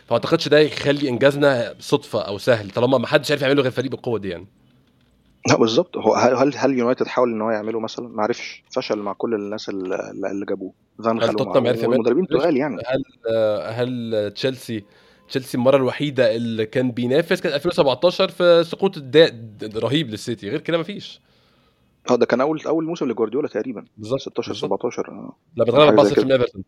فما 0.05 0.17
اعتقدش 0.17 0.47
ده 0.47 0.59
يخلي 0.59 1.09
إنجازنا 1.09 1.75
صدفة 1.79 2.21
أو 2.21 2.37
سهل 2.37 2.69
طالما 2.69 2.97
ما 2.97 3.07
حدش 3.07 3.31
عارف 3.31 3.41
يعمله 3.41 3.61
غير 3.61 3.71
فريق 3.71 3.91
بالقوة 3.91 4.19
دي 4.19 4.29
يعني. 4.29 4.47
لا 5.49 5.57
بالظبط. 5.57 5.97
هو 5.97 6.13
هل 6.13 6.53
هل 6.55 6.77
يونايتد 6.77 7.07
حاول 7.07 7.31
إن 7.31 7.41
هو 7.41 7.51
يعمله 7.51 7.79
مثلا؟ 7.79 8.07
ما 8.07 8.23
عرفش. 8.23 8.63
فشل 8.75 8.99
مع 8.99 9.13
كل 9.13 9.33
الناس 9.33 9.69
اللي 9.69 10.45
جابوه. 10.49 10.73
فان 11.03 11.23
هل 11.23 11.29
توتنهام 11.29 11.67
عرف 11.67 11.83
المدربين 11.83 12.27
تقال 12.27 12.57
يعني. 12.57 12.81
هل 12.87 13.03
هل 13.65 14.31
تشيلسي 14.35 14.83
تشيلسي 15.29 15.57
المرة 15.57 15.77
الوحيدة 15.77 16.35
اللي 16.35 16.65
كان 16.65 16.91
بينافس 16.91 17.41
كانت 17.41 17.55
2017 17.55 18.29
في 18.29 18.63
سقوط 18.63 18.97
رهيب 19.75 20.09
للسيتي. 20.09 20.49
غير 20.49 20.59
كده 20.59 20.77
مفيش 20.77 21.21
آه 22.09 22.15
ده 22.15 22.25
كان 22.25 22.41
أول 22.41 22.61
أول 22.67 22.85
موسم 22.85 23.05
لجوارديولا 23.05 23.47
تقريبا 23.47 23.85
بالظبط 23.97 24.21
16 24.21 24.53
17 24.53 25.11
آه. 25.11 25.35
لا 25.55 25.63
بتغلب 25.65 25.81
4 25.99 26.05
0 26.05 26.25
من 26.25 26.31
ايفرتون 26.31 26.63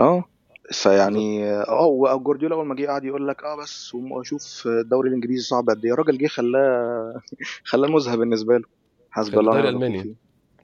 آه 0.00 0.24
فيعني 0.72 1.50
آه 1.50 1.86
وجوارديولا 1.86 2.54
أول 2.54 2.66
ما 2.66 2.74
جه 2.74 2.86
قعد 2.86 3.04
يقول 3.04 3.28
لك 3.28 3.44
آه 3.44 3.56
بس 3.56 3.94
وشوف 3.94 4.66
الدوري 4.66 5.08
الإنجليزي 5.08 5.42
صعب 5.42 5.70
قد 5.70 5.84
إيه. 5.84 5.92
الراجل 5.92 6.18
جه 6.18 6.26
خلاه 6.26 7.20
خلاه 7.70 7.88
مزهق 7.88 8.14
بالنسبة 8.14 8.58
له. 8.58 8.64
حسب 9.10 9.38
الله 9.38 9.52
الدوري 9.52 9.68
الالماني 9.68 10.16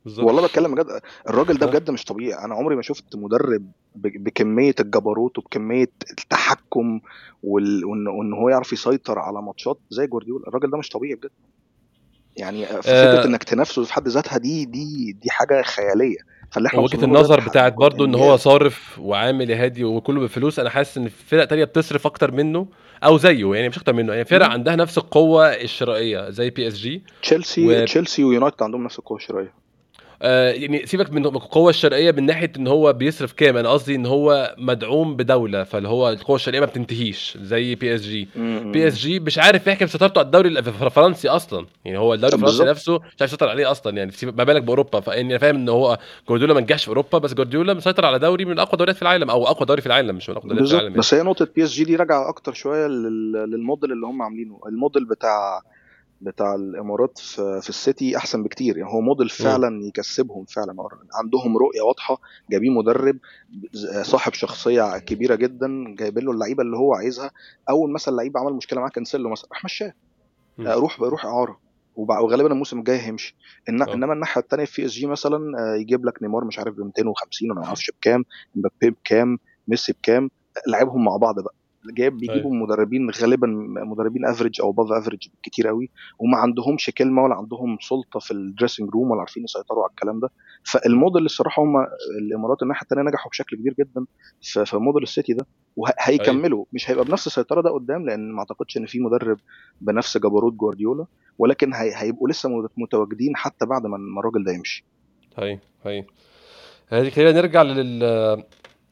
بالظبط. 0.04 0.26
والله 0.26 0.46
بتكلم 0.46 0.74
بجد 0.74 1.00
الراجل 1.28 1.59
ده 1.59 1.66
بجد 1.66 1.90
مش 1.90 2.04
طبيعي. 2.04 2.44
أنا 2.44 2.54
عمري 2.54 2.76
ما 2.76 2.82
شفت 2.82 3.16
مدرب 3.16 3.72
بكمية 3.94 4.74
الجبروت 4.80 5.38
وبكمية 5.38 5.90
التحكم 6.11 7.00
وإن 7.42 8.32
هو 8.32 8.48
يعرف 8.48 8.72
يسيطر 8.72 9.18
على 9.18 9.42
ماتشات 9.42 9.78
زي 9.90 10.06
جوارديولا. 10.06 10.48
الراجل 10.48 10.70
ده 10.70 10.78
مش 10.78 10.88
طبيعي 10.88 11.14
بجد. 11.14 11.30
يعني 12.39 12.66
فكره 12.66 12.93
آه. 12.93 13.24
إنك 13.24 13.45
تنافسه 13.45 13.84
في 13.84 13.93
حد 13.93 14.09
ذاتها 14.09 14.39
دي 14.39 14.64
دي 14.64 15.16
دي 15.22 15.30
حاجة 15.30 15.62
خيالية. 15.62 16.16
فاللي 16.51 16.66
إحنا 16.66 16.80
وجهة 16.80 17.05
النظر 17.05 17.41
بتاعت 17.41 17.72
برضو 17.72 18.05
إن 18.05 18.14
هو 18.14 18.36
صارف 18.36 18.99
وعامل 18.99 19.53
هادي 19.53 19.84
وكله 19.84 20.20
بفلوس 20.20 20.59
أنا 20.59 20.70
حاسس 20.70 20.99
إن 20.99 21.09
فرق 21.09 21.45
تانية 21.45 21.64
بتصرف 21.64 22.07
أكتر 22.07 22.32
منه 22.32 22.66
أو 23.05 23.18
زيه 23.18 23.55
يعني 23.55 23.68
مش 23.68 23.76
أكتر 23.78 23.93
منه. 23.93 24.12
يعني 24.12 24.24
فرق 24.24 24.47
عندها 24.47 24.76
نفس 24.76 24.99
القوة 24.99 25.47
الشرائية 25.47 26.30
زي 26.30 26.51
بي 26.51 26.68
اس 26.68 26.74
جي 26.74 27.03
تشيلسي 27.22 27.66
و... 27.66 27.84
تشيلسي 27.84 28.24
ويونايتد 28.24 28.62
عندهم 28.62 28.84
نفس 28.84 28.99
القوة 28.99 29.18
الشرائية. 29.18 29.53
آه 30.23 30.51
يعني 30.51 30.87
سيبك 30.87 31.12
من 31.12 31.27
القوة 31.27 31.71
الشرائية 31.70 32.11
من 32.11 32.27
ناحية 32.27 32.53
إن 32.57 32.66
هو 32.66 32.93
بيصرف 32.93 33.33
كام 33.33 33.57
أنا 33.57 33.69
قصدي 33.69 33.95
إن 33.95 34.07
هو 34.07 34.55
مدعوم 34.59 35.16
بدولة 35.16 35.64
فاللي 35.64 35.89
هو 35.89 36.09
القوة 36.09 36.37
الشرائية 36.36 36.61
ما 36.61 36.66
بتنتهيش 36.66 37.39
زي 37.41 37.75
بي 37.75 37.95
اس 37.95 38.03
جي 38.03 38.29
بي 38.73 38.89
اس 38.89 38.99
جي 38.99 39.21
مش 39.21 39.39
عارف 39.39 39.66
يحكم 39.66 39.87
سيطرته 39.87 40.19
على 40.19 40.27
الدوري 40.27 40.49
الفرنسي 40.49 41.29
أصلا. 41.29 41.66
يعني 41.85 41.99
هو 41.99 42.14
الدوري 42.14 42.35
الفرنسي 42.35 42.64
نفسه 42.64 42.95
مش 42.95 43.03
عارف 43.21 43.33
يسيطر 43.33 43.49
عليه 43.49 43.71
أصلا. 43.71 43.97
يعني 43.97 44.12
ما 44.23 44.45
بالك 44.45 44.62
بأوروبا. 44.62 45.01
فاني 45.01 45.31
أنا 45.31 45.39
فاهم 45.39 45.57
إن 45.57 45.69
هو 45.69 45.99
جوارديولا 46.29 46.55
ما 46.55 46.61
نجحش 46.61 46.83
في 46.85 46.89
أوروبا 46.89 47.19
بس 47.19 47.35
جوارديولا 47.35 47.75
مسيطر 47.75 48.07
على 48.07 48.19
دوري 48.19 48.45
من 48.45 48.59
أقوى 48.59 48.79
دوريات 48.79 48.97
في 48.97 49.03
العالم 49.03 49.31
أو 49.31 49.47
أقوى 49.47 49.66
دوري 49.66 49.81
في 49.81 49.87
العالم 49.87 50.16
مش 50.16 50.31
من 50.31 50.37
أقوى 50.37 50.51
دوريات 50.51 50.69
في 50.69 50.73
العالم 50.75 50.89
يعني. 50.89 50.99
بس 50.99 51.14
هي 51.14 51.23
نقطة 51.23 51.49
بي 51.57 51.64
اس 51.64 51.71
جي 51.71 51.85
دي 51.85 51.97
راجعة 51.97 52.29
أكتر 52.29 52.53
شوية 52.53 52.87
للموديل 52.87 53.93
اللي 53.93 54.07
هم 54.07 54.23
عاملينه. 54.23 54.61
الموديل 54.66 55.05
بتاع 55.05 55.62
بتاع 56.21 56.55
الامارات 56.55 57.19
في, 57.19 57.61
في 57.62 57.69
السيتي 57.69 58.16
احسن 58.16 58.43
بكتير. 58.43 58.77
يعني 58.79 58.91
هو 58.93 59.01
موديل 59.01 59.29
فعلا 59.29 59.85
يكسبهم 59.87 60.45
فعلا. 60.45 60.75
عندهم 61.14 61.57
رؤية 61.57 61.81
واضحة. 61.83 62.21
جايبين 62.51 62.75
مدرب 62.75 63.19
صاحب 64.03 64.33
شخصية 64.33 64.99
كبيرة 64.99 65.35
جدا 65.35 65.95
جايبين 65.99 66.25
له 66.25 66.33
اللعيبة 66.33 66.62
اللي 66.62 66.77
هو 66.77 66.95
عايزها. 66.95 67.31
أول 67.71 67.93
مثلا 67.93 68.16
لعيب 68.16 68.37
عمل 68.39 68.53
مشكلة 68.53 68.81
معاه 68.81 68.91
كانسيلو 68.91 69.28
مثلا. 69.29 69.49
راح 69.53 69.64
مشاه. 69.64 69.93
روح 70.61 71.01
روح 71.01 71.27
إعارة. 71.27 71.61
وغالبا 71.97 72.53
الموسم 72.53 72.79
الجاي 72.79 72.99
هيمشي. 72.99 73.37
إن... 73.69 73.83
إنما 73.83 74.12
الناحية 74.12 74.41
الثانية 74.41 74.64
بي 74.64 74.84
إس 74.85 74.91
جي 74.91 75.07
مثلا 75.07 75.41
يجيب 75.81 76.07
لك 76.07 76.23
نيمار 76.23 76.45
مش 76.45 76.59
عارف 76.59 76.75
ب 76.75 76.81
250 76.81 77.51
ولا 77.51 77.61
ما 77.61 77.66
أعرفش 77.66 77.91
بكام. 77.91 78.25
مبابي 78.55 78.91
بكام. 78.91 79.39
ميسي 79.69 79.93
بكام. 79.93 80.31
لعبهم 80.69 81.05
مع 81.05 81.16
بعض 81.16 81.41
بقى. 81.41 81.55
جايب 81.97 82.16
بيجيبوا 82.18 82.53
أيوة. 82.55 82.64
مدربين 82.66 83.11
غالبا 83.11 83.47
مدربين 83.87 84.26
average 84.26 84.61
أو 84.61 84.72
above 84.72 84.93
average 84.93 85.28
كتير 85.43 85.68
قوي 85.68 85.91
وما 86.18 86.37
عندهمش 86.39 86.91
كلمة 86.99 87.22
ولا 87.24 87.35
عندهم 87.35 87.79
سلطة 87.81 88.20
في 88.20 88.31
ال 88.30 88.37
dressing 88.37 88.91
room 88.91 89.11
ولا 89.11 89.20
عارفين 89.20 89.45
يسيطروا 89.45 89.83
على 89.83 89.91
الكلام 89.91 90.20
ده. 90.20 90.31
فالموديل 90.62 91.24
الصراحة 91.24 91.62
هم 91.62 91.76
الإمارات 92.20 92.62
الناحية 92.62 92.83
الثانية 92.83 93.03
نجحوا 93.03 93.31
بشكل 93.31 93.57
كبير 93.57 93.74
جدا 93.79 94.05
في 94.64 94.76
موديل 94.76 95.03
السيتي 95.03 95.33
ده 95.33 95.47
وهيكملوا 95.76 96.64
مش 96.72 96.91
هيبقى 96.91 97.05
بنفس 97.05 97.26
السيطرة 97.26 97.61
ده 97.61 97.70
قدام 97.70 98.07
لأن 98.07 98.33
ما 98.33 98.39
أعتقدش 98.39 98.76
إن 98.76 98.87
في 98.87 99.01
مدرب 99.01 99.39
بنفس 99.81 100.18
جبروت 100.18 100.53
جوارديولا 100.53 101.07
ولكن 101.39 101.72
هيبقوا 101.74 102.29
لسه 102.29 102.68
متواجدين 102.76 103.37
حتى 103.37 103.66
بعد 103.66 103.87
ما 103.87 104.20
الراجل 104.20 104.45
ده 104.45 104.53
يمشي. 104.53 104.85
هاي 105.37 105.61
هاي 105.85 106.07
هذه 106.89 107.11
خلينا 107.11 107.33
نرجع 107.33 107.62
لل 107.62 108.03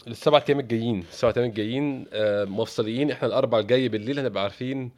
السبع 0.06 0.42
أيام 0.48 0.60
الجايين 0.60 1.00
السبع 1.12 1.32
أيام 1.36 1.46
الجايين 1.48 2.06
آه، 2.12 2.44
مفصليين. 2.44 3.10
إحنا 3.10 3.28
الأربع 3.28 3.58
الجاي 3.58 3.88
بالليل 3.88 4.18
هنبقى 4.18 4.42
عارفين 4.42 4.90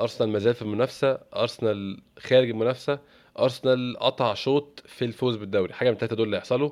أرسنال 0.00 0.28
مازال 0.30 0.54
في 0.54 0.62
المنافسة 0.62 1.18
أرسنال 1.36 1.98
خارج 2.18 2.50
المنافسة 2.50 2.98
أرسنال 3.38 3.96
قطع 4.00 4.34
شوط 4.34 4.82
في 4.86 5.04
الفوز 5.04 5.36
بالدوري. 5.36 5.72
حاجة 5.72 5.88
من 5.88 5.94
الثلاثه 5.94 6.16
دول 6.16 6.26
اللي 6.26 6.36
هيحصلوا. 6.36 6.70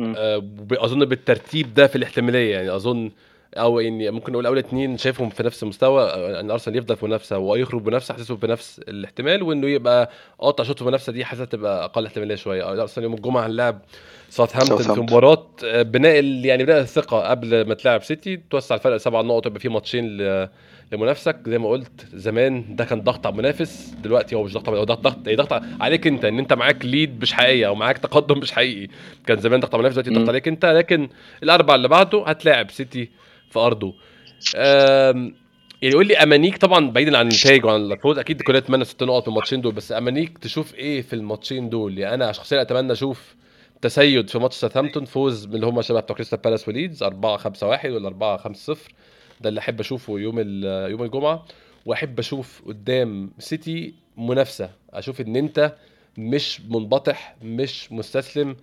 آه 0.00 0.42
أظن 0.72 1.04
بالترتيب 1.04 1.74
ده 1.74 1.86
في 1.86 1.96
الاحتمالية 1.96 2.52
يعني. 2.56 2.74
أظن 2.76 3.10
أو 3.56 3.80
يعني 3.80 4.10
ممكن 4.10 4.32
نقول 4.32 4.46
أول 4.46 4.58
اثنين 4.58 4.98
شايفهم 4.98 5.30
في 5.30 5.42
نفس 5.42 5.62
المستوى 5.62 6.04
إن 6.40 6.50
أرسنال 6.50 6.76
يفضل 6.76 6.96
في 6.96 7.06
منافسه 7.06 7.38
ويخرج 7.38 7.82
بنفسه 7.82 8.14
حاسسه 8.14 8.36
بنفس 8.36 8.78
الاحتمال 8.78 9.42
وإنه 9.42 9.66
يبقى 9.68 10.10
قاطع 10.38 10.64
شوط 10.64 10.76
في 10.76 10.82
المنافسة 10.82 11.12
دي 11.12 11.24
حاسسها 11.24 11.44
تبقى 11.44 11.84
أقل 11.84 12.06
احتمالية 12.06 12.34
شوية. 12.34 12.82
أرسنال 12.82 13.04
يوم 13.04 13.14
الجمعة 13.14 13.46
هنلعب 13.46 13.80
ساوثهامبتون 14.34 14.94
في 14.94 15.00
مباراة 15.00 15.46
آه، 15.64 15.82
بناء 15.82 16.24
يعني 16.24 16.64
بناء 16.64 16.80
الثقة 16.80 17.20
قبل 17.20 17.66
ما 17.68 17.74
تلعب 17.74 18.02
سيتي 18.02 18.40
توسع 18.50 18.74
الفرق 18.74 18.96
سبع 18.96 19.20
نقط 19.20 19.46
يبقى 19.46 19.60
في 19.60 19.68
ماتشين 19.68 20.16
لمنافسك. 20.92 21.36
زي 21.46 21.58
ما 21.58 21.68
قلت 21.68 22.06
زمان 22.14 22.76
ده 22.76 22.84
كان 22.84 23.00
ضغط 23.00 23.26
على 23.26 23.32
المنافس 23.32 23.94
دلوقتي 24.02 24.34
هو 24.34 24.42
مش 24.44 24.52
ضغط 24.52 24.68
هو 24.68 24.84
ضغط 24.84 25.00
ضغط 25.00 25.18
ضغط 25.28 25.62
عليك 25.80 26.06
انت 26.06 26.24
ان 26.24 26.38
انت 26.38 26.52
معاك 26.52 26.84
lead 26.84 27.22
مش 27.22 27.32
حقيقي 27.32 27.66
أو 27.66 27.74
معاك 27.74 27.98
تقدم 27.98 28.38
مش 28.38 28.52
حقيقي. 28.52 28.88
كان 29.26 29.40
زمان 29.40 29.60
ضغط 29.60 29.74
على 29.74 29.80
المنافس 29.80 29.98
دلوقتي 29.98 30.20
ضغط 30.20 30.28
عليك 30.28 30.48
انت 30.48 30.64
لكن 30.66 31.08
الاربع 31.42 31.74
اللي 31.74 31.88
بعده 31.88 32.24
هتلاعب 32.26 32.70
سيتي 32.70 33.10
في 33.50 33.58
أرضه. 33.58 33.94
يعني 35.82 35.94
قول 35.94 36.06
لي 36.06 36.16
أمانيك 36.16 36.56
طبعا 36.58 36.90
بعيدا 36.90 37.18
عن 37.18 37.26
النتائج 37.26 37.64
وعن 37.64 37.92
الفوز 37.92 38.18
أكيد 38.18 38.42
كلنا 38.42 38.58
نتمنى 38.58 38.84
ست 38.84 39.02
نقط 39.02 39.22
في 39.22 39.28
الماتشين 39.28 39.60
دول 39.60 39.72
بس 39.72 39.92
أمانيك 39.92 40.38
تشوف 40.38 40.74
إيه 40.74 41.02
في 41.02 41.12
الماتشين 41.12 41.68
دول؟ 41.68 41.98
يعني 41.98 42.14
أنا 42.14 42.32
شخصيا 42.32 42.62
أتمنى 42.62 42.92
أشوف 42.92 43.34
تسيد 43.88 44.30
في 44.30 44.38
ماتش 44.38 44.56
ساوثهامبتون 44.56 45.04
فوز 45.04 45.46
من 45.46 45.54
اللي 45.54 45.66
هم 45.66 45.82
شبه 45.82 46.00
بتوع 46.00 46.16
كريستال 46.16 46.38
بالاس 46.38 46.68
وليدز 46.68 47.02
4 47.02 47.36
5 47.36 47.66
1 47.68 47.90
ولا 47.90 48.08
4 48.08 48.36
5 48.36 48.74
0 48.74 48.92
ده 49.40 49.48
اللي 49.48 49.60
أحب 49.60 49.80
أشوفه 49.80 50.18
يوم 50.18 50.38
يوم 50.90 51.02
الجمعة. 51.02 51.44
وأحب 51.86 52.18
أشوف 52.18 52.62
قدام 52.66 53.30
سيتي 53.38 53.94
منافسة. 54.16 54.70
أشوف 54.92 55.20
إن 55.20 55.36
أنت 55.36 55.74
مش 56.18 56.60
منبطح 56.60 57.36
مش 57.42 57.92
مستسلم. 57.92 58.56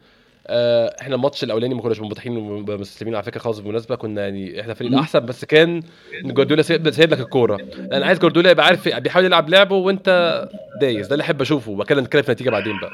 آه، 0.48 0.96
إحنا 1.02 1.16
الماتش 1.16 1.44
الأولاني 1.44 1.76
ما 1.76 1.82
كناش 1.82 2.00
منبطحين 2.00 2.38
ومستسلمين 2.38 3.16
على 3.16 3.24
فكرة 3.24 3.40
خالص 3.40 3.60
بالمناسبة. 3.60 3.96
كنا 3.96 4.22
يعني 4.22 4.62
إحنا 4.62 4.74
فريق 4.74 4.92
الاحسن 4.92 5.20
بس 5.26 5.46
كان 5.46 5.84
جوارديولا 6.24 6.62
سايب 6.62 6.88
لك 6.88 7.20
الكورة. 7.20 7.58
أنا 7.92 8.06
عايز 8.06 8.20
جوارديولا 8.20 8.52
يبقى 8.52 8.66
عارف 8.66 8.88
بيحاول 8.90 9.26
يلعب 9.26 9.50
لعبه 9.50 9.76
وأنت 9.76 10.42
دايس. 10.82 11.08
ده 11.08 11.14
اللي 11.14 11.24
أحب 11.24 11.42
أشوفه. 11.42 11.72
وبعد 11.72 11.88
كده 11.88 12.02
نتكلم 12.02 12.22
في 12.22 12.30
النتيجه 12.30 12.50
بعدين 12.50 12.80
بقى. 12.80 12.92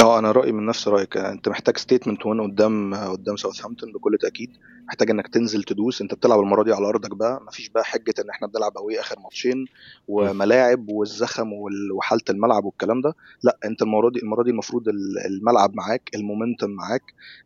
آه 0.00 0.18
أنا 0.18 0.32
رأيي 0.32 0.52
من 0.52 0.66
نفس 0.66 0.88
رأيك. 0.88 1.16
انت 1.16 1.48
محتاج 1.48 1.76
statement 1.76 2.26
win 2.26 2.40
قدام 2.40 2.94
قدام 2.94 3.36
ساوثهامبتون 3.36 3.92
بكل 3.92 4.18
تأكيد. 4.20 4.50
محتاج 4.88 5.10
انك 5.10 5.28
تنزل 5.28 5.62
تدوس. 5.62 6.02
انت 6.02 6.14
بتلعب 6.14 6.40
المرة 6.40 6.62
دي 6.62 6.72
على 6.72 6.86
أرضك 6.88 7.16
بقى. 7.16 7.42
مفيش 7.46 7.68
بقى 7.68 7.84
حجة 7.84 8.14
ان 8.18 8.30
إحنا 8.30 8.46
بنلعب 8.46 8.72
قوي 8.76 9.00
آخر 9.00 9.16
ماتشين 9.20 9.66
وملاعب 10.08 10.88
والزخم 10.88 11.52
وحالة 11.96 12.22
الملعب 12.30 12.64
والكلام 12.64 13.00
ده. 13.00 13.14
لا 13.42 13.58
انت 13.64 13.82
المرة 13.82 14.10
دي 14.10 14.18
المرة 14.22 14.42
دي 14.42 14.50
المفروض 14.50 14.84
الملعب 15.26 15.74
معاك 15.74 16.10
ال 16.14 16.20
momentum 16.20 16.70
معاك. 16.70 17.02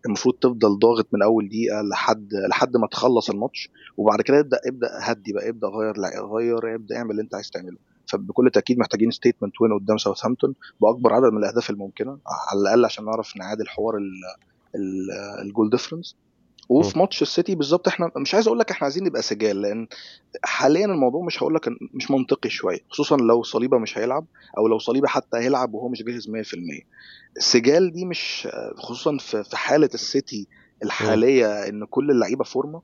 المفروض 0.06 0.34
تفضل 0.34 0.78
ضاغط 0.78 1.06
من 1.12 1.22
أول 1.22 1.48
دقيقة 1.48 1.82
لحد 1.82 2.28
لحد 2.48 2.76
ما 2.76 2.86
تخلص 2.86 3.30
الماتش. 3.30 3.68
وبعد 3.96 4.20
كده 4.22 4.40
ابدأ 4.40 4.58
ابدأ 4.66 4.88
هدي 5.00 5.32
بقى 5.32 5.48
ابدأ 5.48 5.66
غير 5.68 5.94
غير 6.36 6.74
ابدأ 6.74 6.96
اعمل 6.96 7.10
اللي 7.10 7.22
انت 7.22 7.34
عايز 7.34 7.50
تعمله. 7.50 7.91
فبكل 8.12 8.50
تأكيد 8.50 8.78
محتاجين 8.78 9.10
statement 9.10 9.60
win 9.60 9.72
قدام 9.78 9.98
ساوثهامبتون 9.98 10.54
بأكبر 10.80 11.12
عدد 11.14 11.32
من 11.32 11.38
الأهداف 11.38 11.70
الممكنة 11.70 12.18
على 12.50 12.60
الأقل 12.60 12.84
عشان 12.84 13.04
نعرف 13.04 13.36
نعادل 13.36 13.68
حوار 13.68 13.94
ال 15.42 15.48
goal 15.48 15.70
difference 15.70 16.16
وفي 16.68 16.98
ماتش 16.98 17.22
السيتي 17.22 17.54
بالظبط 17.54 17.88
إحنا 17.88 18.10
مش 18.16 18.34
عايز 18.34 18.46
أقول 18.46 18.58
لك 18.58 18.70
إحنا 18.70 18.84
عايزين 18.84 19.04
نبقى 19.04 19.22
سجال 19.22 19.62
لأن 19.62 19.86
حاليا 20.44 20.86
الموضوع 20.86 21.24
مش 21.24 21.42
هقول 21.42 21.54
لك 21.54 21.68
مش 21.94 22.10
منطقي 22.10 22.50
شوية 22.50 22.78
خصوصا 22.88 23.16
لو 23.16 23.42
صليبة 23.42 23.78
مش 23.78 23.98
هيلعب 23.98 24.24
أو 24.58 24.68
لو 24.68 24.78
صليبة 24.78 25.08
حتى 25.08 25.36
هيلعب 25.36 25.74
وهو 25.74 25.88
مش 25.88 26.02
جاهز 26.02 26.28
100% 26.28 26.32
السجال 27.36 27.92
دي 27.92 28.04
مش 28.04 28.48
خصوصا 28.76 29.16
في 29.42 29.56
حالة 29.56 29.90
السيتي 29.94 30.46
الحالية 30.84 31.68
إن 31.68 31.84
كل 31.84 32.10
اللعيبة 32.10 32.44
فورمة 32.44 32.82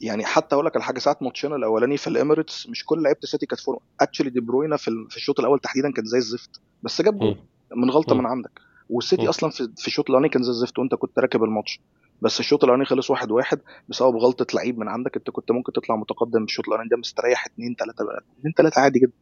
يعني 0.00 0.24
حتى 0.24 0.54
أقول 0.54 0.66
لك 0.66 0.76
على 0.76 0.84
حاجة 0.84 0.98
ساعة 0.98 1.16
ماتشنا 1.20 1.56
الأولاني 1.56 1.96
في 1.96 2.06
الإميريتس 2.06 2.68
مش 2.68 2.84
كل 2.84 3.02
لعيبة 3.02 3.20
السيتي 3.22 3.46
كانت 3.46 3.60
form 3.60 3.78
actually 4.00 4.30
دي 4.30 4.40
بروينا 4.40 4.76
في, 4.76 4.90
في 5.10 5.16
الشوط 5.16 5.40
الأول 5.40 5.58
تحديدا 5.58 5.92
كان 5.92 6.04
زي 6.04 6.18
الزفت. 6.18 6.60
بس 6.82 7.02
جاب 7.02 7.18
جول 7.18 7.36
من 7.76 7.90
غلطة. 7.90 8.14
من 8.14 8.26
عندك. 8.26 8.60
والسيتي 8.90 9.22
أصلا 9.28 9.50
في, 9.50 9.68
في 9.76 9.86
الشوط 9.86 10.04
الأولاني 10.10 10.28
كان 10.28 10.42
زي 10.42 10.50
الزفت 10.50 10.78
وأنت 10.78 10.94
كنت 10.94 11.18
راكب 11.18 11.44
الماتش. 11.44 11.80
بس 12.22 12.40
الشوط 12.40 12.64
الأولاني 12.64 12.86
خلص 12.86 13.10
واحد 13.10 13.30
واحد 13.30 13.60
بسبب 13.88 14.16
غلطة 14.16 14.46
لعيب 14.54 14.78
من 14.78 14.88
عندك. 14.88 15.16
أنت 15.16 15.30
كنت 15.30 15.50
ممكن 15.52 15.72
تطلع 15.72 15.96
متقدم 15.96 16.44
الشوط 16.44 16.64
الأولاني 16.66 16.88
ده 16.88 16.96
مستريح 16.96 17.46
2 17.46 17.74
3 17.74 17.94
2 18.40 18.54
3 18.56 18.80
عادي 18.80 18.98
جدا. 18.98 19.12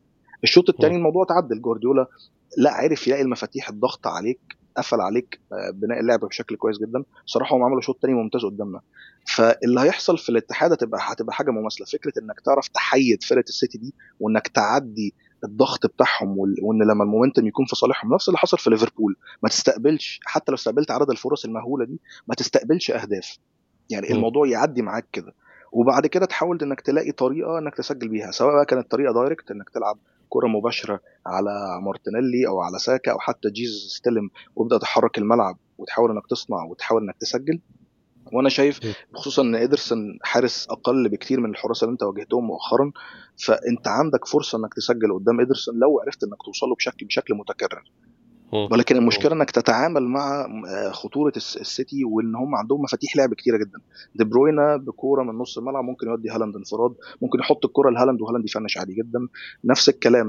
الشوط 0.45 0.69
الثاني 0.69 0.97
الموضوع 0.97 1.25
تعدل 1.25 1.63
جوارديولا 1.63 2.07
لا 2.59 2.71
عرف 2.71 3.07
يلاقي 3.09 3.23
المفاتيح 3.23 3.69
الضغط 3.69 4.07
عليك. 4.07 4.41
قفل 4.77 5.01
عليك 5.01 5.41
آه، 5.53 5.71
بناء 5.71 6.01
اللعبه 6.01 6.29
بشكل 6.29 6.57
كويس 6.57 6.79
جدا. 6.79 7.05
صراحة 7.27 7.57
هم 7.57 7.63
عملوا 7.63 7.81
شوط 7.81 7.99
تاني 8.03 8.15
ممتاز 8.15 8.45
قدامنا. 8.45 8.81
فاللي 9.37 9.81
هيحصل 9.81 10.19
في 10.19 10.29
الاتحاد 10.29 10.73
هتبقى 10.73 11.01
هتبقى 11.03 11.35
حاجة 11.35 11.51
مماثلة. 11.51 11.87
فكرة 11.87 12.13
إنك 12.23 12.41
تعرف 12.41 12.69
تحيد 12.69 13.23
فرقة 13.23 13.45
السيتي 13.49 13.79
دي 13.79 13.95
وإنك 14.21 14.49
تعدي 14.49 15.15
الضغط 15.45 15.87
بتاعهم 15.87 16.39
وإن 16.39 16.83
لما 16.91 17.05
المومنتم 17.05 17.47
يكون 17.47 17.67
في 17.67 17.77
صالحهم. 17.77 18.15
نفس 18.15 18.29
اللي 18.29 18.39
حصل 18.39 18.59
في 18.59 18.71
ليفربول. 18.71 19.17
ما 19.43 19.49
تستقبلش 19.49 20.21
حتى 20.25 20.53
لو 20.53 20.55
استقبلت 20.55 20.91
عدد 20.91 21.11
الفرص 21.11 21.45
المهولة 21.45 21.85
دي 21.85 22.01
ما 22.29 22.35
تستقبلش 22.35 22.91
أهداف. 22.91 23.39
يعني 23.91 24.09
م. 24.09 24.13
الموضوع 24.13 24.47
يعدي 24.49 24.83
معاك 24.83 25.07
كده. 25.13 25.35
وبعد 25.73 26.07
كده 26.07 26.27
تحاول 26.27 26.59
إنك 26.63 26.81
تلاقي 26.81 27.13
طريقة 27.13 27.59
إنك 27.59 27.75
تسجل 27.75 28.09
بيها. 28.09 28.31
سواء 28.31 28.65
كانت 28.65 28.91
طريقة 28.91 29.15
direct 29.15 29.51
إنك 29.51 29.71
تلعب 29.71 29.99
كرة 30.35 30.47
مباشرة 30.47 31.01
على 31.27 31.81
مارتينيلي 31.83 32.47
أو 32.49 32.61
على 32.61 32.79
ساكا 32.79 33.13
أو 33.13 33.19
حتى 33.19 33.51
جيسوس 33.51 33.71
استلم 33.87 34.31
وابدأ 34.57 34.79
تحرك 34.79 35.19
الملعب 35.19 35.59
وتحاول 35.79 36.11
إنك 36.11 36.27
تصنع 36.31 36.65
وتحاول 36.65 37.03
إنك 37.03 37.17
تسجل. 37.21 37.61
وأنا 38.33 38.49
شايف 38.49 38.81
خصوصا 39.15 39.43
إن 39.43 39.55
ادرسون 39.55 40.19
حارس 40.23 40.67
أقل 40.71 41.09
بكتير 41.09 41.41
من 41.41 41.51
الحراس 41.51 41.83
اللي 41.83 41.93
أنت 41.93 42.03
واجهتهم 42.03 42.47
مؤخرا 42.47 42.93
فأنت 43.47 43.89
عندك 43.89 44.25
فرصة 44.25 44.59
إنك 44.59 44.75
تسجل 44.75 45.15
قدام 45.15 45.41
ادرسون 45.41 45.75
لو 45.79 46.01
عرفت 46.01 46.25
إنك 46.25 46.43
توصل 46.45 46.67
له 46.67 46.75
بشكل 46.75 47.07
بشكل 47.07 47.35
متكرر. 47.35 47.83
ولكن 48.53 48.97
المشكلة 48.97 49.33
إنك 49.33 49.51
تتعامل 49.51 50.03
مع 50.03 50.41
آه، 50.69 50.91
خطورة 50.91 51.33
السيتي 51.37 52.05
وإن 52.05 52.35
هم 52.35 52.55
عندهم 52.55 52.81
مفاتيح 52.83 53.17
لعب 53.17 53.35
كتيرة 53.35 53.57
جدا. 53.57 53.79
دي 54.15 54.25
بروينا 54.25 54.77
بكورة 54.77 55.23
من 55.23 55.39
نص 55.39 55.59
الملعب 55.59 55.85
ممكن 55.85 56.07
يودي 56.07 56.31
هالاند 56.31 56.57
انفراد 56.57 56.95
ممكن 57.23 57.39
يحط 57.39 57.65
الكرة 57.65 57.91
لهالاند 57.91 58.21
وهالاند 58.23 58.45
ي 58.45 58.50
finish 58.50 58.79
عادي 58.79 58.95
جدا. 58.95 59.29
نفس 59.65 59.89
الكلام 59.89 60.27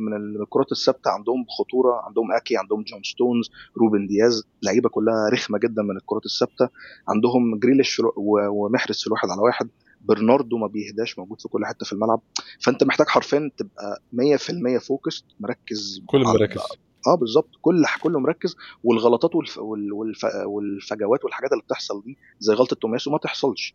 من 0.00 0.40
الكرات 0.42 0.72
الثابتة 0.72 1.10
عندهم 1.10 1.44
خطورة 1.58 2.02
عندهم 2.06 2.32
أكيه 2.32 2.56
عندهم 2.56 2.82
جون 2.82 3.02
ستونز 3.02 3.50
روبن 3.76 4.06
دياز 4.06 4.44
لعيبه 4.62 4.88
كلها 4.88 5.28
رخمة 5.32 5.58
جدا 5.58 5.82
من 5.82 5.96
الكرات 5.96 6.26
الثابتة. 6.26 6.68
عندهم 7.08 7.58
جريليش 7.58 8.02
ومحرز 8.16 9.00
في 9.00 9.06
الواحد 9.06 9.28
على 9.28 9.40
واحد. 9.40 9.68
برناردو 10.04 10.58
ما 10.58 10.66
بيهداش 10.66 11.18
موجود 11.18 11.40
في 11.40 11.48
كل 11.48 11.66
حتة 11.66 11.86
في 11.86 11.92
الملعب. 11.92 12.20
فأنت 12.60 12.84
محتاج 12.84 13.06
حرفيا 13.06 13.50
تبقى 13.56 14.02
100% 14.12 14.78
focus 14.78 15.24
مركز 15.40 16.02
كل 16.06 16.22
مركز. 16.24 16.60
آه 17.06 17.14
بالظبط 17.14 17.50
كل 17.60 17.84
كله 18.00 18.20
مركز 18.20 18.56
والغلطات 18.84 19.34
والف... 19.34 19.58
والف... 19.58 20.24
والفجوات 20.44 21.24
والحاجات 21.24 21.52
اللي 21.52 21.62
بتحصل 21.62 22.02
دي 22.02 22.18
زي 22.38 22.54
غلطة 22.54 22.76
توماسو 22.76 23.10
ما 23.10 23.18
تحصلش. 23.18 23.74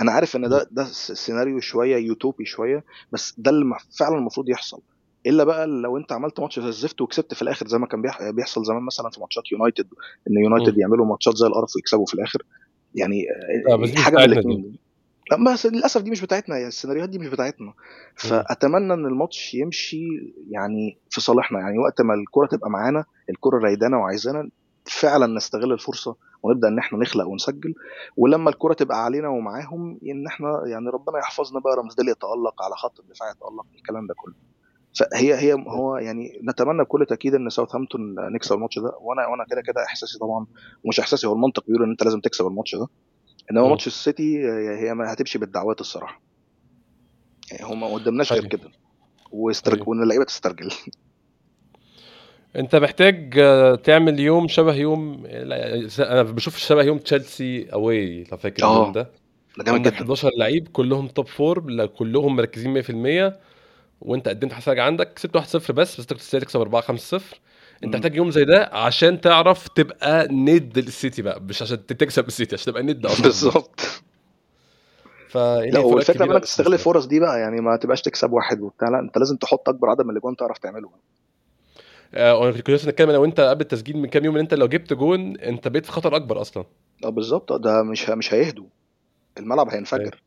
أنا 0.00 0.12
عارف 0.12 0.36
إن 0.36 0.48
ده 0.48 0.68
ده 0.70 0.84
سيناريو 0.92 1.60
شوية 1.60 1.96
يوتوبي 1.96 2.44
شوية 2.44 2.84
بس 3.12 3.34
ده 3.38 3.50
اللي 3.50 3.76
فعلا 3.98 4.18
المفروض 4.18 4.48
يحصل. 4.48 4.80
إلا 5.26 5.44
بقى 5.44 5.66
لو 5.66 5.96
أنت 5.96 6.12
عملت 6.12 6.40
ماتش 6.40 6.60
زي 6.60 6.68
الزفت 6.68 7.00
وكسبت 7.00 7.34
في 7.34 7.42
الآخر 7.42 7.66
زي 7.66 7.78
ما 7.78 7.86
كان 7.86 8.02
بيحصل 8.32 8.64
زمان 8.64 8.82
مثلا 8.82 9.10
في 9.10 9.20
ماتشات 9.20 9.52
يونايتد 9.52 9.86
إن 10.30 10.44
يونايتد 10.44 10.78
يعملوا 10.78 11.06
ماتشات 11.06 11.36
زي 11.36 11.46
القرف 11.46 11.76
ويكسبوا 11.76 12.06
في 12.06 12.14
الآخر. 12.14 12.42
يعني 12.94 13.24
آه 13.70 14.00
حاجة 14.02 14.16
من 14.16 14.22
الاثنين 14.24 14.87
بس 15.36 15.66
للأسف 15.66 16.02
دي 16.02 16.10
مش 16.10 16.20
بتاعتنا 16.22 16.56
يعني 16.56 16.68
السيناريوهات 16.68 17.10
دي 17.10 17.18
مش 17.18 17.28
بتاعتنا. 17.28 17.72
فأتمنى 18.16 18.94
إن 18.94 19.06
الماتش 19.06 19.54
يمشي 19.54 20.06
يعني 20.50 20.98
في 21.10 21.20
صالحنا. 21.20 21.58
يعني 21.60 21.78
وقت 21.78 22.00
ما 22.00 22.14
الكرة 22.14 22.46
تبقى 22.46 22.70
معانا 22.70 23.04
الكرة 23.30 23.58
رايدانا 23.58 23.96
وعايزانا 23.96 24.50
فعلا 24.84 25.26
نستغل 25.26 25.72
الفرصة 25.72 26.16
ونبدأ 26.42 26.68
إن 26.68 26.78
إحنا 26.78 26.98
نخلق 26.98 27.26
ونسجل. 27.26 27.74
ولما 28.16 28.50
الكرة 28.50 28.74
تبقى 28.74 29.04
علينا 29.04 29.28
ومعاهم 29.28 29.98
إن 30.10 30.26
إحنا 30.26 30.62
يعني 30.66 30.88
ربنا 30.90 31.18
يحفظنا 31.18 31.60
بقى 31.60 31.76
رمزديل 31.76 32.08
يتألق 32.08 32.62
على 32.62 32.74
خط 32.74 33.00
الدفاع 33.00 33.30
يتألق 33.30 33.66
الكلام 33.76 34.06
ده 34.06 34.14
كله. 34.18 34.34
فهي 34.98 35.34
هي 35.34 35.52
هو 35.54 35.96
يعني 35.96 36.40
نتمنى 36.48 36.82
بكل 36.82 37.06
تأكيد 37.08 37.34
إن 37.34 37.48
ساوثهامبتون 37.48 38.14
نكسب 38.32 38.54
الماتش 38.54 38.78
ده. 38.78 38.92
وأنا 39.00 39.26
وأنا 39.26 39.44
كده 39.50 39.60
كده 39.60 39.84
إحساسي 39.84 40.18
طبعا 40.18 40.46
ومش 40.84 41.00
إحساسي 41.00 41.26
هو 41.26 41.32
المنطق 41.32 41.66
بيقول 41.66 41.82
إن 41.82 41.90
أنت 41.90 42.02
لازم 42.04 42.20
تكسب 42.20 42.46
الماتش 42.46 42.74
ده. 42.76 42.86
إنما 43.50 43.68
ماتش 43.68 43.86
السيتي 43.86 44.38
هي 44.78 44.94
ما 44.94 45.12
هتمشي 45.12 45.38
بالدعوات 45.38 45.80
الصراحة. 45.80 46.20
يعني 47.50 47.64
هم 47.66 47.80
ما 47.80 47.86
قدامناش 47.86 48.32
غير 48.32 48.46
كده. 48.46 48.70
ويسترج... 49.32 49.88
وإن 49.88 50.02
اللعيبة 50.02 50.24
تسترجل. 50.24 50.70
أنت 52.56 52.76
محتاج 52.76 53.34
تعمل 53.82 54.20
يوم 54.20 54.48
شبه 54.48 54.74
يوم 54.74 55.26
أنا 55.26 56.22
بشوف 56.22 56.56
شبه 56.56 56.82
يوم 56.82 56.98
تشيلسي 56.98 57.72
away 57.72 58.24
لو 58.32 58.36
فاكر 58.36 58.66
اليوم 58.70 58.92
ده. 58.92 59.10
ده 59.58 59.64
جامد 59.64 59.82
جدا. 59.82 59.94
11 59.94 60.30
لعيب 60.38 60.68
كلهم 60.68 61.08
top 61.08 61.26
form 61.26 61.86
كلهم 61.86 62.36
مركزين 62.36 62.82
100% 63.30 63.34
وأنت 64.00 64.28
قدمت 64.28 64.52
حاجة 64.52 64.82
عندك 64.82 65.14
كسبت 65.14 65.38
1-0 65.38 65.72
بس 65.72 66.00
بس 66.00 66.30
تكسب 66.30 66.60
4 66.60 66.82
5 66.82 67.18
0 67.18 67.40
انت 67.84 67.96
محتاج 67.96 68.16
يوم 68.16 68.30
زي 68.30 68.44
ده 68.44 68.70
عشان 68.72 69.20
تعرف 69.20 69.68
تبقى 69.68 70.28
ند 70.28 70.78
للسيتي 70.78 71.22
بقى 71.22 71.40
مش 71.40 71.62
عشان 71.62 71.86
تكسب 71.86 72.26
السيتي 72.26 72.54
عشان 72.54 72.72
تبقى 72.72 72.82
ند 72.82 73.06
أصلا. 73.06 73.22
بالظبط. 73.22 73.80
لا 75.34 75.78
والفكرة 75.78 76.24
انك 76.24 76.42
تستغل 76.42 76.74
الفرص 76.74 77.06
دي 77.06 77.20
بقى 77.20 77.40
يعني 77.40 77.60
ما 77.60 77.76
تبقاش 77.76 78.02
تكسب 78.02 78.32
واحد 78.32 78.60
وبتاع 78.60 78.88
لا 78.88 78.98
انت 78.98 79.18
لازم 79.18 79.36
تحط 79.36 79.68
أكبر 79.68 79.90
عدد 79.90 80.02
من 80.02 80.10
الأجوان 80.10 80.36
تعرف 80.36 80.58
تعمله. 80.58 80.90
آه 82.14 82.50
كنت 82.50 82.70
لسه 82.70 82.88
نتكلم 82.88 83.08
أنا 83.08 83.18
وانت 83.18 83.40
قبل 83.40 83.60
التسجيل 83.60 83.96
من 83.96 84.08
كام 84.08 84.24
يوم 84.24 84.34
إن 84.34 84.40
أنت 84.40 84.54
لو 84.54 84.66
جبت 84.68 84.92
جون 84.92 85.36
أنت 85.36 85.68
بقيت 85.68 85.86
في 85.86 85.92
خطر 85.92 86.16
أكبر 86.16 86.40
أصلا. 86.40 86.64
آه 87.04 87.08
بالظبط. 87.08 87.52
ده 87.52 87.82
مش 87.82 88.10
مش 88.10 88.34
هيهدوا. 88.34 88.66
الملعب 89.38 89.68
هينفجر. 89.68 90.22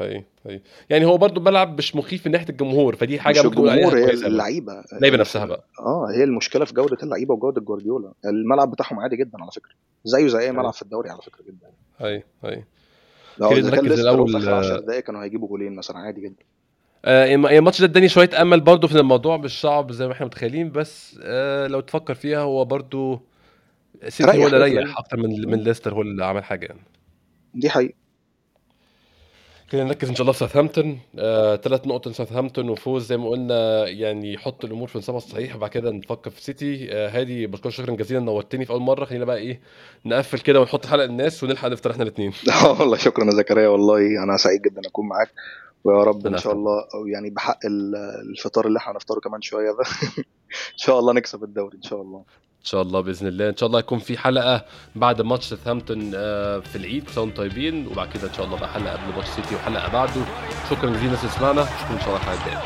هي 0.00 0.24
هي. 0.46 0.60
يعني 0.90 1.04
هو 1.04 1.16
برضه 1.16 1.40
بلعب 1.40 1.78
مش 1.78 1.96
مخيف 1.96 2.26
من 2.26 2.32
ناحية 2.32 2.48
الجمهور 2.48 2.96
فدي 2.96 3.20
حاجة 3.20 3.40
مش 3.40 3.46
الجمهور 3.46 3.98
هي 3.98 4.10
اللعيبة. 4.10 4.84
اللعيبة 4.92 5.16
نفسها 5.16 5.44
بقى. 5.44 5.64
آه 5.80 6.06
هي 6.16 6.24
المشكلة 6.24 6.64
في 6.64 6.74
جودة 6.74 6.96
اللعيبة 7.02 7.34
وجودة 7.34 7.60
جوارديولا. 7.60 8.12
الملعب 8.24 8.70
بتاعهم 8.70 9.00
عادي 9.00 9.16
جدا 9.16 9.42
على 9.42 9.50
فكرة. 9.50 9.72
زيه 10.04 10.26
زي 10.28 10.38
أي 10.38 10.52
ملعب 10.52 10.72
في 10.72 10.82
الدوري 10.82 11.10
على 11.10 11.22
فكرة 11.22 11.42
جدا. 11.42 11.70
اي 12.04 12.24
اي 12.44 12.64
لو 13.38 13.52
إذا 13.52 13.76
كان 13.76 13.86
الأول 13.86 14.42
في 14.42 14.50
10 14.50 14.80
دقائق 14.80 15.00
كانوا 15.04 15.24
هيجيبوا 15.24 15.48
جولين 15.48 15.76
مثلا 15.76 15.98
عادي 15.98 16.20
جدا. 16.20 16.44
آه 17.04 17.34
الماتش 17.34 17.80
ده 17.80 17.86
اداني 17.86 18.08
شوية 18.08 18.42
أمل 18.42 18.60
برضه 18.60 18.88
في 18.88 18.98
الموضوع 19.00 19.36
مش 19.36 19.60
صعب 19.60 19.92
زي 19.92 20.06
ما 20.06 20.12
إحنا 20.12 20.26
متخيلين 20.26 20.72
بس 20.72 21.20
آه 21.22 21.66
لو 21.66 21.80
تفكر 21.80 22.14
فيها 22.14 22.38
هو 22.40 22.64
برضه 22.64 23.20
سيتي 24.08 24.38
هو 24.42 24.46
اللي 24.46 24.64
ريح 24.64 24.98
أكتر 24.98 25.16
من 25.16 25.50
من 25.50 25.58
ليستر 25.58 25.94
هو 25.94 26.02
اللي 26.02 26.24
عمل 26.24 26.44
حاجة 26.44 26.66
يعني. 26.66 26.80
دي 27.54 27.70
حقيقة. 27.70 27.94
كده 29.70 29.84
نركز 29.84 30.08
إن 30.08 30.14
شاء 30.14 30.22
الله 30.22 30.32
في 30.32 30.38
ساوثهامبتون. 30.38 30.98
ثلاث 31.62 31.80
آه، 31.80 31.88
نقط 31.88 32.08
لساوثهامبتون 32.08 32.68
وفوز 32.68 33.06
زي 33.06 33.16
ما 33.16 33.28
قلنا 33.28 33.88
يعني 33.88 34.32
يحط 34.32 34.64
الأمور 34.64 34.88
في 34.88 34.98
نصابها 34.98 35.18
الصحيح 35.18 35.56
وبعد 35.56 35.70
كده 35.70 35.90
نفكر 35.90 36.30
في 36.30 36.42
سيتي. 36.42 36.92
آه 36.92 37.08
هادي 37.08 37.46
بشكرك 37.46 37.72
شكرا 37.72 37.94
جزيلا 37.94 38.20
نورتني 38.20 38.64
في 38.64 38.72
أول 38.72 38.80
مرة. 38.80 39.04
خلينا 39.04 39.24
بقى 39.24 39.36
إيه 39.36 39.60
نقفل 40.06 40.38
كده 40.38 40.60
ونحط 40.60 40.86
حلقة 40.86 41.04
الناس 41.04 41.44
ونلحق 41.44 41.68
نفطر 41.68 41.90
إحنا 41.90 42.02
الاثنين 42.02 42.32
آه 42.64 42.80
والله 42.80 42.96
شكرا 42.96 43.24
يا 43.24 43.30
زكريا 43.30 43.68
والله 43.68 44.22
أنا 44.22 44.36
سعيد 44.36 44.62
جدا 44.62 44.80
أكون 44.86 45.08
معاك. 45.08 45.30
ويا 45.84 46.02
رب 46.04 46.26
إن 46.26 46.36
شاء 46.36 46.52
الله 46.52 46.84
يعني 47.12 47.30
بحق 47.30 47.58
الفطار 48.30 48.66
اللي 48.66 48.78
إحنا 48.78 48.92
هنفطره 48.92 49.20
كمان 49.20 49.40
شوية 49.42 49.70
ده. 49.70 49.84
إن 50.72 50.78
شاء 50.78 50.98
الله 50.98 51.12
نكسب 51.12 51.44
الدوري 51.44 51.76
إن 51.76 51.82
شاء 51.82 52.02
الله. 52.02 52.24
شاء 52.64 52.82
الله 52.82 53.00
بإذن 53.00 53.26
الله. 53.26 53.48
إن 53.48 53.56
شاء 53.56 53.66
الله 53.66 53.78
يكون 53.78 53.98
في 53.98 54.18
حلقة 54.18 54.64
بعد 54.94 55.22
ماتش 55.22 55.44
ساوثهامبتون 55.44 56.12
آه، 56.14 56.58
في 56.60 56.76
العيد 56.76 57.10
كل 57.14 57.30
طيبين 57.34 57.86
وبعد 57.86 58.08
كده 58.08 58.28
إن 58.28 58.32
شاء 58.32 58.46
الله 58.46 58.56
بقى 58.56 58.68
حلقة 58.72 58.92
قبل 58.92 59.16
ماتش 59.16 59.28
سيتي 59.28 59.54
وحلقة 59.54 59.88
بعده. 59.88 60.22
شكرا 60.70 60.90
جزيلا 60.90 61.14
لسمعنا 61.14 61.62
اشوفكم 61.62 61.94
إن 61.94 62.00
شاء 62.00 62.08
الله 62.08 62.16
الحلقة 62.16 62.40
الجاية. 62.40 62.62